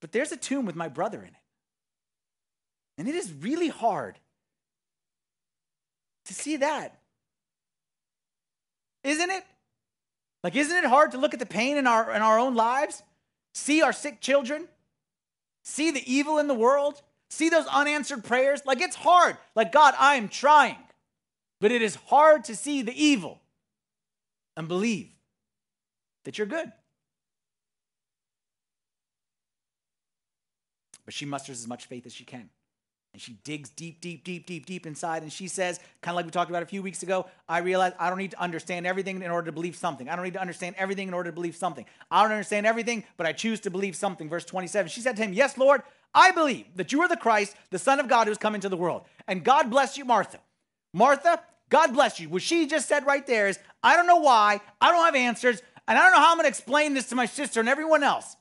But 0.00 0.12
there's 0.12 0.32
a 0.32 0.36
tomb 0.36 0.66
with 0.66 0.76
my 0.76 0.88
brother 0.88 1.18
in 1.18 1.28
it. 1.28 1.34
And 2.98 3.08
it 3.08 3.14
is 3.14 3.32
really 3.32 3.68
hard 3.68 4.18
to 6.26 6.34
see 6.34 6.58
that. 6.58 6.98
Isn't 9.02 9.30
it? 9.30 9.44
Like, 10.42 10.56
isn't 10.56 10.76
it 10.76 10.84
hard 10.84 11.12
to 11.12 11.18
look 11.18 11.34
at 11.34 11.40
the 11.40 11.46
pain 11.46 11.76
in 11.76 11.86
our, 11.86 12.10
in 12.14 12.22
our 12.22 12.38
own 12.38 12.54
lives? 12.54 13.02
See 13.54 13.82
our 13.82 13.92
sick 13.92 14.20
children? 14.20 14.68
See 15.70 15.92
the 15.92 16.12
evil 16.12 16.38
in 16.38 16.48
the 16.48 16.54
world? 16.54 17.00
See 17.28 17.48
those 17.48 17.66
unanswered 17.66 18.24
prayers? 18.24 18.60
Like, 18.66 18.80
it's 18.80 18.96
hard. 18.96 19.36
Like, 19.54 19.70
God, 19.70 19.94
I 19.96 20.16
am 20.16 20.28
trying. 20.28 20.76
But 21.60 21.70
it 21.70 21.80
is 21.80 21.94
hard 21.94 22.42
to 22.44 22.56
see 22.56 22.82
the 22.82 22.92
evil 22.92 23.40
and 24.56 24.66
believe 24.66 25.10
that 26.24 26.38
you're 26.38 26.46
good. 26.48 26.72
But 31.04 31.14
she 31.14 31.24
musters 31.24 31.60
as 31.60 31.68
much 31.68 31.86
faith 31.86 32.04
as 32.04 32.12
she 32.12 32.24
can. 32.24 32.50
And 33.12 33.20
she 33.20 33.32
digs 33.42 33.70
deep, 33.70 34.00
deep, 34.00 34.22
deep, 34.22 34.46
deep, 34.46 34.66
deep 34.66 34.86
inside. 34.86 35.22
And 35.22 35.32
she 35.32 35.48
says, 35.48 35.80
kind 36.00 36.12
of 36.12 36.16
like 36.16 36.26
we 36.26 36.30
talked 36.30 36.48
about 36.48 36.62
a 36.62 36.66
few 36.66 36.80
weeks 36.80 37.02
ago, 37.02 37.26
I 37.48 37.58
realize 37.58 37.92
I 37.98 38.08
don't 38.08 38.18
need 38.18 38.30
to 38.30 38.40
understand 38.40 38.86
everything 38.86 39.20
in 39.20 39.30
order 39.30 39.46
to 39.46 39.52
believe 39.52 39.74
something. 39.74 40.08
I 40.08 40.14
don't 40.14 40.24
need 40.24 40.34
to 40.34 40.40
understand 40.40 40.76
everything 40.78 41.08
in 41.08 41.14
order 41.14 41.30
to 41.30 41.34
believe 41.34 41.56
something. 41.56 41.84
I 42.10 42.22
don't 42.22 42.30
understand 42.30 42.66
everything, 42.66 43.02
but 43.16 43.26
I 43.26 43.32
choose 43.32 43.58
to 43.60 43.70
believe 43.70 43.96
something. 43.96 44.28
Verse 44.28 44.44
27. 44.44 44.90
She 44.90 45.00
said 45.00 45.16
to 45.16 45.22
him, 45.22 45.32
Yes, 45.32 45.58
Lord, 45.58 45.82
I 46.14 46.30
believe 46.30 46.66
that 46.76 46.92
you 46.92 47.02
are 47.02 47.08
the 47.08 47.16
Christ, 47.16 47.56
the 47.70 47.78
Son 47.78 47.98
of 47.98 48.08
God 48.08 48.28
who's 48.28 48.38
come 48.38 48.54
into 48.54 48.68
the 48.68 48.76
world. 48.76 49.02
And 49.26 49.44
God 49.44 49.70
bless 49.70 49.98
you, 49.98 50.04
Martha. 50.04 50.38
Martha, 50.94 51.40
God 51.68 51.92
bless 51.92 52.20
you. 52.20 52.28
What 52.28 52.42
she 52.42 52.66
just 52.66 52.88
said 52.88 53.06
right 53.06 53.26
there 53.26 53.48
is, 53.48 53.58
I 53.82 53.96
don't 53.96 54.06
know 54.06 54.18
why, 54.18 54.60
I 54.80 54.92
don't 54.92 55.04
have 55.04 55.14
answers, 55.16 55.62
and 55.88 55.98
I 55.98 56.02
don't 56.02 56.12
know 56.12 56.18
how 56.18 56.30
I'm 56.30 56.36
going 56.36 56.44
to 56.44 56.48
explain 56.48 56.94
this 56.94 57.08
to 57.08 57.16
my 57.16 57.26
sister 57.26 57.58
and 57.58 57.68
everyone 57.68 58.02
else. 58.02 58.36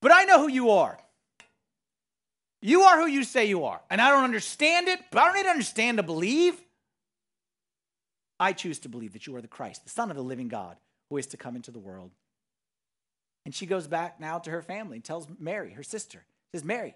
But 0.00 0.12
I 0.12 0.24
know 0.24 0.40
who 0.40 0.48
you 0.48 0.70
are. 0.70 0.98
You 2.62 2.82
are 2.82 3.00
who 3.00 3.06
you 3.06 3.24
say 3.24 3.46
you 3.46 3.64
are. 3.64 3.80
And 3.90 4.00
I 4.00 4.10
don't 4.10 4.24
understand 4.24 4.88
it, 4.88 5.00
but 5.10 5.20
I 5.20 5.26
don't 5.26 5.36
need 5.36 5.42
to 5.44 5.50
understand 5.50 5.98
to 5.98 6.02
believe. 6.02 6.60
I 8.38 8.52
choose 8.52 8.78
to 8.80 8.88
believe 8.88 9.12
that 9.12 9.26
you 9.26 9.34
are 9.36 9.40
the 9.40 9.48
Christ, 9.48 9.84
the 9.84 9.90
Son 9.90 10.10
of 10.10 10.16
the 10.16 10.22
living 10.22 10.48
God, 10.48 10.76
who 11.10 11.16
is 11.16 11.26
to 11.28 11.36
come 11.36 11.56
into 11.56 11.70
the 11.70 11.78
world. 11.78 12.10
And 13.44 13.54
she 13.54 13.66
goes 13.66 13.86
back 13.86 14.20
now 14.20 14.38
to 14.40 14.50
her 14.50 14.62
family 14.62 14.96
and 14.96 15.04
tells 15.04 15.28
Mary, 15.38 15.70
her 15.72 15.82
sister, 15.82 16.24
says, 16.52 16.64
Mary, 16.64 16.94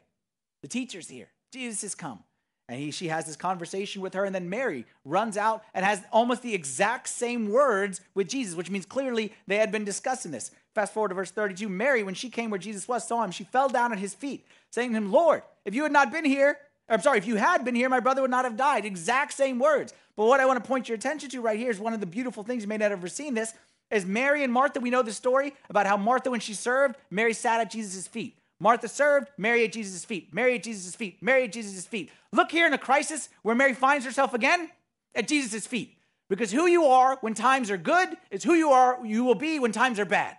the 0.63 0.69
teacher's 0.69 1.09
here. 1.09 1.29
Jesus 1.53 1.83
has 1.83 1.95
come. 1.95 2.25
And 2.69 2.79
he, 2.79 2.91
she 2.93 3.09
has 3.09 3.27
this 3.27 3.37
conversation 3.37 4.01
with 4.01 4.15
her, 4.15 4.25
and 4.25 4.33
then 4.33 4.49
Mary 4.49 4.87
runs 5.05 5.37
out 5.37 5.65
and 5.75 5.85
has 5.85 6.03
almost 6.13 6.43
the 6.43 6.55
exact 6.55 7.09
same 7.09 7.51
words 7.51 8.01
with 8.15 8.29
Jesus, 8.29 8.55
which 8.55 8.71
means 8.71 8.87
clearly 8.87 9.33
they 9.49 9.57
had 9.57 9.73
been 9.73 9.85
discussing 9.85 10.31
this. 10.31 10.53
Fast 10.75 10.95
forward 10.95 11.09
to 11.09 11.17
verse 11.17 11.33
32. 11.33 11.69
Mary, 11.69 12.05
when 12.05 12.15
she 12.15 12.31
came 12.31 12.49
where 12.49 12.59
Jesus 12.59 12.87
was, 12.87 13.07
saw 13.07 13.25
him. 13.25 13.33
She 13.33 13.43
fell 13.43 13.69
down 13.69 13.93
at 13.93 13.99
his 13.99 14.15
feet, 14.15 14.47
saying 14.71 14.91
to 14.91 14.97
him, 14.97 15.13
Lord, 15.13 15.43
if 15.65 15.75
you 15.75 15.83
had 15.83 15.93
not 15.93 16.11
been 16.11 16.25
here, 16.25 16.59
or, 16.89 16.95
I'm 16.95 17.01
sorry, 17.03 17.19
if 17.19 17.27
you 17.27 17.37
had 17.37 17.65
been 17.65 17.75
here, 17.75 17.89
my 17.89 18.01
brother 18.01 18.23
would 18.23 18.31
not 18.31 18.45
have 18.45 18.57
died. 18.57 18.85
Exact 18.85 19.33
same 19.33 19.59
words. 19.59 19.93
But 20.17 20.27
what 20.27 20.41
I 20.41 20.47
want 20.47 20.63
to 20.63 20.69
point 20.69 20.89
your 20.89 20.97
attention 20.97 21.31
to 21.31 21.41
right 21.41 21.59
here 21.59 21.71
is 21.71 21.79
one 21.79 21.93
of 21.93 22.01
the 22.01 22.07
beautiful 22.07 22.43
things 22.43 22.63
you 22.63 22.69
may 22.69 22.77
not 22.77 22.91
have 22.91 22.99
ever 22.99 23.09
seen 23.09 23.35
this 23.35 23.55
is 23.91 24.07
Mary 24.07 24.45
and 24.45 24.53
Martha. 24.53 24.81
We 24.81 24.91
know 24.91 25.03
the 25.03 25.13
story 25.13 25.55
about 25.69 25.87
how 25.87 25.97
Martha, 25.97 26.31
when 26.31 26.41
she 26.41 26.55
served, 26.55 26.97
Mary 27.11 27.33
sat 27.33 27.61
at 27.61 27.71
Jesus' 27.71 28.07
feet. 28.07 28.37
Martha 28.61 28.89
served, 28.89 29.29
Mary 29.39 29.65
at 29.65 29.73
Jesus' 29.73 30.05
feet, 30.05 30.35
Mary 30.35 30.55
at 30.55 30.63
Jesus' 30.63 30.95
feet, 30.95 31.23
Mary 31.23 31.45
at 31.45 31.53
Jesus' 31.53 31.87
feet. 31.87 32.11
Look 32.33 32.53
here 32.53 32.67
in 32.67 32.75
a 32.75 32.79
crisis 32.79 33.31
where 33.43 33.55
Mary 33.55 33.75
finds 33.75 34.05
herself 34.05 34.35
again 34.35 34.71
at 35.15 35.27
Jesus' 35.27 35.67
feet. 35.67 35.97
Because 36.29 36.53
who 36.53 36.67
you 36.67 36.85
are 36.85 37.17
when 37.23 37.35
times 37.35 37.71
are 37.71 37.77
good 37.77 38.11
is 38.31 38.45
who 38.45 38.55
you 38.55 38.71
are, 38.71 39.05
you 39.05 39.25
will 39.25 39.35
be 39.35 39.59
when 39.59 39.73
times 39.73 39.99
are 39.99 40.05
bad. 40.05 40.37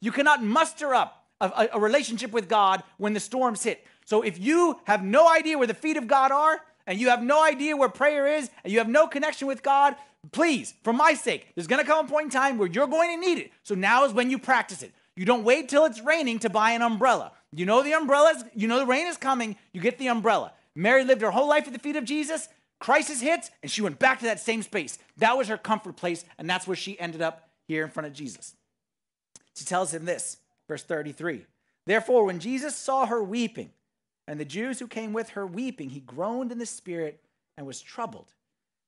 You 0.00 0.12
cannot 0.12 0.42
muster 0.42 0.94
up 0.94 1.23
a, 1.40 1.68
a, 1.72 1.80
relationship 1.80 2.32
with 2.32 2.48
God 2.48 2.82
when 2.96 3.12
the 3.12 3.20
storms 3.20 3.62
hit. 3.62 3.84
So 4.04 4.22
if 4.22 4.38
you 4.38 4.78
have 4.84 5.02
no 5.02 5.28
idea 5.28 5.58
where 5.58 5.66
the 5.66 5.74
feet 5.74 5.96
of 5.96 6.06
God 6.06 6.32
are, 6.32 6.60
and 6.86 6.98
you 6.98 7.08
have 7.08 7.22
no 7.22 7.42
idea 7.42 7.76
where 7.76 7.88
prayer 7.88 8.26
is, 8.26 8.50
and 8.62 8.72
you 8.72 8.78
have 8.78 8.88
no 8.88 9.06
connection 9.06 9.48
with 9.48 9.62
God, 9.62 9.96
please, 10.32 10.74
for 10.82 10.92
my 10.92 11.14
sake, 11.14 11.48
there's 11.54 11.66
gonna 11.66 11.84
come 11.84 12.06
a 12.06 12.08
point 12.08 12.26
in 12.26 12.30
time 12.30 12.58
where 12.58 12.68
you're 12.68 12.86
going 12.86 13.10
to 13.10 13.26
need 13.26 13.38
it. 13.38 13.52
So 13.62 13.74
now 13.74 14.04
is 14.04 14.12
when 14.12 14.30
you 14.30 14.38
practice 14.38 14.82
it. 14.82 14.92
You 15.16 15.24
don't 15.24 15.44
wait 15.44 15.68
till 15.68 15.84
it's 15.84 16.00
raining 16.00 16.40
to 16.40 16.50
buy 16.50 16.72
an 16.72 16.82
umbrella. 16.82 17.32
You 17.52 17.66
know 17.66 17.82
the 17.82 17.94
umbrellas, 17.94 18.44
you 18.54 18.66
know 18.66 18.78
the 18.78 18.86
rain 18.86 19.06
is 19.06 19.16
coming, 19.16 19.56
you 19.72 19.80
get 19.80 19.98
the 19.98 20.08
umbrella. 20.08 20.52
Mary 20.74 21.04
lived 21.04 21.22
her 21.22 21.30
whole 21.30 21.48
life 21.48 21.66
at 21.66 21.72
the 21.72 21.78
feet 21.78 21.96
of 21.96 22.04
Jesus. 22.04 22.48
Crisis 22.80 23.20
hits, 23.20 23.50
and 23.62 23.70
she 23.70 23.80
went 23.80 23.98
back 23.98 24.18
to 24.18 24.24
that 24.26 24.40
same 24.40 24.62
space. 24.62 24.98
That 25.16 25.38
was 25.38 25.48
her 25.48 25.56
comfort 25.56 25.96
place, 25.96 26.24
and 26.36 26.50
that's 26.50 26.66
where 26.66 26.76
she 26.76 26.98
ended 26.98 27.22
up 27.22 27.48
here 27.68 27.84
in 27.84 27.90
front 27.90 28.08
of 28.08 28.12
Jesus. 28.12 28.54
She 29.54 29.64
tells 29.64 29.94
him 29.94 30.04
this, 30.04 30.38
verse 30.68 30.82
33. 30.82 31.46
Therefore, 31.86 32.24
when 32.24 32.40
Jesus 32.40 32.76
saw 32.76 33.06
her 33.06 33.22
weeping, 33.22 33.70
and 34.26 34.40
the 34.40 34.44
Jews 34.44 34.78
who 34.78 34.86
came 34.86 35.12
with 35.12 35.30
her 35.30 35.46
weeping, 35.46 35.90
he 35.90 36.00
groaned 36.00 36.50
in 36.50 36.58
the 36.58 36.64
spirit 36.64 37.20
and 37.58 37.66
was 37.66 37.82
troubled. 37.82 38.32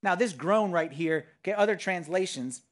Now, 0.03 0.15
this 0.15 0.33
groan 0.33 0.73
right 0.73 0.91
here, 0.91 1.27
okay, 1.43 1.53
other 1.53 1.77
translations, 1.77 2.63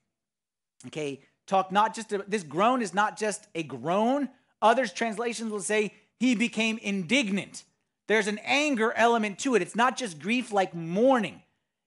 okay, 0.86 1.20
talk 1.46 1.70
not 1.70 1.94
just, 1.94 2.14
this 2.26 2.42
groan 2.42 2.80
is 2.80 2.94
not 2.94 3.18
just 3.18 3.48
a 3.54 3.62
groan, 3.62 4.30
Others 4.64 4.94
translations 4.94 5.52
will 5.52 5.60
say 5.60 5.92
he 6.18 6.34
became 6.34 6.78
indignant. 6.78 7.64
There's 8.08 8.28
an 8.28 8.40
anger 8.44 8.94
element 8.96 9.38
to 9.40 9.54
it. 9.54 9.60
It's 9.60 9.76
not 9.76 9.98
just 9.98 10.18
grief 10.18 10.52
like 10.52 10.74
mourning. 10.74 11.42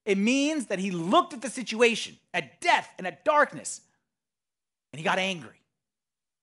It 0.05 0.20
means 0.20 0.68
that 0.68 0.78
he 0.78 0.91
looked 0.91 1.34
at 1.34 1.41
the 1.41 1.49
situation, 1.49 2.18
at 2.36 2.61
death 2.61 2.88
and 2.99 3.07
at 3.07 3.26
darkness, 3.26 3.82
and 4.93 4.99
he 4.99 5.03
got 5.03 5.18
angry. 5.18 5.57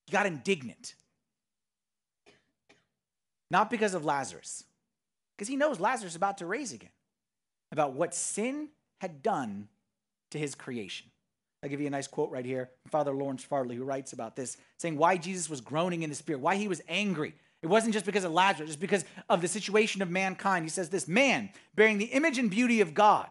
He 0.07 0.13
got 0.13 0.27
indignant. 0.27 0.95
Not 3.51 3.71
because 3.71 3.95
of 3.95 4.05
Lazarus, 4.05 4.65
because 5.37 5.49
he 5.49 5.57
knows 5.57 5.79
Lazarus 5.79 6.13
is 6.13 6.17
about 6.17 6.39
to 6.39 6.47
raise 6.47 6.73
again, 6.73 6.91
about 7.71 7.93
what 7.93 8.15
sin 8.15 8.69
had 9.01 9.23
done 9.23 9.69
to 10.31 10.39
his 10.39 10.55
creation. 10.55 11.07
I'll 11.63 11.71
give 11.71 11.81
you 11.81 11.87
a 11.87 11.91
nice 11.91 12.07
quote 12.09 12.31
right 12.31 12.45
here. 12.45 12.71
Father 12.91 13.13
Lawrence 13.13 13.45
Farley, 13.45 13.77
who 13.77 13.85
writes 13.85 14.13
about 14.13 14.37
this, 14.37 14.57
saying 14.77 14.97
why 14.97 15.17
Jesus 15.17 15.49
was 15.49 15.61
groaning 15.61 16.03
in 16.03 16.11
the 16.11 16.17
spirit, 16.17 16.41
why 16.41 16.57
he 16.57 16.69
was 16.69 16.83
angry. 16.89 17.35
It 17.63 17.69
wasn't 17.69 17.95
just 17.95 18.05
because 18.05 18.25
of 18.25 18.33
Lazarus, 18.33 18.71
just 18.71 18.81
because 18.81 19.05
of 19.31 19.41
the 19.41 19.49
situation 19.49 20.03
of 20.03 20.11
mankind. 20.11 20.65
He 20.65 20.69
says 20.69 20.91
this 20.91 21.09
man, 21.09 21.49
bearing 21.75 21.97
the 21.97 22.07
image 22.07 22.37
and 22.37 22.51
beauty 22.51 22.83
of 22.83 22.93
God, 22.93 23.31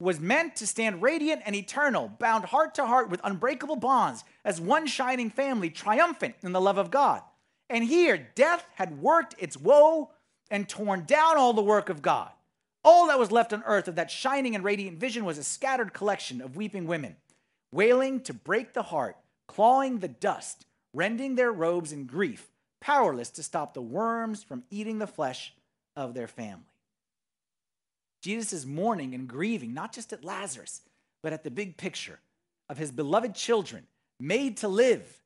was 0.00 0.20
meant 0.20 0.56
to 0.56 0.66
stand 0.66 1.02
radiant 1.02 1.42
and 1.46 1.54
eternal, 1.54 2.08
bound 2.18 2.46
heart 2.46 2.74
to 2.74 2.86
heart 2.86 3.08
with 3.08 3.20
unbreakable 3.24 3.76
bonds, 3.76 4.24
as 4.44 4.60
one 4.60 4.86
shining 4.86 5.30
family, 5.30 5.70
triumphant 5.70 6.34
in 6.42 6.52
the 6.52 6.60
love 6.60 6.78
of 6.78 6.90
God. 6.90 7.22
And 7.70 7.84
here, 7.84 8.28
death 8.34 8.66
had 8.74 9.00
worked 9.00 9.34
its 9.38 9.56
woe 9.56 10.10
and 10.50 10.68
torn 10.68 11.04
down 11.04 11.36
all 11.36 11.52
the 11.52 11.62
work 11.62 11.88
of 11.88 12.02
God. 12.02 12.30
All 12.84 13.06
that 13.06 13.18
was 13.18 13.32
left 13.32 13.52
on 13.52 13.62
earth 13.64 13.88
of 13.88 13.94
that 13.94 14.10
shining 14.10 14.54
and 14.54 14.62
radiant 14.62 14.98
vision 14.98 15.24
was 15.24 15.38
a 15.38 15.44
scattered 15.44 15.94
collection 15.94 16.40
of 16.40 16.56
weeping 16.56 16.86
women 16.86 17.16
wailing 17.72 18.20
to 18.20 18.32
break 18.32 18.72
the 18.72 18.82
heart, 18.82 19.16
clawing 19.48 19.98
the 19.98 20.06
dust, 20.08 20.64
rending 20.92 21.34
their 21.34 21.50
robes 21.50 21.90
in 21.92 22.06
grief, 22.06 22.52
powerless 22.80 23.30
to 23.30 23.42
stop 23.42 23.74
the 23.74 23.82
worms 23.82 24.44
from 24.44 24.62
eating 24.70 25.00
the 25.00 25.06
flesh 25.08 25.52
of 25.96 26.14
their 26.14 26.28
family. 26.28 26.73
Jesus 28.24 28.54
is 28.54 28.64
mourning 28.64 29.14
and 29.14 29.28
grieving, 29.28 29.74
not 29.74 29.92
just 29.92 30.10
at 30.14 30.24
Lazarus, 30.24 30.80
but 31.22 31.34
at 31.34 31.44
the 31.44 31.50
big 31.50 31.76
picture 31.76 32.18
of 32.70 32.78
his 32.78 32.90
beloved 32.90 33.34
children 33.34 33.86
made 34.18 34.56
to 34.58 34.68
live. 34.68 35.20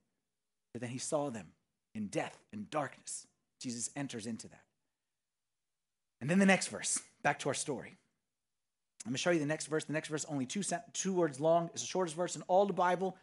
But 0.72 0.80
then 0.80 0.90
he 0.90 0.98
saw 0.98 1.30
them 1.30 1.46
in 1.94 2.08
death 2.08 2.36
and 2.52 2.68
darkness. 2.68 3.28
Jesus 3.60 3.90
enters 3.94 4.26
into 4.26 4.48
that. 4.48 4.64
And 6.20 6.28
then 6.28 6.40
the 6.40 6.46
next 6.46 6.68
verse, 6.68 7.00
back 7.22 7.38
to 7.40 7.48
our 7.48 7.54
story. 7.54 7.96
I'm 9.06 9.10
going 9.10 9.14
to 9.14 9.18
show 9.18 9.30
you 9.30 9.38
the 9.38 9.46
next 9.46 9.66
verse. 9.66 9.84
The 9.84 9.92
next 9.92 10.08
verse, 10.08 10.26
only 10.28 10.44
two, 10.44 10.64
two 10.92 11.12
words 11.12 11.38
long. 11.38 11.70
is 11.74 11.82
the 11.82 11.86
shortest 11.86 12.16
verse 12.16 12.34
in 12.34 12.42
all 12.48 12.66
the 12.66 12.72
Bible. 12.72 13.16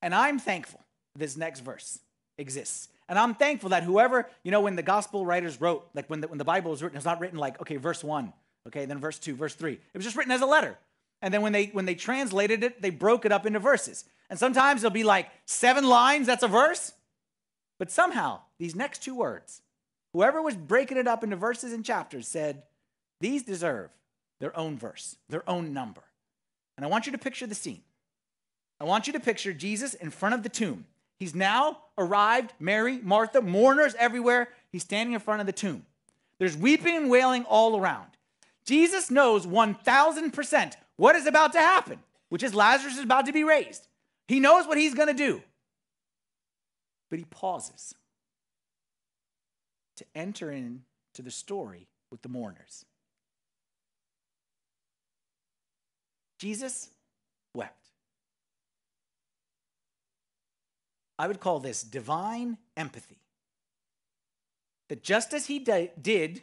And 0.00 0.14
I'm 0.14 0.38
thankful 0.38 0.80
this 1.14 1.36
next 1.36 1.60
verse 1.60 1.98
exists. 2.38 2.88
And 3.10 3.18
I'm 3.18 3.34
thankful 3.34 3.68
that 3.70 3.82
whoever, 3.82 4.26
you 4.42 4.50
know, 4.50 4.62
when 4.62 4.74
the 4.74 4.82
gospel 4.82 5.26
writers 5.26 5.60
wrote, 5.60 5.86
like 5.92 6.08
when 6.08 6.22
the, 6.22 6.28
when 6.28 6.38
the 6.38 6.44
Bible 6.44 6.70
was 6.70 6.82
written, 6.82 6.96
it's 6.96 7.04
not 7.04 7.20
written 7.20 7.38
like, 7.38 7.60
okay, 7.60 7.76
verse 7.76 8.02
one, 8.02 8.32
okay, 8.66 8.84
then 8.84 8.98
verse 8.98 9.18
two, 9.18 9.34
verse 9.34 9.54
three. 9.54 9.74
It 9.74 9.96
was 9.96 10.04
just 10.04 10.16
written 10.16 10.32
as 10.32 10.42
a 10.42 10.46
letter. 10.46 10.76
And 11.22 11.32
then 11.32 11.42
when 11.42 11.52
they 11.52 11.66
when 11.66 11.86
they 11.86 11.94
translated 11.94 12.62
it, 12.62 12.82
they 12.82 12.90
broke 12.90 13.24
it 13.24 13.32
up 13.32 13.46
into 13.46 13.58
verses. 13.58 14.04
And 14.28 14.38
sometimes 14.38 14.82
it'll 14.82 14.92
be 14.92 15.04
like 15.04 15.30
seven 15.44 15.84
lines, 15.84 16.26
that's 16.26 16.42
a 16.42 16.48
verse. 16.48 16.92
But 17.78 17.90
somehow, 17.90 18.40
these 18.58 18.74
next 18.74 19.02
two 19.02 19.14
words, 19.14 19.62
whoever 20.12 20.42
was 20.42 20.56
breaking 20.56 20.96
it 20.96 21.06
up 21.06 21.22
into 21.22 21.36
verses 21.36 21.72
and 21.72 21.84
chapters 21.84 22.26
said, 22.26 22.62
these 23.20 23.42
deserve 23.42 23.90
their 24.40 24.56
own 24.58 24.78
verse, 24.78 25.16
their 25.28 25.48
own 25.48 25.72
number. 25.72 26.02
And 26.76 26.84
I 26.84 26.88
want 26.88 27.06
you 27.06 27.12
to 27.12 27.18
picture 27.18 27.46
the 27.46 27.54
scene. 27.54 27.82
I 28.80 28.84
want 28.84 29.06
you 29.06 29.12
to 29.14 29.20
picture 29.20 29.52
Jesus 29.52 29.94
in 29.94 30.10
front 30.10 30.34
of 30.34 30.42
the 30.42 30.48
tomb. 30.48 30.86
He's 31.18 31.34
now 31.34 31.78
arrived, 31.96 32.52
Mary, 32.60 32.98
Martha, 33.02 33.40
mourners 33.40 33.94
everywhere. 33.98 34.48
He's 34.70 34.82
standing 34.82 35.14
in 35.14 35.20
front 35.20 35.40
of 35.40 35.46
the 35.46 35.52
tomb. 35.52 35.86
There's 36.38 36.56
weeping 36.56 36.94
and 36.94 37.10
wailing 37.10 37.44
all 37.44 37.78
around. 37.78 38.08
Jesus 38.66 39.10
knows 39.10 39.46
1000% 39.46 40.72
what 40.96 41.14
is 41.16 41.26
about 41.26 41.52
to 41.52 41.60
happen, 41.60 42.00
which 42.28 42.42
is 42.42 42.54
Lazarus 42.54 42.96
is 42.96 43.04
about 43.04 43.26
to 43.26 43.32
be 43.32 43.44
raised. 43.44 43.86
He 44.26 44.40
knows 44.40 44.66
what 44.66 44.76
he's 44.76 44.94
going 44.94 45.08
to 45.08 45.14
do. 45.14 45.42
But 47.08 47.20
he 47.20 47.24
pauses 47.26 47.94
to 49.96 50.04
enter 50.14 50.50
into 50.50 51.22
the 51.22 51.30
story 51.30 51.86
with 52.10 52.22
the 52.22 52.28
mourners. 52.28 52.84
Jesus 56.38 56.90
wept. 57.54 57.90
I 61.18 61.28
would 61.28 61.40
call 61.40 61.60
this 61.60 61.82
divine 61.82 62.58
empathy. 62.76 63.20
That 64.88 65.02
just 65.02 65.32
as 65.32 65.46
he 65.46 65.58
did 65.58 66.42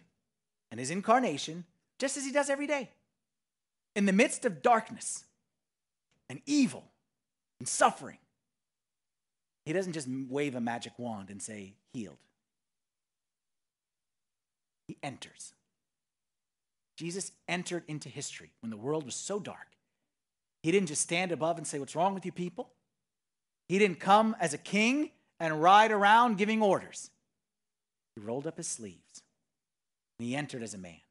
in 0.72 0.78
his 0.78 0.90
incarnation, 0.90 1.66
just 2.00 2.18
as 2.18 2.26
he 2.26 2.32
does 2.32 2.50
every 2.50 2.68
day, 2.68 2.90
in 3.96 4.06
the 4.06 4.14
midst 4.14 4.46
of 4.46 4.62
darkness 4.62 5.26
and 6.30 6.42
evil 6.46 6.86
and 7.60 7.68
suffering, 7.68 8.18
he 9.66 9.74
doesn't 9.74 9.94
just 9.94 10.08
wave 10.30 10.56
a 10.56 10.62
magic 10.62 10.94
wand 10.98 11.30
and 11.30 11.42
say, 11.42 11.74
healed. 11.94 12.18
He 14.88 14.98
enters 15.02 15.54
Jesus 16.96 17.32
entered 17.48 17.84
into 17.88 18.10
history 18.10 18.52
when 18.62 18.70
the 18.70 18.78
world 18.78 19.06
was 19.06 19.16
so 19.16 19.40
dark. 19.40 19.68
He 20.62 20.72
didn't 20.72 20.88
just 20.88 21.02
stand 21.02 21.32
above 21.32 21.58
and 21.58 21.68
say, 21.68 21.80
What's 21.80 21.96
wrong 21.96 22.14
with 22.14 22.26
you 22.26 22.32
people? 22.32 22.70
He 23.68 23.80
didn't 23.80 24.00
come 24.00 24.36
as 24.40 24.54
a 24.54 24.58
king 24.58 25.12
and 25.40 25.62
ride 25.62 25.92
around 25.92 26.38
giving 26.38 26.62
orders. 26.62 27.10
He 28.16 28.22
rolled 28.22 28.46
up 28.46 28.58
his 28.58 28.68
sleeves 28.68 29.24
and 30.20 30.28
he 30.28 30.36
entered 30.36 30.64
as 30.64 30.74
a 30.74 30.78
man. 30.78 31.03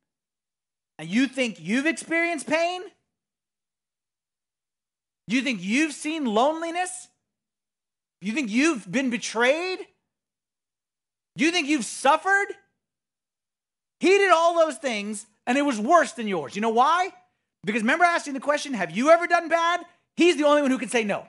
And 1.03 1.11
you 1.11 1.26
think 1.26 1.59
you've 1.59 1.86
experienced 1.86 2.46
pain? 2.46 2.80
You 5.26 5.42
think 5.42 5.59
you've 5.61 5.94
seen 5.94 6.24
loneliness? 6.24 7.09
You 8.20 8.32
think 8.32 8.50
you've 8.50 8.88
been 8.88 9.11
betrayed? 9.11 9.80
You 11.34 11.50
think 11.50 11.66
you've 11.66 11.84
suffered? 11.84 12.46
He 13.98 14.11
did 14.11 14.30
all 14.30 14.55
those 14.55 14.76
things 14.76 15.26
and 15.44 15.59
it 15.59 15.62
was 15.62 15.80
worse 15.80 16.12
than 16.12 16.28
yours. 16.28 16.55
You 16.55 16.62
know 16.62 16.68
why? 16.70 17.12
Because 17.64 17.82
remember 17.82 18.05
asking 18.05 18.34
the 18.34 18.40
question, 18.40 18.72
have 18.72 18.96
you 18.96 19.11
ever 19.11 19.26
done 19.26 19.48
bad? 19.48 19.80
He's 20.16 20.36
the 20.36 20.44
only 20.44 20.62
one 20.62 20.70
who 20.70 20.78
can 20.78 20.88
say 20.88 21.03
no. 21.03 21.26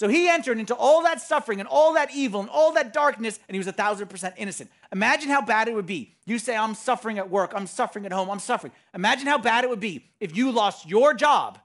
So 0.00 0.08
he 0.08 0.30
entered 0.30 0.58
into 0.58 0.74
all 0.74 1.02
that 1.02 1.20
suffering 1.20 1.60
and 1.60 1.68
all 1.68 1.92
that 1.92 2.08
evil 2.14 2.40
and 2.40 2.48
all 2.48 2.72
that 2.72 2.94
darkness, 2.94 3.38
and 3.46 3.54
he 3.54 3.58
was 3.58 3.66
a 3.66 3.72
thousand 3.72 4.08
percent 4.08 4.34
innocent. 4.38 4.70
Imagine 4.92 5.28
how 5.28 5.42
bad 5.42 5.68
it 5.68 5.74
would 5.74 5.84
be. 5.84 6.14
You 6.24 6.38
say, 6.38 6.56
I'm 6.56 6.74
suffering 6.74 7.18
at 7.18 7.28
work, 7.28 7.52
I'm 7.54 7.66
suffering 7.66 8.06
at 8.06 8.12
home, 8.12 8.30
I'm 8.30 8.38
suffering. 8.38 8.72
Imagine 8.94 9.26
how 9.26 9.36
bad 9.36 9.62
it 9.62 9.68
would 9.68 9.78
be 9.78 10.06
if 10.18 10.34
you 10.34 10.52
lost 10.52 10.88
your 10.88 11.12
job 11.12 11.58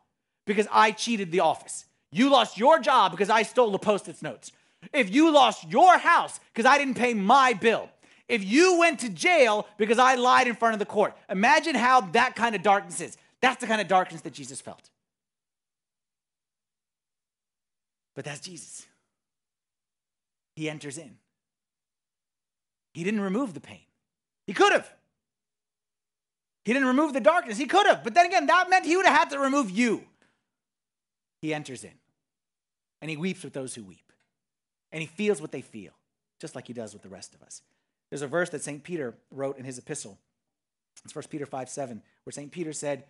because 0.46 0.68
I 0.70 0.92
cheated 0.92 1.32
the 1.32 1.40
office. 1.40 1.86
You 2.12 2.30
lost 2.30 2.58
your 2.58 2.78
job 2.80 3.12
because 3.12 3.30
I 3.30 3.44
stole 3.44 3.72
the 3.72 3.80
post 3.80 4.10
it 4.10 4.22
notes. 4.22 4.52
If 4.92 5.16
you 5.16 5.32
lost 5.32 5.72
your 5.72 5.98
house 5.98 6.38
because 6.54 6.70
I 6.70 6.78
didn't 6.78 6.96
pay 6.96 7.14
my 7.14 7.54
bill. 7.54 7.90
If 8.28 8.44
you 8.44 8.78
went 8.78 9.00
to 9.00 9.10
jail 9.10 9.66
because 9.78 9.98
I 9.98 10.16
lied 10.16 10.50
in 10.50 10.56
front 10.56 10.74
of 10.74 10.80
the 10.80 10.86
court. 10.86 11.16
Imagine 11.30 11.76
how 11.76 12.02
that 12.12 12.36
kind 12.36 12.54
of 12.54 12.64
darkness 12.64 13.00
is. 13.00 13.16
That's 13.40 13.62
the 13.62 13.68
kind 13.68 13.80
of 13.80 13.88
darkness 13.88 14.20
that 14.24 14.34
Jesus 14.34 14.60
felt. 14.60 14.90
But 18.16 18.26
that's 18.26 18.40
Jesus. 18.40 18.86
He 20.56 20.70
enters 20.70 20.98
in. 20.98 21.18
He 22.94 23.04
didn't 23.04 23.22
remove 23.22 23.54
the 23.54 23.60
pain. 23.60 23.82
He 24.48 24.54
could 24.54 24.72
have. 24.72 24.90
He 26.64 26.74
didn't 26.74 26.88
remove 26.88 27.14
the 27.14 27.20
darkness. 27.20 27.58
He 27.58 27.66
could 27.66 27.86
have. 27.86 28.04
But 28.04 28.14
then 28.14 28.26
again, 28.26 28.48
that 28.48 28.70
meant 28.70 28.86
he 28.86 28.96
would 28.96 29.06
have 29.06 29.18
had 29.18 29.30
to 29.32 29.40
remove 29.40 29.70
you. 29.70 30.04
He 31.42 31.54
enters 31.54 31.84
in. 31.84 31.92
And 33.02 33.12
he 33.12 33.18
weeps 33.18 33.44
with 33.44 33.54
those 33.54 33.76
who 33.76 33.84
weep. 33.84 34.12
And 34.92 35.02
he 35.02 35.08
feels 35.08 35.42
what 35.42 35.52
they 35.52 35.62
feel, 35.62 35.92
just 36.40 36.56
like 36.56 36.68
he 36.68 36.74
does 36.74 36.94
with 36.94 37.04
the 37.04 37.10
rest 37.10 37.36
of 37.36 37.44
us. 37.44 37.62
There's 38.10 38.22
a 38.22 38.28
verse 38.28 38.50
that 38.52 38.64
St. 38.64 38.82
Peter 38.82 39.14
wrote 39.30 39.58
in 39.58 39.66
his 39.66 39.78
epistle. 39.78 40.18
It's 41.04 41.14
1 41.14 41.26
Peter 41.30 41.46
5 41.46 41.70
7, 41.70 42.02
where 42.24 42.32
St. 42.32 42.52
Peter 42.52 42.72
said, 42.72 43.04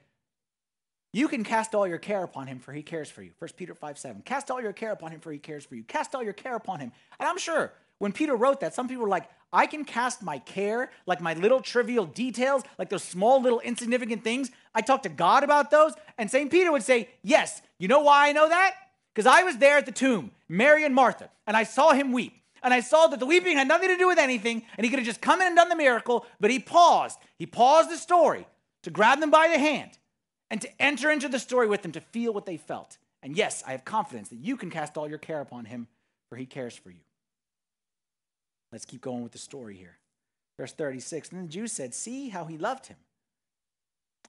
you 1.16 1.30
can 1.30 1.46
cast 1.46 1.74
all 1.74 1.88
your 1.88 1.98
care 1.98 2.24
upon 2.24 2.48
him, 2.48 2.60
for 2.60 2.74
he 2.74 2.84
cares 2.84 3.10
for 3.10 3.22
you. 3.22 3.32
1 3.40 3.52
Peter 3.56 3.74
5 3.74 3.98
7. 3.98 4.22
Cast 4.26 4.52
all 4.52 4.62
your 4.62 4.74
care 4.74 4.92
upon 4.92 5.12
him, 5.12 5.22
for 5.22 5.32
he 5.32 5.38
cares 5.38 5.64
for 5.64 5.76
you. 5.76 5.84
Cast 5.84 6.14
all 6.14 6.22
your 6.22 6.34
care 6.34 6.58
upon 6.58 6.82
him. 6.82 6.92
And 7.18 7.30
I'm 7.30 7.38
sure 7.38 7.72
when 8.00 8.12
Peter 8.12 8.36
wrote 8.36 8.60
that, 8.60 8.74
some 8.74 8.90
people 8.90 9.04
were 9.04 9.10
like, 9.10 9.30
I 9.54 9.66
can 9.66 9.86
cast 9.86 10.22
my 10.22 10.40
care, 10.40 10.92
like 11.06 11.22
my 11.22 11.34
little 11.34 11.62
trivial 11.62 12.06
details, 12.06 12.64
like 12.78 12.90
those 12.90 13.04
small 13.04 13.42
little 13.42 13.62
insignificant 13.62 14.26
things. 14.26 14.52
I 14.74 14.82
talk 14.82 15.04
to 15.04 15.10
God 15.10 15.46
about 15.46 15.72
those. 15.72 15.94
And 16.18 16.30
St. 16.30 16.52
Peter 16.52 16.70
would 16.70 16.84
say, 16.84 17.08
Yes. 17.22 17.62
You 17.80 17.88
know 17.88 18.02
why 18.02 18.28
I 18.28 18.32
know 18.34 18.50
that? 18.50 18.74
Because 19.14 19.26
I 19.26 19.44
was 19.44 19.56
there 19.56 19.78
at 19.78 19.86
the 19.86 19.94
tomb, 19.94 20.32
Mary 20.50 20.84
and 20.84 20.94
Martha, 20.94 21.30
and 21.48 21.56
I 21.56 21.64
saw 21.64 21.94
him 21.94 22.12
weep. 22.12 22.34
And 22.62 22.74
I 22.74 22.82
saw 22.82 23.08
that 23.08 23.22
the 23.22 23.26
weeping 23.26 23.56
had 23.56 23.70
nothing 23.70 23.88
to 23.88 23.98
do 23.98 24.08
with 24.08 24.18
anything, 24.18 24.64
and 24.76 24.84
he 24.84 24.90
could 24.90 25.00
have 25.00 25.06
just 25.06 25.22
come 25.22 25.40
in 25.40 25.48
and 25.48 25.56
done 25.56 25.70
the 25.70 25.76
miracle, 25.78 26.26
but 26.42 26.52
he 26.52 26.60
paused. 26.60 27.20
He 27.38 27.46
paused 27.46 27.90
the 27.90 27.96
story 27.96 28.48
to 28.84 28.90
grab 28.90 29.22
them 29.22 29.32
by 29.32 29.48
the 29.48 29.60
hand 29.60 29.98
and 30.50 30.62
to 30.62 30.82
enter 30.82 31.10
into 31.10 31.28
the 31.28 31.40
story 31.40 31.68
with 31.68 31.82
them 31.82 31.92
to 31.94 32.02
feel 32.02 32.34
what 32.34 32.46
they 32.46 32.58
felt. 32.58 32.98
And 33.24 33.36
yes, 33.36 33.64
I 33.66 33.72
have 33.72 33.86
confidence 33.86 34.30
that 34.30 34.38
you 34.38 34.58
can 34.58 34.70
cast 34.70 34.98
all 34.98 35.10
your 35.10 35.18
care 35.18 35.42
upon 35.42 35.66
him, 35.66 35.88
for 36.30 36.36
he 36.36 36.46
cares 36.46 36.76
for 36.76 36.92
you. 36.92 37.02
Let's 38.72 38.86
keep 38.86 39.02
going 39.02 39.24
with 39.24 39.32
the 39.32 39.38
story 39.38 39.76
here. 39.76 39.98
Verse 40.58 40.74
36 40.74 41.32
And 41.32 41.46
the 41.46 41.52
Jews 41.52 41.72
said, 41.72 41.94
See 41.94 42.30
how 42.30 42.46
he 42.46 42.58
loved 42.58 42.88
him. 42.88 42.98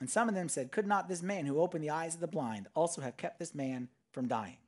And 0.00 0.10
some 0.10 0.28
of 0.28 0.34
them 0.34 0.48
said, 0.48 0.72
Could 0.72 0.86
not 0.86 1.08
this 1.08 1.22
man 1.22 1.46
who 1.46 1.60
opened 1.60 1.84
the 1.84 1.90
eyes 1.90 2.14
of 2.14 2.20
the 2.20 2.26
blind 2.26 2.68
also 2.74 3.02
have 3.02 3.16
kept 3.16 3.38
this 3.38 3.54
man 3.54 3.88
from 4.12 4.28
dying? 4.28 4.58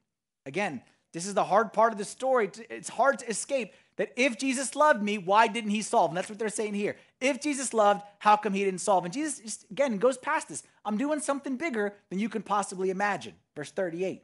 Again, 0.47 0.83
this 1.13 1.27
is 1.27 1.35
the 1.35 1.45
hard 1.45 1.73
part 1.73 1.93
of 1.93 1.99
the 1.99 2.05
story. 2.05 2.51
It's 2.71 2.89
hard 2.89 3.19
to 3.21 3.29
escape 3.29 3.73
that 3.99 4.13
if 4.17 4.39
Jesus 4.39 4.75
loved 4.75 5.03
me, 5.03 5.19
why 5.19 5.49
didn't 5.49 5.71
he 5.71 5.83
solve? 5.83 6.11
And 6.11 6.17
that's 6.17 6.31
what 6.31 6.39
they're 6.39 6.49
saying 6.49 6.75
here. 6.75 6.97
If 7.21 7.43
Jesus 7.43 7.75
loved, 7.75 8.03
how 8.21 8.37
come 8.37 8.55
he 8.55 8.65
didn't 8.65 8.81
solve? 8.81 9.05
And 9.05 9.13
Jesus, 9.13 9.41
just, 9.41 9.71
again, 9.71 9.99
goes 9.99 10.17
past 10.17 10.49
this. 10.49 10.63
I'm 10.85 10.97
doing 10.97 11.21
something 11.21 11.57
bigger 11.57 11.93
than 12.09 12.21
you 12.21 12.29
can 12.29 12.43
possibly 12.43 12.91
imagine. 12.91 13.35
Verse 13.57 13.73
38. 13.73 14.23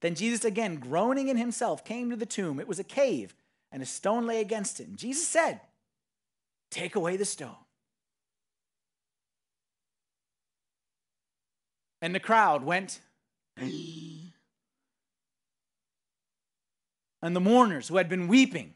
Then 0.00 0.16
Jesus, 0.16 0.44
again, 0.44 0.76
groaning 0.76 1.28
in 1.28 1.36
himself, 1.36 1.84
came 1.84 2.10
to 2.10 2.16
the 2.16 2.26
tomb. 2.26 2.58
It 2.58 2.66
was 2.66 2.80
a 2.80 2.84
cave, 2.84 3.34
and 3.70 3.82
a 3.82 3.86
stone 3.86 4.26
lay 4.26 4.40
against 4.40 4.80
it. 4.80 4.88
And 4.88 4.96
Jesus 4.98 5.26
said, 5.26 5.60
Take 6.70 6.96
away 6.96 7.16
the 7.16 7.24
stone. 7.24 7.56
And 12.02 12.14
the 12.14 12.20
crowd 12.20 12.64
went, 12.64 13.00
and 17.22 17.34
the 17.34 17.40
mourners 17.40 17.88
who 17.88 17.96
had 17.96 18.08
been 18.08 18.28
weeping 18.28 18.74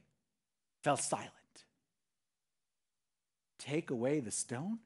fell 0.82 0.96
silent. 0.96 1.30
Take 3.58 3.90
away 3.90 4.20
the 4.20 4.30
stone? 4.30 4.78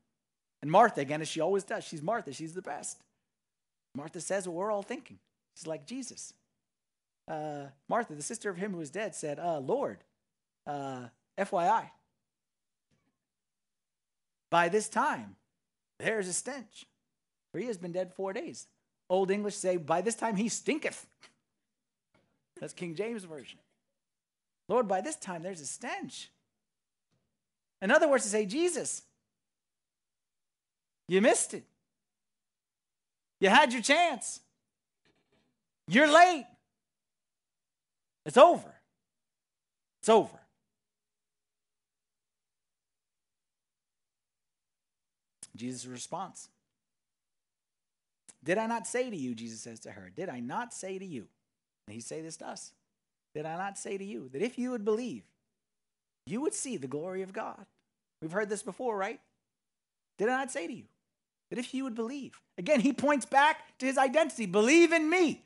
And 0.62 0.70
Martha, 0.70 1.00
again, 1.00 1.20
as 1.20 1.28
she 1.28 1.40
always 1.40 1.64
does, 1.64 1.84
she's 1.84 2.02
Martha, 2.02 2.32
she's 2.32 2.54
the 2.54 2.62
best. 2.62 3.02
Martha 3.94 4.20
says 4.20 4.46
what 4.46 4.56
we're 4.56 4.70
all 4.70 4.82
thinking. 4.82 5.18
She's 5.54 5.66
like 5.66 5.86
Jesus. 5.86 6.32
Uh, 7.26 7.66
Martha, 7.88 8.14
the 8.14 8.22
sister 8.22 8.48
of 8.48 8.56
him 8.56 8.72
who 8.72 8.78
was 8.78 8.90
dead, 8.90 9.14
said, 9.14 9.38
uh, 9.38 9.58
Lord, 9.58 9.98
uh, 10.66 11.06
FYI, 11.36 11.90
by 14.50 14.68
this 14.68 14.88
time, 14.88 15.36
there's 15.98 16.28
a 16.28 16.32
stench, 16.32 16.86
for 17.52 17.58
he 17.58 17.66
has 17.66 17.76
been 17.76 17.92
dead 17.92 18.12
four 18.14 18.32
days. 18.32 18.66
Old 19.10 19.30
English 19.30 19.56
say, 19.56 19.76
by 19.76 20.00
this 20.00 20.14
time 20.14 20.36
he 20.36 20.48
stinketh. 20.48 21.06
That's 22.60 22.72
King 22.72 22.94
James 22.94 23.24
Version. 23.24 23.58
Lord, 24.68 24.86
by 24.86 25.00
this 25.00 25.16
time 25.16 25.42
there's 25.42 25.60
a 25.60 25.66
stench. 25.66 26.30
In 27.80 27.90
other 27.90 28.08
words, 28.08 28.24
to 28.24 28.30
say, 28.30 28.44
Jesus, 28.44 29.02
you 31.06 31.20
missed 31.20 31.54
it. 31.54 31.64
You 33.40 33.48
had 33.48 33.72
your 33.72 33.82
chance. 33.82 34.40
You're 35.86 36.12
late. 36.12 36.46
It's 38.26 38.36
over. 38.36 38.74
It's 40.00 40.08
over. 40.08 40.38
Jesus' 45.56 45.86
response 45.86 46.48
Did 48.44 48.58
I 48.58 48.66
not 48.66 48.86
say 48.86 49.10
to 49.10 49.16
you, 49.16 49.34
Jesus 49.34 49.60
says 49.60 49.80
to 49.80 49.90
her, 49.90 50.10
did 50.14 50.28
I 50.28 50.40
not 50.40 50.72
say 50.72 50.98
to 50.98 51.04
you? 51.04 51.26
He 51.88 52.00
say 52.00 52.20
this 52.20 52.36
to 52.38 52.48
us. 52.48 52.72
Did 53.34 53.46
I 53.46 53.56
not 53.56 53.78
say 53.78 53.98
to 53.98 54.04
you 54.04 54.28
that 54.32 54.42
if 54.42 54.58
you 54.58 54.70
would 54.70 54.84
believe, 54.84 55.22
you 56.26 56.40
would 56.40 56.54
see 56.54 56.76
the 56.76 56.86
glory 56.86 57.22
of 57.22 57.32
God? 57.32 57.66
We've 58.20 58.32
heard 58.32 58.48
this 58.48 58.62
before, 58.62 58.96
right? 58.96 59.20
Did 60.18 60.28
I 60.28 60.36
not 60.36 60.50
say 60.50 60.66
to 60.66 60.72
you 60.72 60.84
that 61.50 61.58
if 61.58 61.72
you 61.72 61.84
would 61.84 61.94
believe? 61.94 62.40
Again, 62.56 62.80
he 62.80 62.92
points 62.92 63.26
back 63.26 63.78
to 63.78 63.86
his 63.86 63.98
identity. 63.98 64.46
Believe 64.46 64.92
in 64.92 65.08
me. 65.08 65.44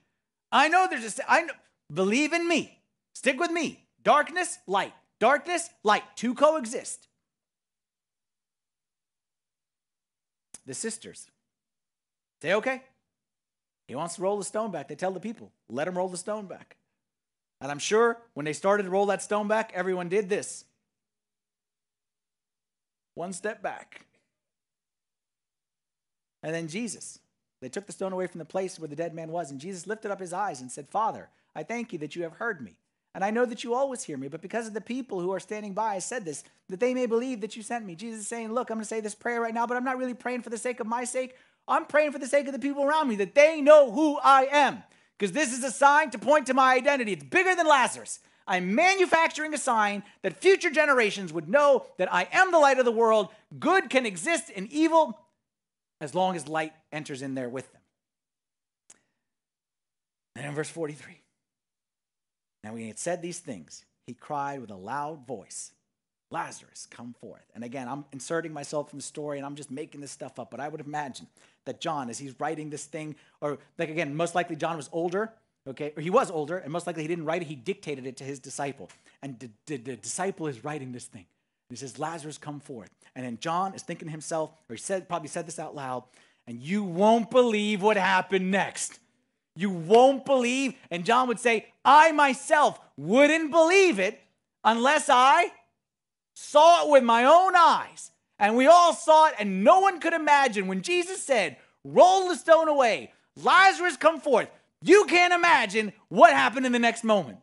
I 0.50 0.68
know 0.68 0.86
there's 0.88 1.18
a 1.18 1.30
I 1.30 1.42
know, 1.42 1.54
believe 1.92 2.32
in 2.32 2.48
me. 2.48 2.78
Stick 3.14 3.38
with 3.38 3.50
me. 3.50 3.84
Darkness, 4.02 4.58
light. 4.66 4.94
Darkness, 5.20 5.68
light. 5.82 6.02
Two 6.16 6.34
coexist. 6.34 7.08
The 10.64 10.74
sisters 10.74 11.26
say, 12.40 12.54
okay, 12.54 12.82
he 13.92 13.96
wants 13.96 14.14
to 14.16 14.22
roll 14.22 14.38
the 14.38 14.44
stone 14.44 14.70
back. 14.70 14.88
They 14.88 14.94
tell 14.94 15.10
the 15.10 15.20
people, 15.20 15.52
let 15.68 15.86
him 15.86 15.98
roll 15.98 16.08
the 16.08 16.16
stone 16.16 16.46
back. 16.46 16.78
And 17.60 17.70
I'm 17.70 17.78
sure 17.78 18.16
when 18.32 18.46
they 18.46 18.54
started 18.54 18.84
to 18.84 18.88
roll 18.88 19.04
that 19.04 19.20
stone 19.20 19.48
back, 19.48 19.70
everyone 19.74 20.08
did 20.08 20.30
this 20.30 20.64
one 23.16 23.34
step 23.34 23.62
back. 23.62 24.06
And 26.42 26.54
then 26.54 26.68
Jesus, 26.68 27.18
they 27.60 27.68
took 27.68 27.84
the 27.84 27.92
stone 27.92 28.14
away 28.14 28.26
from 28.28 28.38
the 28.38 28.46
place 28.46 28.78
where 28.78 28.88
the 28.88 28.96
dead 28.96 29.14
man 29.14 29.30
was, 29.30 29.50
and 29.50 29.60
Jesus 29.60 29.86
lifted 29.86 30.10
up 30.10 30.20
his 30.20 30.32
eyes 30.32 30.62
and 30.62 30.72
said, 30.72 30.88
Father, 30.88 31.28
I 31.54 31.62
thank 31.62 31.92
you 31.92 31.98
that 31.98 32.16
you 32.16 32.22
have 32.22 32.32
heard 32.32 32.62
me. 32.62 32.78
And 33.14 33.22
I 33.22 33.30
know 33.30 33.44
that 33.44 33.62
you 33.62 33.74
always 33.74 34.02
hear 34.02 34.16
me, 34.16 34.28
but 34.28 34.40
because 34.40 34.66
of 34.66 34.72
the 34.72 34.80
people 34.80 35.20
who 35.20 35.32
are 35.32 35.38
standing 35.38 35.74
by, 35.74 35.96
I 35.96 35.98
said 35.98 36.24
this, 36.24 36.44
that 36.70 36.80
they 36.80 36.94
may 36.94 37.04
believe 37.04 37.42
that 37.42 37.56
you 37.56 37.62
sent 37.62 37.84
me. 37.84 37.94
Jesus 37.94 38.20
is 38.20 38.26
saying, 38.26 38.54
Look, 38.54 38.70
I'm 38.70 38.76
going 38.76 38.84
to 38.84 38.88
say 38.88 39.00
this 39.00 39.14
prayer 39.14 39.42
right 39.42 39.52
now, 39.52 39.66
but 39.66 39.76
I'm 39.76 39.84
not 39.84 39.98
really 39.98 40.14
praying 40.14 40.40
for 40.40 40.48
the 40.48 40.56
sake 40.56 40.80
of 40.80 40.86
my 40.86 41.04
sake. 41.04 41.36
I'm 41.68 41.86
praying 41.86 42.12
for 42.12 42.18
the 42.18 42.26
sake 42.26 42.46
of 42.46 42.52
the 42.52 42.58
people 42.58 42.84
around 42.84 43.08
me 43.08 43.16
that 43.16 43.34
they 43.34 43.60
know 43.60 43.90
who 43.90 44.18
I 44.18 44.48
am. 44.50 44.82
Because 45.18 45.32
this 45.32 45.52
is 45.52 45.62
a 45.62 45.70
sign 45.70 46.10
to 46.10 46.18
point 46.18 46.46
to 46.46 46.54
my 46.54 46.74
identity. 46.74 47.12
It's 47.12 47.22
bigger 47.22 47.54
than 47.54 47.66
Lazarus. 47.66 48.20
I'm 48.46 48.74
manufacturing 48.74 49.54
a 49.54 49.58
sign 49.58 50.02
that 50.22 50.40
future 50.40 50.70
generations 50.70 51.32
would 51.32 51.48
know 51.48 51.86
that 51.98 52.12
I 52.12 52.28
am 52.32 52.50
the 52.50 52.58
light 52.58 52.78
of 52.78 52.84
the 52.84 52.90
world. 52.90 53.28
Good 53.58 53.88
can 53.88 54.04
exist 54.04 54.50
in 54.50 54.66
evil, 54.70 55.18
as 56.00 56.14
long 56.14 56.34
as 56.34 56.48
light 56.48 56.72
enters 56.90 57.22
in 57.22 57.34
there 57.34 57.48
with 57.48 57.72
them. 57.72 57.82
And 60.34 60.46
in 60.46 60.54
verse 60.54 60.70
43, 60.70 61.20
now 62.64 62.72
when 62.72 62.82
he 62.82 62.88
had 62.88 62.98
said 62.98 63.22
these 63.22 63.38
things, 63.38 63.84
he 64.06 64.14
cried 64.14 64.60
with 64.60 64.70
a 64.70 64.76
loud 64.76 65.26
voice, 65.26 65.72
Lazarus, 66.30 66.88
come 66.90 67.14
forth. 67.20 67.44
And 67.54 67.62
again, 67.62 67.88
I'm 67.88 68.06
inserting 68.12 68.52
myself 68.52 68.92
in 68.92 68.98
the 68.98 69.02
story 69.04 69.38
and 69.38 69.46
I'm 69.46 69.54
just 69.54 69.70
making 69.70 70.00
this 70.00 70.10
stuff 70.10 70.38
up, 70.38 70.50
but 70.50 70.58
I 70.58 70.68
would 70.68 70.80
imagine 70.80 71.28
that 71.64 71.80
John, 71.80 72.10
as 72.10 72.18
he's 72.18 72.38
writing 72.40 72.70
this 72.70 72.84
thing, 72.84 73.16
or 73.40 73.58
like 73.78 73.88
again, 73.88 74.16
most 74.16 74.34
likely 74.34 74.56
John 74.56 74.76
was 74.76 74.88
older, 74.92 75.32
okay, 75.68 75.92
or 75.96 76.02
he 76.02 76.10
was 76.10 76.30
older, 76.30 76.58
and 76.58 76.72
most 76.72 76.86
likely 76.86 77.02
he 77.02 77.08
didn't 77.08 77.24
write 77.24 77.42
it, 77.42 77.48
he 77.48 77.56
dictated 77.56 78.06
it 78.06 78.16
to 78.18 78.24
his 78.24 78.38
disciple. 78.38 78.88
And 79.22 79.38
the, 79.38 79.50
the, 79.66 79.76
the 79.76 79.96
disciple 79.96 80.46
is 80.46 80.64
writing 80.64 80.92
this 80.92 81.04
thing. 81.04 81.26
And 81.68 81.76
he 81.78 81.80
says, 81.80 81.98
Lazarus, 81.98 82.38
come 82.38 82.60
forth. 82.60 82.90
And 83.14 83.24
then 83.24 83.38
John 83.40 83.74
is 83.74 83.82
thinking 83.82 84.08
to 84.08 84.12
himself, 84.12 84.50
or 84.68 84.76
he 84.76 84.80
said, 84.80 85.08
probably 85.08 85.28
said 85.28 85.46
this 85.46 85.58
out 85.58 85.74
loud, 85.74 86.04
and 86.46 86.60
you 86.60 86.82
won't 86.82 87.30
believe 87.30 87.82
what 87.82 87.96
happened 87.96 88.50
next. 88.50 88.98
You 89.54 89.70
won't 89.70 90.24
believe. 90.24 90.74
And 90.90 91.04
John 91.04 91.28
would 91.28 91.38
say, 91.38 91.66
I 91.84 92.12
myself 92.12 92.80
wouldn't 92.96 93.50
believe 93.50 93.98
it 93.98 94.20
unless 94.64 95.08
I 95.10 95.52
saw 96.34 96.84
it 96.84 96.90
with 96.90 97.04
my 97.04 97.24
own 97.24 97.54
eyes. 97.54 98.11
And 98.42 98.56
we 98.56 98.66
all 98.66 98.92
saw 98.92 99.28
it, 99.28 99.36
and 99.38 99.62
no 99.62 99.78
one 99.78 100.00
could 100.00 100.12
imagine 100.12 100.66
when 100.66 100.82
Jesus 100.82 101.22
said, 101.22 101.58
Roll 101.84 102.28
the 102.28 102.34
stone 102.34 102.66
away, 102.66 103.12
Lazarus 103.36 103.96
come 103.96 104.20
forth. 104.20 104.50
You 104.82 105.04
can't 105.04 105.32
imagine 105.32 105.92
what 106.08 106.32
happened 106.32 106.66
in 106.66 106.72
the 106.72 106.80
next 106.80 107.04
moment. 107.04 107.38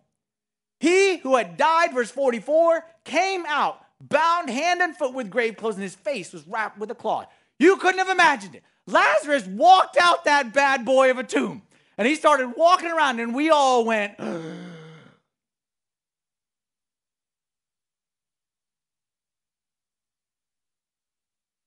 He 0.81 1.17
who 1.19 1.37
had 1.37 1.55
died, 1.55 1.93
verse 1.93 2.11
44, 2.11 2.83
came 3.05 3.45
out, 3.47 3.79
bound 4.01 4.49
hand 4.49 4.81
and 4.81 4.93
foot 4.93 5.13
with 5.13 5.29
grave 5.29 5.55
clothes, 5.55 5.75
and 5.75 5.83
his 5.83 5.95
face 5.95 6.33
was 6.33 6.45
wrapped 6.45 6.77
with 6.77 6.91
a 6.91 6.95
cloth. 6.95 7.27
You 7.59 7.77
couldn't 7.77 7.99
have 7.99 8.09
imagined 8.09 8.55
it. 8.55 8.63
Lazarus 8.85 9.47
walked 9.47 9.95
out 9.95 10.25
that 10.25 10.53
bad 10.53 10.83
boy 10.83 11.11
of 11.11 11.17
a 11.17 11.23
tomb, 11.23 11.61
and 11.97 12.09
he 12.09 12.15
started 12.15 12.55
walking 12.57 12.91
around, 12.91 13.21
and 13.21 13.33
we 13.33 13.49
all 13.49 13.85
went, 13.85 14.19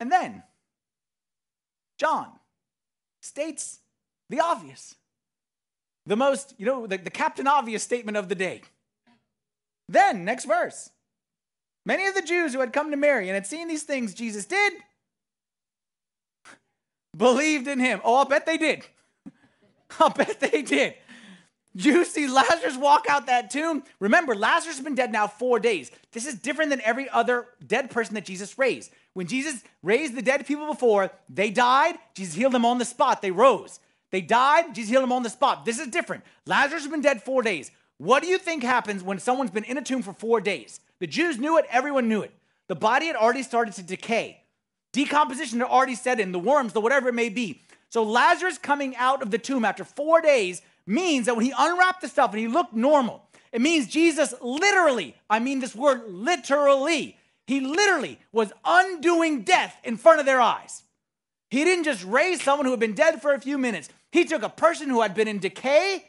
And 0.02 0.10
then, 0.10 0.42
John 1.96 2.26
states 3.20 3.78
the 4.30 4.40
obvious, 4.40 4.96
the 6.06 6.16
most, 6.16 6.56
you 6.58 6.66
know, 6.66 6.88
the, 6.88 6.98
the 6.98 7.08
Captain 7.08 7.46
Obvious 7.46 7.84
statement 7.84 8.16
of 8.16 8.28
the 8.28 8.34
day. 8.34 8.62
Then, 9.88 10.24
next 10.24 10.46
verse. 10.46 10.90
Many 11.86 12.08
of 12.08 12.16
the 12.16 12.22
Jews 12.22 12.52
who 12.52 12.58
had 12.58 12.72
come 12.72 12.90
to 12.90 12.96
Mary 12.96 13.28
and 13.28 13.34
had 13.34 13.46
seen 13.46 13.68
these 13.68 13.84
things 13.84 14.12
Jesus 14.12 14.44
did 14.44 14.72
believed 17.16 17.68
in 17.68 17.78
him. 17.78 18.00
Oh, 18.02 18.16
I'll 18.16 18.24
bet 18.24 18.44
they 18.44 18.58
did. 18.58 18.84
I'll 20.00 20.10
bet 20.10 20.40
they 20.40 20.62
did. 20.62 20.94
You 21.74 22.04
see 22.04 22.26
Lazarus 22.26 22.76
walk 22.76 23.06
out 23.08 23.26
that 23.26 23.50
tomb. 23.50 23.84
Remember, 24.00 24.34
Lazarus 24.34 24.78
has 24.78 24.84
been 24.84 24.96
dead 24.96 25.12
now 25.12 25.28
four 25.28 25.60
days. 25.60 25.92
This 26.10 26.26
is 26.26 26.34
different 26.34 26.70
than 26.70 26.80
every 26.80 27.08
other 27.08 27.46
dead 27.64 27.88
person 27.88 28.16
that 28.16 28.24
Jesus 28.24 28.58
raised. 28.58 28.90
When 29.14 29.26
Jesus 29.26 29.62
raised 29.82 30.14
the 30.14 30.22
dead 30.22 30.46
people 30.46 30.66
before, 30.66 31.10
they 31.28 31.50
died. 31.50 31.96
Jesus 32.14 32.34
healed 32.34 32.54
them 32.54 32.64
on 32.64 32.78
the 32.78 32.84
spot. 32.84 33.20
They 33.20 33.30
rose. 33.30 33.80
They 34.10 34.20
died. 34.20 34.74
Jesus 34.74 34.90
healed 34.90 35.02
them 35.02 35.12
on 35.12 35.22
the 35.22 35.30
spot. 35.30 35.64
This 35.64 35.78
is 35.78 35.88
different. 35.88 36.24
Lazarus 36.46 36.82
has 36.82 36.90
been 36.90 37.02
dead 37.02 37.22
four 37.22 37.42
days. 37.42 37.70
What 37.98 38.22
do 38.22 38.28
you 38.28 38.38
think 38.38 38.62
happens 38.62 39.02
when 39.02 39.18
someone's 39.18 39.50
been 39.50 39.64
in 39.64 39.78
a 39.78 39.82
tomb 39.82 40.02
for 40.02 40.12
four 40.12 40.40
days? 40.40 40.80
The 40.98 41.06
Jews 41.06 41.38
knew 41.38 41.58
it. 41.58 41.66
Everyone 41.70 42.08
knew 42.08 42.22
it. 42.22 42.32
The 42.68 42.74
body 42.74 43.06
had 43.06 43.16
already 43.16 43.42
started 43.42 43.74
to 43.74 43.82
decay. 43.82 44.40
Decomposition 44.92 45.60
had 45.60 45.68
already 45.68 45.94
set 45.94 46.20
in. 46.20 46.32
The 46.32 46.38
worms, 46.38 46.72
the 46.72 46.80
whatever 46.80 47.08
it 47.08 47.14
may 47.14 47.28
be. 47.28 47.62
So 47.90 48.02
Lazarus 48.02 48.58
coming 48.58 48.96
out 48.96 49.22
of 49.22 49.30
the 49.30 49.38
tomb 49.38 49.64
after 49.64 49.84
four 49.84 50.20
days 50.20 50.62
means 50.86 51.26
that 51.26 51.36
when 51.36 51.44
he 51.44 51.52
unwrapped 51.56 52.00
the 52.00 52.08
stuff 52.08 52.30
and 52.30 52.40
he 52.40 52.48
looked 52.48 52.74
normal, 52.74 53.22
it 53.52 53.60
means 53.60 53.86
Jesus 53.86 54.32
literally, 54.40 55.14
I 55.28 55.38
mean 55.38 55.60
this 55.60 55.74
word 55.74 56.02
literally, 56.08 57.18
he 57.46 57.60
literally 57.60 58.18
was 58.32 58.52
undoing 58.64 59.42
death 59.42 59.76
in 59.84 59.96
front 59.96 60.20
of 60.20 60.26
their 60.26 60.40
eyes. 60.40 60.82
He 61.50 61.64
didn't 61.64 61.84
just 61.84 62.04
raise 62.04 62.42
someone 62.42 62.64
who 62.64 62.70
had 62.70 62.80
been 62.80 62.94
dead 62.94 63.20
for 63.20 63.34
a 63.34 63.40
few 63.40 63.58
minutes. 63.58 63.88
He 64.10 64.24
took 64.24 64.42
a 64.42 64.48
person 64.48 64.88
who 64.88 65.02
had 65.02 65.14
been 65.14 65.28
in 65.28 65.38
decay 65.38 66.04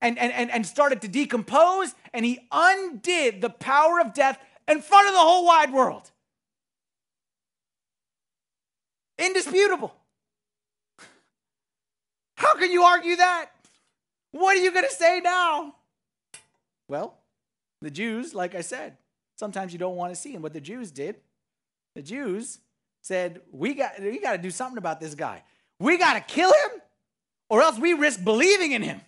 and, 0.00 0.18
and, 0.18 0.32
and, 0.32 0.50
and 0.50 0.66
started 0.66 1.00
to 1.02 1.08
decompose, 1.08 1.94
and 2.12 2.24
he 2.24 2.40
undid 2.50 3.40
the 3.40 3.50
power 3.50 4.00
of 4.00 4.14
death 4.14 4.38
in 4.66 4.82
front 4.82 5.08
of 5.08 5.14
the 5.14 5.20
whole 5.20 5.46
wide 5.46 5.72
world. 5.72 6.10
Indisputable. 9.18 9.94
How 12.36 12.54
can 12.56 12.72
you 12.72 12.82
argue 12.82 13.16
that? 13.16 13.50
What 14.32 14.56
are 14.56 14.60
you 14.60 14.72
going 14.72 14.84
to 14.84 14.94
say 14.94 15.20
now? 15.22 15.76
Well, 16.88 17.16
the 17.80 17.90
Jews, 17.90 18.34
like 18.34 18.54
I 18.54 18.60
said, 18.60 18.96
sometimes 19.36 19.72
you 19.72 19.78
don't 19.78 19.96
want 19.96 20.14
to 20.14 20.20
see. 20.20 20.34
And 20.34 20.42
what 20.42 20.52
the 20.52 20.60
Jews 20.60 20.90
did, 20.90 21.16
the 21.94 22.02
Jews 22.02 22.58
said, 23.02 23.40
we 23.52 23.74
got, 23.74 24.00
we 24.00 24.20
got 24.20 24.32
to 24.32 24.38
do 24.38 24.50
something 24.50 24.78
about 24.78 25.00
this 25.00 25.14
guy. 25.14 25.42
We 25.78 25.98
got 25.98 26.14
to 26.14 26.20
kill 26.20 26.50
him, 26.50 26.80
or 27.48 27.62
else 27.62 27.78
we 27.78 27.92
risk 27.92 28.22
believing 28.22 28.72
in 28.72 28.82
him. 28.82 29.00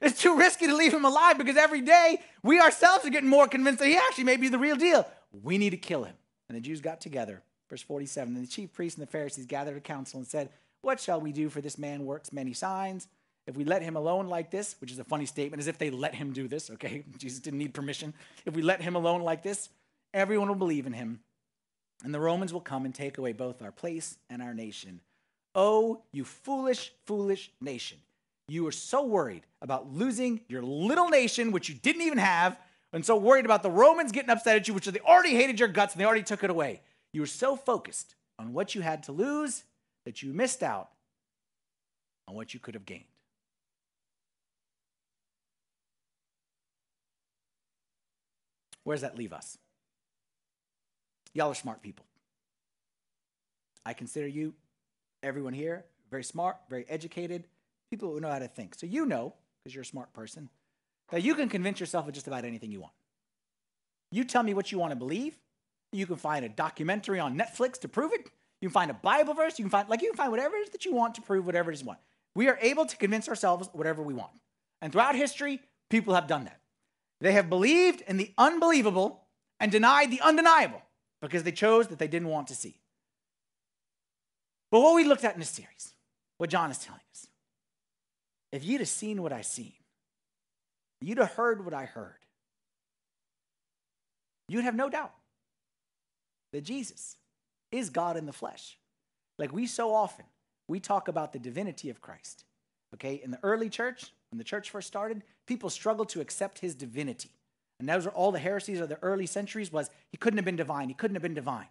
It's 0.00 0.20
too 0.20 0.36
risky 0.36 0.66
to 0.66 0.74
leave 0.74 0.92
him 0.92 1.04
alive 1.04 1.38
because 1.38 1.56
every 1.56 1.80
day 1.80 2.20
we 2.42 2.60
ourselves 2.60 3.06
are 3.06 3.10
getting 3.10 3.28
more 3.28 3.48
convinced 3.48 3.80
that 3.80 3.88
he 3.88 3.96
actually 3.96 4.24
may 4.24 4.36
be 4.36 4.48
the 4.48 4.58
real 4.58 4.76
deal. 4.76 5.06
We 5.42 5.58
need 5.58 5.70
to 5.70 5.76
kill 5.76 6.04
him. 6.04 6.14
And 6.48 6.56
the 6.56 6.60
Jews 6.60 6.80
got 6.80 7.00
together. 7.00 7.42
Verse 7.70 7.82
47 7.82 8.36
And 8.36 8.44
the 8.44 8.48
chief 8.48 8.72
priests 8.72 8.98
and 8.98 9.06
the 9.06 9.10
Pharisees 9.10 9.46
gathered 9.46 9.76
a 9.76 9.80
council 9.80 10.18
and 10.18 10.26
said, 10.26 10.50
What 10.82 11.00
shall 11.00 11.20
we 11.20 11.32
do 11.32 11.48
for 11.48 11.60
this 11.60 11.78
man 11.78 12.04
works 12.04 12.32
many 12.32 12.52
signs? 12.52 13.08
If 13.46 13.56
we 13.56 13.64
let 13.64 13.82
him 13.82 13.96
alone 13.96 14.28
like 14.28 14.50
this, 14.50 14.76
which 14.80 14.90
is 14.90 14.98
a 14.98 15.04
funny 15.04 15.26
statement, 15.26 15.60
as 15.60 15.66
if 15.66 15.76
they 15.76 15.90
let 15.90 16.14
him 16.14 16.32
do 16.32 16.48
this, 16.48 16.70
okay? 16.70 17.04
Jesus 17.18 17.40
didn't 17.40 17.58
need 17.58 17.74
permission. 17.74 18.14
If 18.46 18.54
we 18.54 18.62
let 18.62 18.80
him 18.80 18.96
alone 18.96 19.22
like 19.22 19.42
this, 19.42 19.68
everyone 20.14 20.48
will 20.48 20.54
believe 20.54 20.86
in 20.86 20.92
him. 20.92 21.20
And 22.02 22.14
the 22.14 22.20
Romans 22.20 22.52
will 22.52 22.60
come 22.60 22.84
and 22.84 22.94
take 22.94 23.18
away 23.18 23.32
both 23.32 23.62
our 23.62 23.72
place 23.72 24.16
and 24.30 24.42
our 24.42 24.54
nation. 24.54 25.00
Oh, 25.54 26.02
you 26.12 26.24
foolish, 26.24 26.92
foolish 27.06 27.50
nation. 27.60 27.98
You 28.48 28.66
are 28.66 28.72
so 28.72 29.04
worried 29.04 29.46
about 29.62 29.92
losing 29.92 30.40
your 30.48 30.62
little 30.62 31.08
nation, 31.08 31.52
which 31.52 31.68
you 31.68 31.74
didn't 31.74 32.02
even 32.02 32.18
have, 32.18 32.58
and 32.92 33.04
so 33.04 33.16
worried 33.16 33.44
about 33.44 33.62
the 33.62 33.70
Romans 33.70 34.12
getting 34.12 34.30
upset 34.30 34.56
at 34.56 34.68
you, 34.68 34.74
which 34.74 34.86
they 34.86 35.00
already 35.00 35.34
hated 35.34 35.58
your 35.58 35.68
guts 35.68 35.94
and 35.94 36.00
they 36.00 36.04
already 36.04 36.22
took 36.22 36.44
it 36.44 36.50
away. 36.50 36.82
You 37.12 37.20
were 37.20 37.26
so 37.26 37.56
focused 37.56 38.14
on 38.38 38.52
what 38.52 38.74
you 38.74 38.80
had 38.80 39.04
to 39.04 39.12
lose 39.12 39.64
that 40.04 40.22
you 40.22 40.32
missed 40.32 40.62
out 40.62 40.90
on 42.28 42.34
what 42.34 42.52
you 42.52 42.60
could 42.60 42.74
have 42.74 42.84
gained. 42.84 43.04
Where 48.84 48.94
does 48.94 49.02
that 49.02 49.18
leave 49.18 49.32
us? 49.32 49.58
Y'all 51.32 51.50
are 51.50 51.54
smart 51.54 51.82
people. 51.82 52.06
I 53.84 53.92
consider 53.92 54.28
you, 54.28 54.54
everyone 55.22 55.52
here, 55.52 55.84
very 56.10 56.24
smart, 56.24 56.56
very 56.70 56.86
educated, 56.88 57.44
people 57.90 58.12
who 58.12 58.20
know 58.20 58.30
how 58.30 58.38
to 58.38 58.48
think. 58.48 58.74
So 58.76 58.86
you 58.86 59.04
know, 59.04 59.34
because 59.62 59.74
you're 59.74 59.82
a 59.82 59.86
smart 59.86 60.12
person, 60.12 60.48
that 61.10 61.22
you 61.22 61.34
can 61.34 61.48
convince 61.48 61.80
yourself 61.80 62.06
of 62.06 62.14
just 62.14 62.26
about 62.26 62.44
anything 62.44 62.70
you 62.70 62.80
want. 62.80 62.92
You 64.10 64.24
tell 64.24 64.42
me 64.42 64.54
what 64.54 64.70
you 64.70 64.78
want 64.78 64.92
to 64.92 64.96
believe. 64.96 65.36
You 65.92 66.06
can 66.06 66.16
find 66.16 66.44
a 66.44 66.48
documentary 66.48 67.18
on 67.18 67.36
Netflix 67.38 67.80
to 67.80 67.88
prove 67.88 68.12
it. 68.12 68.30
You 68.60 68.68
can 68.68 68.72
find 68.72 68.90
a 68.90 68.94
Bible 68.94 69.34
verse. 69.34 69.58
You 69.58 69.64
can 69.64 69.70
find 69.70 69.88
like 69.88 70.02
you 70.02 70.10
can 70.10 70.16
find 70.16 70.30
whatever 70.30 70.56
it 70.56 70.60
is 70.60 70.70
that 70.70 70.84
you 70.84 70.94
want 70.94 71.14
to 71.16 71.22
prove 71.22 71.46
whatever 71.46 71.70
it 71.70 71.74
is 71.74 71.80
you 71.82 71.86
want. 71.88 71.98
We 72.34 72.48
are 72.48 72.58
able 72.60 72.86
to 72.86 72.96
convince 72.96 73.28
ourselves 73.28 73.68
whatever 73.72 74.02
we 74.02 74.14
want. 74.14 74.32
And 74.80 74.92
throughout 74.92 75.14
history, 75.14 75.60
people 75.90 76.14
have 76.14 76.26
done 76.26 76.44
that. 76.44 76.60
They 77.20 77.32
have 77.32 77.48
believed 77.48 78.02
in 78.02 78.16
the 78.16 78.32
unbelievable 78.36 79.22
and 79.60 79.70
denied 79.70 80.10
the 80.10 80.20
undeniable 80.20 80.82
because 81.22 81.42
they 81.42 81.52
chose 81.52 81.88
that 81.88 81.98
they 81.98 82.08
didn't 82.08 82.28
want 82.28 82.48
to 82.48 82.54
see. 82.54 82.80
But 84.70 84.80
what 84.80 84.94
we 84.94 85.04
looked 85.04 85.24
at 85.24 85.34
in 85.34 85.40
this 85.40 85.50
series, 85.50 85.94
what 86.38 86.50
John 86.50 86.70
is 86.70 86.78
telling 86.78 87.00
us, 87.12 87.26
if 88.52 88.64
you'd 88.64 88.80
have 88.80 88.88
seen 88.88 89.22
what 89.22 89.32
I 89.32 89.42
seen, 89.42 89.72
you'd 91.00 91.18
have 91.18 91.32
heard 91.32 91.64
what 91.64 91.74
I 91.74 91.84
heard, 91.84 92.18
you'd 94.48 94.64
have 94.64 94.74
no 94.74 94.88
doubt 94.88 95.14
that 96.52 96.62
Jesus 96.62 97.16
is 97.70 97.90
God 97.90 98.16
in 98.16 98.26
the 98.26 98.32
flesh. 98.32 98.78
Like 99.38 99.52
we 99.52 99.66
so 99.66 99.94
often, 99.94 100.26
we 100.68 100.80
talk 100.80 101.08
about 101.08 101.32
the 101.32 101.38
divinity 101.38 101.90
of 101.90 102.00
Christ. 102.00 102.44
Okay, 102.94 103.20
in 103.22 103.30
the 103.30 103.40
early 103.42 103.68
church, 103.68 104.12
when 104.30 104.38
the 104.38 104.44
church 104.44 104.70
first 104.70 104.86
started, 104.86 105.22
people 105.46 105.70
struggled 105.70 106.08
to 106.10 106.20
accept 106.20 106.58
his 106.58 106.74
divinity. 106.74 107.30
And 107.80 107.88
those 107.88 108.06
are 108.06 108.10
all 108.10 108.32
the 108.32 108.38
heresies 108.38 108.80
of 108.80 108.88
the 108.88 109.02
early 109.02 109.26
centuries 109.26 109.72
was 109.72 109.90
he 110.10 110.16
couldn't 110.16 110.38
have 110.38 110.44
been 110.44 110.56
divine. 110.56 110.88
He 110.88 110.94
couldn't 110.94 111.16
have 111.16 111.22
been 111.22 111.34
divine. 111.34 111.66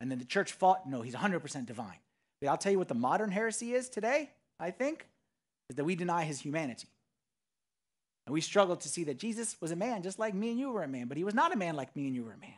And 0.00 0.10
then 0.10 0.18
the 0.18 0.24
church 0.24 0.52
fought, 0.52 0.88
no, 0.88 1.02
he's 1.02 1.14
100% 1.14 1.66
divine. 1.66 1.98
But 2.40 2.48
I'll 2.48 2.56
tell 2.56 2.72
you 2.72 2.78
what 2.78 2.88
the 2.88 2.94
modern 2.94 3.30
heresy 3.30 3.72
is 3.74 3.88
today, 3.88 4.30
I 4.58 4.70
think, 4.70 5.06
is 5.70 5.76
that 5.76 5.84
we 5.84 5.94
deny 5.94 6.24
his 6.24 6.40
humanity. 6.40 6.88
And 8.26 8.34
we 8.34 8.40
struggle 8.40 8.76
to 8.76 8.88
see 8.88 9.04
that 9.04 9.18
Jesus 9.18 9.56
was 9.60 9.70
a 9.70 9.76
man 9.76 10.02
just 10.02 10.18
like 10.18 10.34
me 10.34 10.50
and 10.50 10.58
you 10.58 10.70
were 10.70 10.82
a 10.82 10.88
man, 10.88 11.08
but 11.08 11.16
he 11.16 11.24
was 11.24 11.34
not 11.34 11.52
a 11.52 11.56
man 11.56 11.76
like 11.76 11.94
me 11.94 12.06
and 12.06 12.14
you 12.14 12.24
were 12.24 12.32
a 12.32 12.38
man 12.38 12.50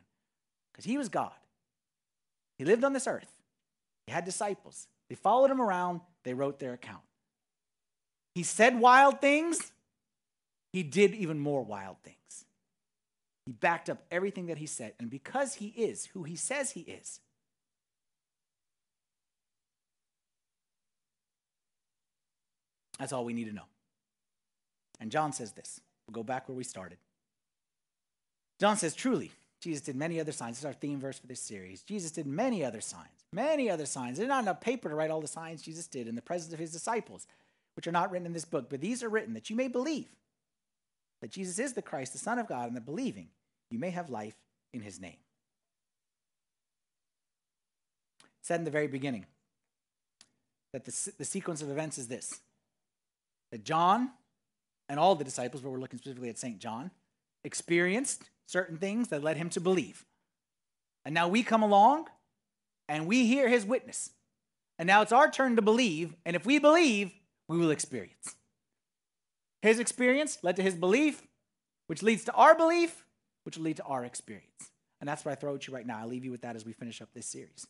because 0.73 0.85
he 0.85 0.99
was 0.99 1.09
God. 1.09 1.33
He 2.59 2.65
lived 2.65 2.85
on 2.85 2.93
this 2.93 3.07
earth. 3.07 3.31
He 4.07 4.13
had 4.13 4.25
disciples. 4.25 4.87
They 5.09 5.15
followed 5.15 5.51
him 5.51 5.61
around, 5.61 6.01
they 6.25 6.35
wrote 6.35 6.59
their 6.59 6.73
account. 6.73 7.03
He 8.35 8.43
said 8.43 8.79
wild 8.79 9.21
things, 9.21 9.73
he 10.75 10.83
did 10.83 11.15
even 11.15 11.39
more 11.39 11.63
wild 11.63 11.99
things. 12.03 12.47
He 13.47 13.53
backed 13.53 13.89
up 13.89 14.03
everything 14.11 14.47
that 14.47 14.59
he 14.59 14.67
said. 14.67 14.95
And 14.99 15.09
because 15.09 15.55
he 15.55 15.69
is 15.69 16.07
who 16.07 16.25
he 16.25 16.35
says 16.35 16.73
he 16.73 16.81
is, 16.81 17.21
that's 22.99 23.13
all 23.13 23.25
we 23.25 23.35
need 23.35 23.45
to 23.45 23.53
know. 23.53 23.67
And 24.99 25.13
John 25.13 25.33
says 25.33 25.53
this. 25.53 25.81
We'll 26.09 26.15
go 26.15 26.25
back 26.25 26.49
where 26.49 26.57
we 26.57 26.65
started. 26.65 26.99
John 28.59 28.77
says, 28.77 28.97
Truly, 28.97 29.31
Jesus 29.61 29.81
did 29.81 29.95
many 29.95 30.19
other 30.19 30.33
signs. 30.33 30.57
This 30.57 30.63
is 30.63 30.65
our 30.65 30.73
theme 30.73 30.99
verse 30.99 31.21
for 31.21 31.29
this 31.29 31.39
series. 31.39 31.83
Jesus 31.83 32.11
did 32.11 32.27
many 32.27 32.65
other 32.65 32.81
signs, 32.81 33.23
many 33.33 33.71
other 33.71 33.87
signs. 33.87 34.17
There's 34.17 34.29
not 34.29 34.43
enough 34.43 34.61
paper 34.61 34.89
to 34.89 34.97
write 34.97 35.13
all 35.13 35.21
the 35.21 35.29
signs 35.29 35.63
Jesus 35.63 35.87
did 35.87 36.09
in 36.09 36.17
the 36.17 36.21
presence 36.21 36.53
of 36.53 36.59
his 36.59 36.73
disciples, 36.73 37.29
which 37.77 37.87
are 37.87 37.93
not 37.93 38.11
written 38.11 38.27
in 38.27 38.33
this 38.33 38.45
book, 38.45 38.69
but 38.69 38.81
these 38.81 39.05
are 39.05 39.09
written 39.09 39.35
that 39.35 39.51
you 39.51 39.55
may 39.55 39.69
believe 39.69 40.09
that 41.25 41.31
Jesus 41.31 41.59
is 41.59 41.73
the 41.73 41.81
Christ, 41.81 42.13
the 42.13 42.19
Son 42.19 42.39
of 42.39 42.47
God, 42.47 42.67
and 42.67 42.77
that 42.77 42.85
believing 42.85 43.29
you 43.71 43.79
may 43.79 43.89
have 43.89 44.11
life 44.11 44.35
in 44.75 44.83
his 44.83 45.01
name. 45.01 45.17
It 48.21 48.43
said 48.43 48.61
in 48.61 48.67
the 48.67 48.71
very 48.71 48.89
beginning 48.89 49.25
that 50.75 50.85
the, 50.85 51.13
the 51.17 51.25
sequence 51.25 51.63
of 51.63 51.71
events 51.71 51.97
is 51.97 52.09
this 52.09 52.43
that 53.53 53.65
John 53.65 54.11
and 54.91 55.01
all 55.01 55.15
the 55.15 55.25
disciples, 55.25 55.63
but 55.63 55.71
we're 55.71 55.79
looking 55.79 55.99
specifically 55.99 56.29
at 56.29 56.37
St. 56.37 56.59
John, 56.59 56.91
experienced 57.43 58.25
certain 58.45 58.77
things 58.77 59.09
that 59.09 59.25
led 59.25 59.39
him 59.39 59.49
to 59.49 59.63
believe. 59.63 60.05
And 61.07 61.15
now 61.15 61.29
we 61.29 61.43
come 61.43 61.63
along 61.63 62.09
and 62.87 63.07
we 63.07 63.25
hear 63.25 63.49
his 63.49 63.65
witness. 63.65 64.11
And 64.79 64.87
now 64.87 65.01
it's 65.01 65.11
our 65.11 65.31
turn 65.31 65.57
to 65.57 65.63
believe. 65.63 66.15
And 66.27 66.37
if 66.37 66.45
we 66.45 66.59
believe, 66.59 67.13
we 67.49 67.57
will 67.57 67.71
experience. 67.71 68.37
His 69.65 69.79
experience 69.79 70.37
led 70.43 70.57
to 70.57 70.63
his 70.63 70.75
belief, 70.75 71.27
which 71.87 72.03
leads 72.03 72.23
to 72.25 72.33
our 72.35 72.55
belief, 72.55 73.07
which 73.45 73.57
will 73.57 73.65
lead 73.65 73.79
to 73.79 73.83
our 73.85 74.05
experience. 74.05 74.71
And 75.01 75.09
that's 75.09 75.25
what 75.25 75.33
I 75.33 75.37
throw 75.37 75.55
at 75.55 75.67
you 75.67 75.73
right 75.73 75.87
now. 75.87 76.01
I'll 76.01 76.07
leave 76.07 76.23
you 76.23 76.31
with 76.31 76.43
that 76.43 76.55
as 76.55 76.67
we 76.67 76.75
finish 76.75 77.01
up 77.01 77.09
this 77.15 77.25
series. 77.25 77.67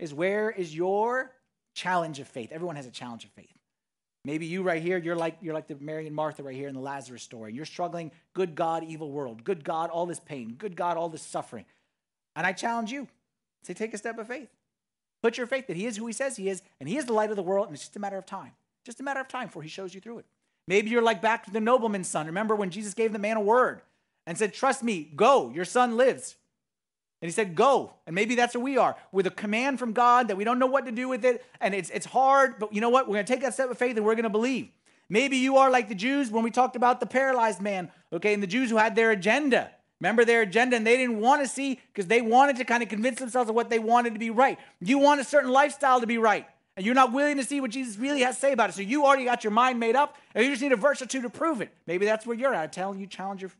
Is 0.00 0.12
where 0.12 0.50
is 0.50 0.74
your 0.74 1.30
challenge 1.72 2.18
of 2.18 2.26
faith? 2.26 2.50
Everyone 2.50 2.74
has 2.74 2.86
a 2.86 2.90
challenge 2.90 3.22
of 3.22 3.30
faith. 3.30 3.56
Maybe 4.24 4.44
you 4.44 4.64
right 4.64 4.82
here, 4.82 4.98
you're 4.98 5.14
like 5.14 5.36
you're 5.40 5.54
like 5.54 5.68
the 5.68 5.76
Mary 5.76 6.08
and 6.08 6.16
Martha 6.16 6.42
right 6.42 6.56
here 6.56 6.66
in 6.66 6.74
the 6.74 6.80
Lazarus 6.80 7.22
story. 7.22 7.54
You're 7.54 7.64
struggling, 7.64 8.10
good 8.34 8.56
God, 8.56 8.82
evil 8.82 9.12
world. 9.12 9.44
Good 9.44 9.62
God, 9.62 9.90
all 9.90 10.04
this 10.04 10.18
pain. 10.18 10.56
Good 10.58 10.74
God, 10.74 10.96
all 10.96 11.08
this 11.08 11.22
suffering. 11.22 11.64
And 12.34 12.44
I 12.44 12.54
challenge 12.54 12.90
you. 12.90 13.06
Say, 13.62 13.72
take 13.72 13.94
a 13.94 13.98
step 13.98 14.18
of 14.18 14.26
faith. 14.26 14.48
Put 15.22 15.38
your 15.38 15.46
faith 15.46 15.68
that 15.68 15.76
He 15.76 15.86
is 15.86 15.96
who 15.96 16.08
He 16.08 16.12
says 16.12 16.36
He 16.36 16.48
is, 16.48 16.62
and 16.80 16.88
He 16.88 16.96
is 16.96 17.04
the 17.04 17.12
light 17.12 17.30
of 17.30 17.36
the 17.36 17.42
world, 17.44 17.68
and 17.68 17.76
it's 17.76 17.84
just 17.84 17.94
a 17.94 18.00
matter 18.00 18.18
of 18.18 18.26
time. 18.26 18.50
Just 18.84 18.98
a 18.98 19.04
matter 19.04 19.20
of 19.20 19.28
time 19.28 19.46
before 19.46 19.62
He 19.62 19.68
shows 19.68 19.94
you 19.94 20.00
through 20.00 20.18
it. 20.18 20.26
Maybe 20.68 20.90
you're 20.90 21.02
like 21.02 21.22
back 21.22 21.44
to 21.44 21.50
the 21.50 21.60
nobleman's 21.60 22.08
son. 22.08 22.26
Remember 22.26 22.54
when 22.54 22.70
Jesus 22.70 22.94
gave 22.94 23.12
the 23.12 23.18
man 23.18 23.36
a 23.36 23.40
word 23.40 23.82
and 24.26 24.36
said, 24.36 24.52
Trust 24.52 24.82
me, 24.82 25.10
go, 25.14 25.50
your 25.50 25.64
son 25.64 25.96
lives. 25.96 26.36
And 27.22 27.28
he 27.28 27.32
said, 27.32 27.54
Go. 27.54 27.94
And 28.06 28.14
maybe 28.14 28.34
that's 28.34 28.54
where 28.54 28.64
we 28.64 28.76
are, 28.76 28.96
with 29.12 29.26
a 29.26 29.30
command 29.30 29.78
from 29.78 29.92
God 29.92 30.28
that 30.28 30.36
we 30.36 30.44
don't 30.44 30.58
know 30.58 30.66
what 30.66 30.86
to 30.86 30.92
do 30.92 31.08
with 31.08 31.24
it. 31.24 31.44
And 31.60 31.74
it's, 31.74 31.90
it's 31.90 32.06
hard, 32.06 32.58
but 32.58 32.72
you 32.72 32.80
know 32.80 32.90
what? 32.90 33.06
We're 33.06 33.14
going 33.14 33.26
to 33.26 33.32
take 33.32 33.42
that 33.42 33.54
step 33.54 33.70
of 33.70 33.78
faith 33.78 33.96
and 33.96 34.04
we're 34.04 34.14
going 34.14 34.24
to 34.24 34.30
believe. 34.30 34.68
Maybe 35.08 35.36
you 35.36 35.56
are 35.56 35.70
like 35.70 35.88
the 35.88 35.94
Jews 35.94 36.30
when 36.30 36.42
we 36.42 36.50
talked 36.50 36.74
about 36.74 36.98
the 36.98 37.06
paralyzed 37.06 37.62
man, 37.62 37.90
okay, 38.12 38.34
and 38.34 38.42
the 38.42 38.48
Jews 38.48 38.70
who 38.70 38.76
had 38.76 38.96
their 38.96 39.12
agenda. 39.12 39.70
Remember 40.00 40.24
their 40.24 40.42
agenda, 40.42 40.76
and 40.76 40.86
they 40.86 40.96
didn't 40.96 41.20
want 41.20 41.42
to 41.42 41.48
see 41.48 41.80
because 41.92 42.06
they 42.06 42.20
wanted 42.20 42.56
to 42.56 42.64
kind 42.64 42.82
of 42.82 42.88
convince 42.88 43.18
themselves 43.18 43.48
of 43.48 43.54
what 43.54 43.70
they 43.70 43.78
wanted 43.78 44.12
to 44.12 44.18
be 44.18 44.30
right. 44.30 44.58
You 44.80 44.98
want 44.98 45.20
a 45.20 45.24
certain 45.24 45.50
lifestyle 45.50 46.00
to 46.00 46.06
be 46.06 46.18
right, 46.18 46.46
and 46.76 46.84
you're 46.84 46.94
not 46.94 47.12
willing 47.12 47.38
to 47.38 47.44
see 47.44 47.60
what 47.60 47.70
Jesus 47.70 47.96
really 47.96 48.20
has 48.20 48.34
to 48.36 48.40
say 48.40 48.52
about 48.52 48.70
it. 48.70 48.74
So 48.74 48.82
you 48.82 49.04
already 49.06 49.24
got 49.24 49.44
your 49.44 49.50
mind 49.50 49.80
made 49.80 49.96
up, 49.96 50.16
and 50.34 50.44
you 50.44 50.50
just 50.50 50.62
need 50.62 50.72
a 50.72 50.76
verse 50.76 51.00
or 51.00 51.06
two 51.06 51.22
to 51.22 51.30
prove 51.30 51.60
it. 51.60 51.70
Maybe 51.86 52.04
that's 52.04 52.26
where 52.26 52.36
you're 52.36 52.54
at. 52.54 52.62
I'm 52.62 52.70
telling 52.70 53.00
you, 53.00 53.06
challenge 53.06 53.42
your. 53.42 53.50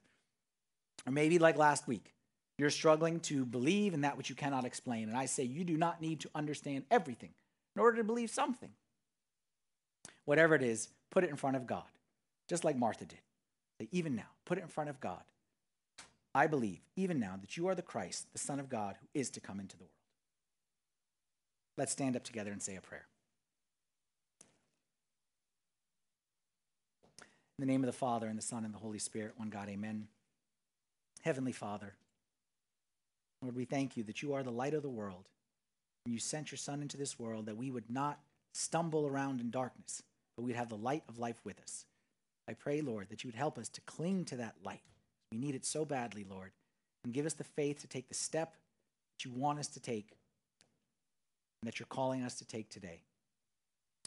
Or 1.07 1.13
maybe 1.13 1.39
like 1.39 1.57
last 1.57 1.87
week, 1.87 2.13
you're 2.59 2.71
struggling 2.71 3.21
to 3.21 3.45
believe 3.45 3.95
in 3.95 4.03
that 4.03 4.17
which 4.17 4.29
you 4.29 4.37
cannot 4.37 4.65
explain. 4.65 5.09
And 5.09 5.17
I 5.17 5.27
say 5.27 5.45
you 5.45 5.65
do 5.65 5.77
not 5.77 6.01
need 6.01 6.21
to 6.21 6.31
understand 6.35 6.85
everything 6.91 7.31
in 7.75 7.81
order 7.81 7.99
to 7.99 8.05
believe 8.05 8.31
something. 8.31 8.71
Whatever 10.25 10.55
it 10.55 10.63
is, 10.63 10.89
put 11.11 11.25
it 11.25 11.31
in 11.31 11.37
front 11.37 11.57
of 11.57 11.67
God, 11.67 11.85
just 12.49 12.65
like 12.65 12.77
Martha 12.77 13.05
did. 13.05 13.21
Say, 13.81 13.89
even 13.93 14.17
now, 14.17 14.29
put 14.45 14.59
it 14.59 14.63
in 14.63 14.69
front 14.69 14.91
of 14.91 15.01
God. 15.01 15.23
I 16.35 16.47
believe, 16.47 16.81
even 16.97 17.19
now, 17.19 17.37
that 17.41 17.57
you 17.57 17.69
are 17.69 17.75
the 17.75 17.83
Christ, 17.83 18.27
the 18.33 18.39
Son 18.39 18.61
of 18.61 18.69
God, 18.69 18.97
who 19.01 19.07
is 19.15 19.31
to 19.31 19.41
come 19.41 19.61
into 19.61 19.77
the 19.77 19.85
world. 19.85 19.96
Let's 21.77 21.93
stand 21.93 22.17
up 22.17 22.25
together 22.25 22.53
and 22.53 22.63
say 22.63 22.77
a 22.77 22.81
prayer. 22.81 23.07
In 27.59 27.67
the 27.67 27.73
name 27.73 27.83
of 27.83 27.87
the 27.87 27.93
Father, 27.93 28.27
and 28.27 28.37
the 28.37 28.43
Son, 28.43 28.65
and 28.65 28.75
the 28.75 28.79
Holy 28.79 28.99
Spirit, 28.99 29.33
one 29.37 29.49
God, 29.49 29.69
amen. 29.69 30.09
Heavenly 31.23 31.53
Father, 31.53 31.95
Lord, 33.43 33.57
we 33.57 33.65
thank 33.65 33.97
you 33.97 34.05
that 34.05 34.23
you 34.23 34.35
are 34.35 34.43
the 34.43 34.51
light 34.51 34.75
of 34.75 34.83
the 34.83 34.89
world. 34.89 35.29
And 36.05 36.13
you 36.13 36.21
sent 36.21 36.51
your 36.51 36.59
Son 36.59 36.83
into 36.83 36.97
this 36.97 37.19
world 37.19 37.47
that 37.47 37.57
we 37.57 37.71
would 37.71 37.91
not 37.91 38.21
stumble 38.53 39.07
around 39.07 39.41
in 39.41 39.51
darkness, 39.51 40.03
but 40.37 40.45
we'd 40.45 40.57
have 40.57 40.69
the 40.69 40.77
light 40.77 41.03
of 41.09 41.19
life 41.19 41.41
with 41.45 41.61
us. 41.61 41.85
I 42.49 42.53
pray, 42.53 42.81
Lord, 42.81 43.09
that 43.09 43.25
you 43.25 43.29
would 43.29 43.35
help 43.35 43.59
us 43.59 43.69
to 43.71 43.81
cling 43.83 44.25
to 44.27 44.37
that 44.37 44.55
light. 44.65 44.83
We 45.33 45.39
need 45.39 45.55
it 45.55 45.65
so 45.65 45.85
badly, 45.85 46.25
Lord. 46.29 46.53
And 47.05 47.13
give 47.13 47.27
us 47.27 47.35
the 47.35 47.45
faith 47.45 47.81
to 47.81 47.89
take 47.89 48.09
the 48.09 48.15
step 48.15 48.53
that 48.53 49.25
you 49.25 49.33
want 49.33 49.59
us 49.59 49.69
to 49.69 49.81
take 49.81 50.13
that 51.63 51.79
you're 51.79 51.87
calling 51.87 52.23
us 52.23 52.37
to 52.39 52.47
take 52.47 52.69
today. 52.69 53.01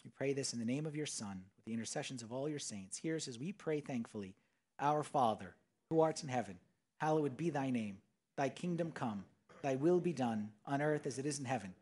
We 0.04 0.12
pray 0.16 0.34
this 0.34 0.54
in 0.54 0.60
the 0.60 0.66
name 0.66 0.86
of 0.86 0.96
your 0.96 1.06
Son, 1.06 1.44
with 1.56 1.66
the 1.66 1.74
intercessions 1.74 2.22
of 2.22 2.32
all 2.32 2.48
your 2.48 2.60
saints. 2.60 2.98
Hear 2.98 3.16
us 3.16 3.28
as 3.28 3.40
we 3.40 3.52
pray 3.52 3.80
thankfully 3.80 4.36
Our 4.80 5.04
Father, 5.04 5.56
who 5.90 6.02
art 6.02 6.24
in 6.24 6.30
heaven, 6.30 6.58
hallowed 7.00 7.36
be 7.36 7.50
thy 7.50 7.70
name. 7.70 7.98
Thy 8.38 8.50
kingdom 8.50 8.92
come, 8.92 9.26
thy 9.62 9.76
will 9.76 10.00
be 10.00 10.14
done, 10.14 10.52
on 10.66 10.82
earth 10.82 11.06
as 11.06 11.20
it 11.20 11.26
is 11.26 11.40
in 11.40 11.46
heaven. 11.46 11.74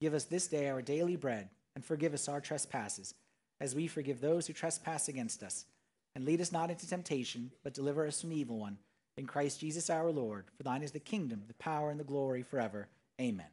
Give 0.00 0.14
us 0.14 0.24
this 0.24 0.46
day 0.46 0.68
our 0.68 0.80
daily 0.80 1.16
bread, 1.16 1.50
and 1.74 1.84
forgive 1.84 2.14
us 2.14 2.28
our 2.28 2.40
trespasses, 2.40 3.14
as 3.60 3.74
we 3.74 3.86
forgive 3.86 4.20
those 4.20 4.46
who 4.46 4.52
trespass 4.52 5.08
against 5.08 5.42
us. 5.42 5.66
And 6.14 6.24
lead 6.24 6.40
us 6.40 6.52
not 6.52 6.70
into 6.70 6.88
temptation, 6.88 7.50
but 7.62 7.74
deliver 7.74 8.06
us 8.06 8.20
from 8.20 8.30
the 8.30 8.38
evil 8.38 8.58
one. 8.58 8.78
In 9.18 9.26
Christ 9.26 9.60
Jesus 9.60 9.90
our 9.90 10.10
Lord, 10.10 10.46
for 10.56 10.62
thine 10.62 10.82
is 10.82 10.92
the 10.92 10.98
kingdom, 10.98 11.42
the 11.46 11.54
power, 11.54 11.90
and 11.90 12.00
the 12.00 12.04
glory 12.04 12.42
forever. 12.42 12.88
Amen. 13.20 13.46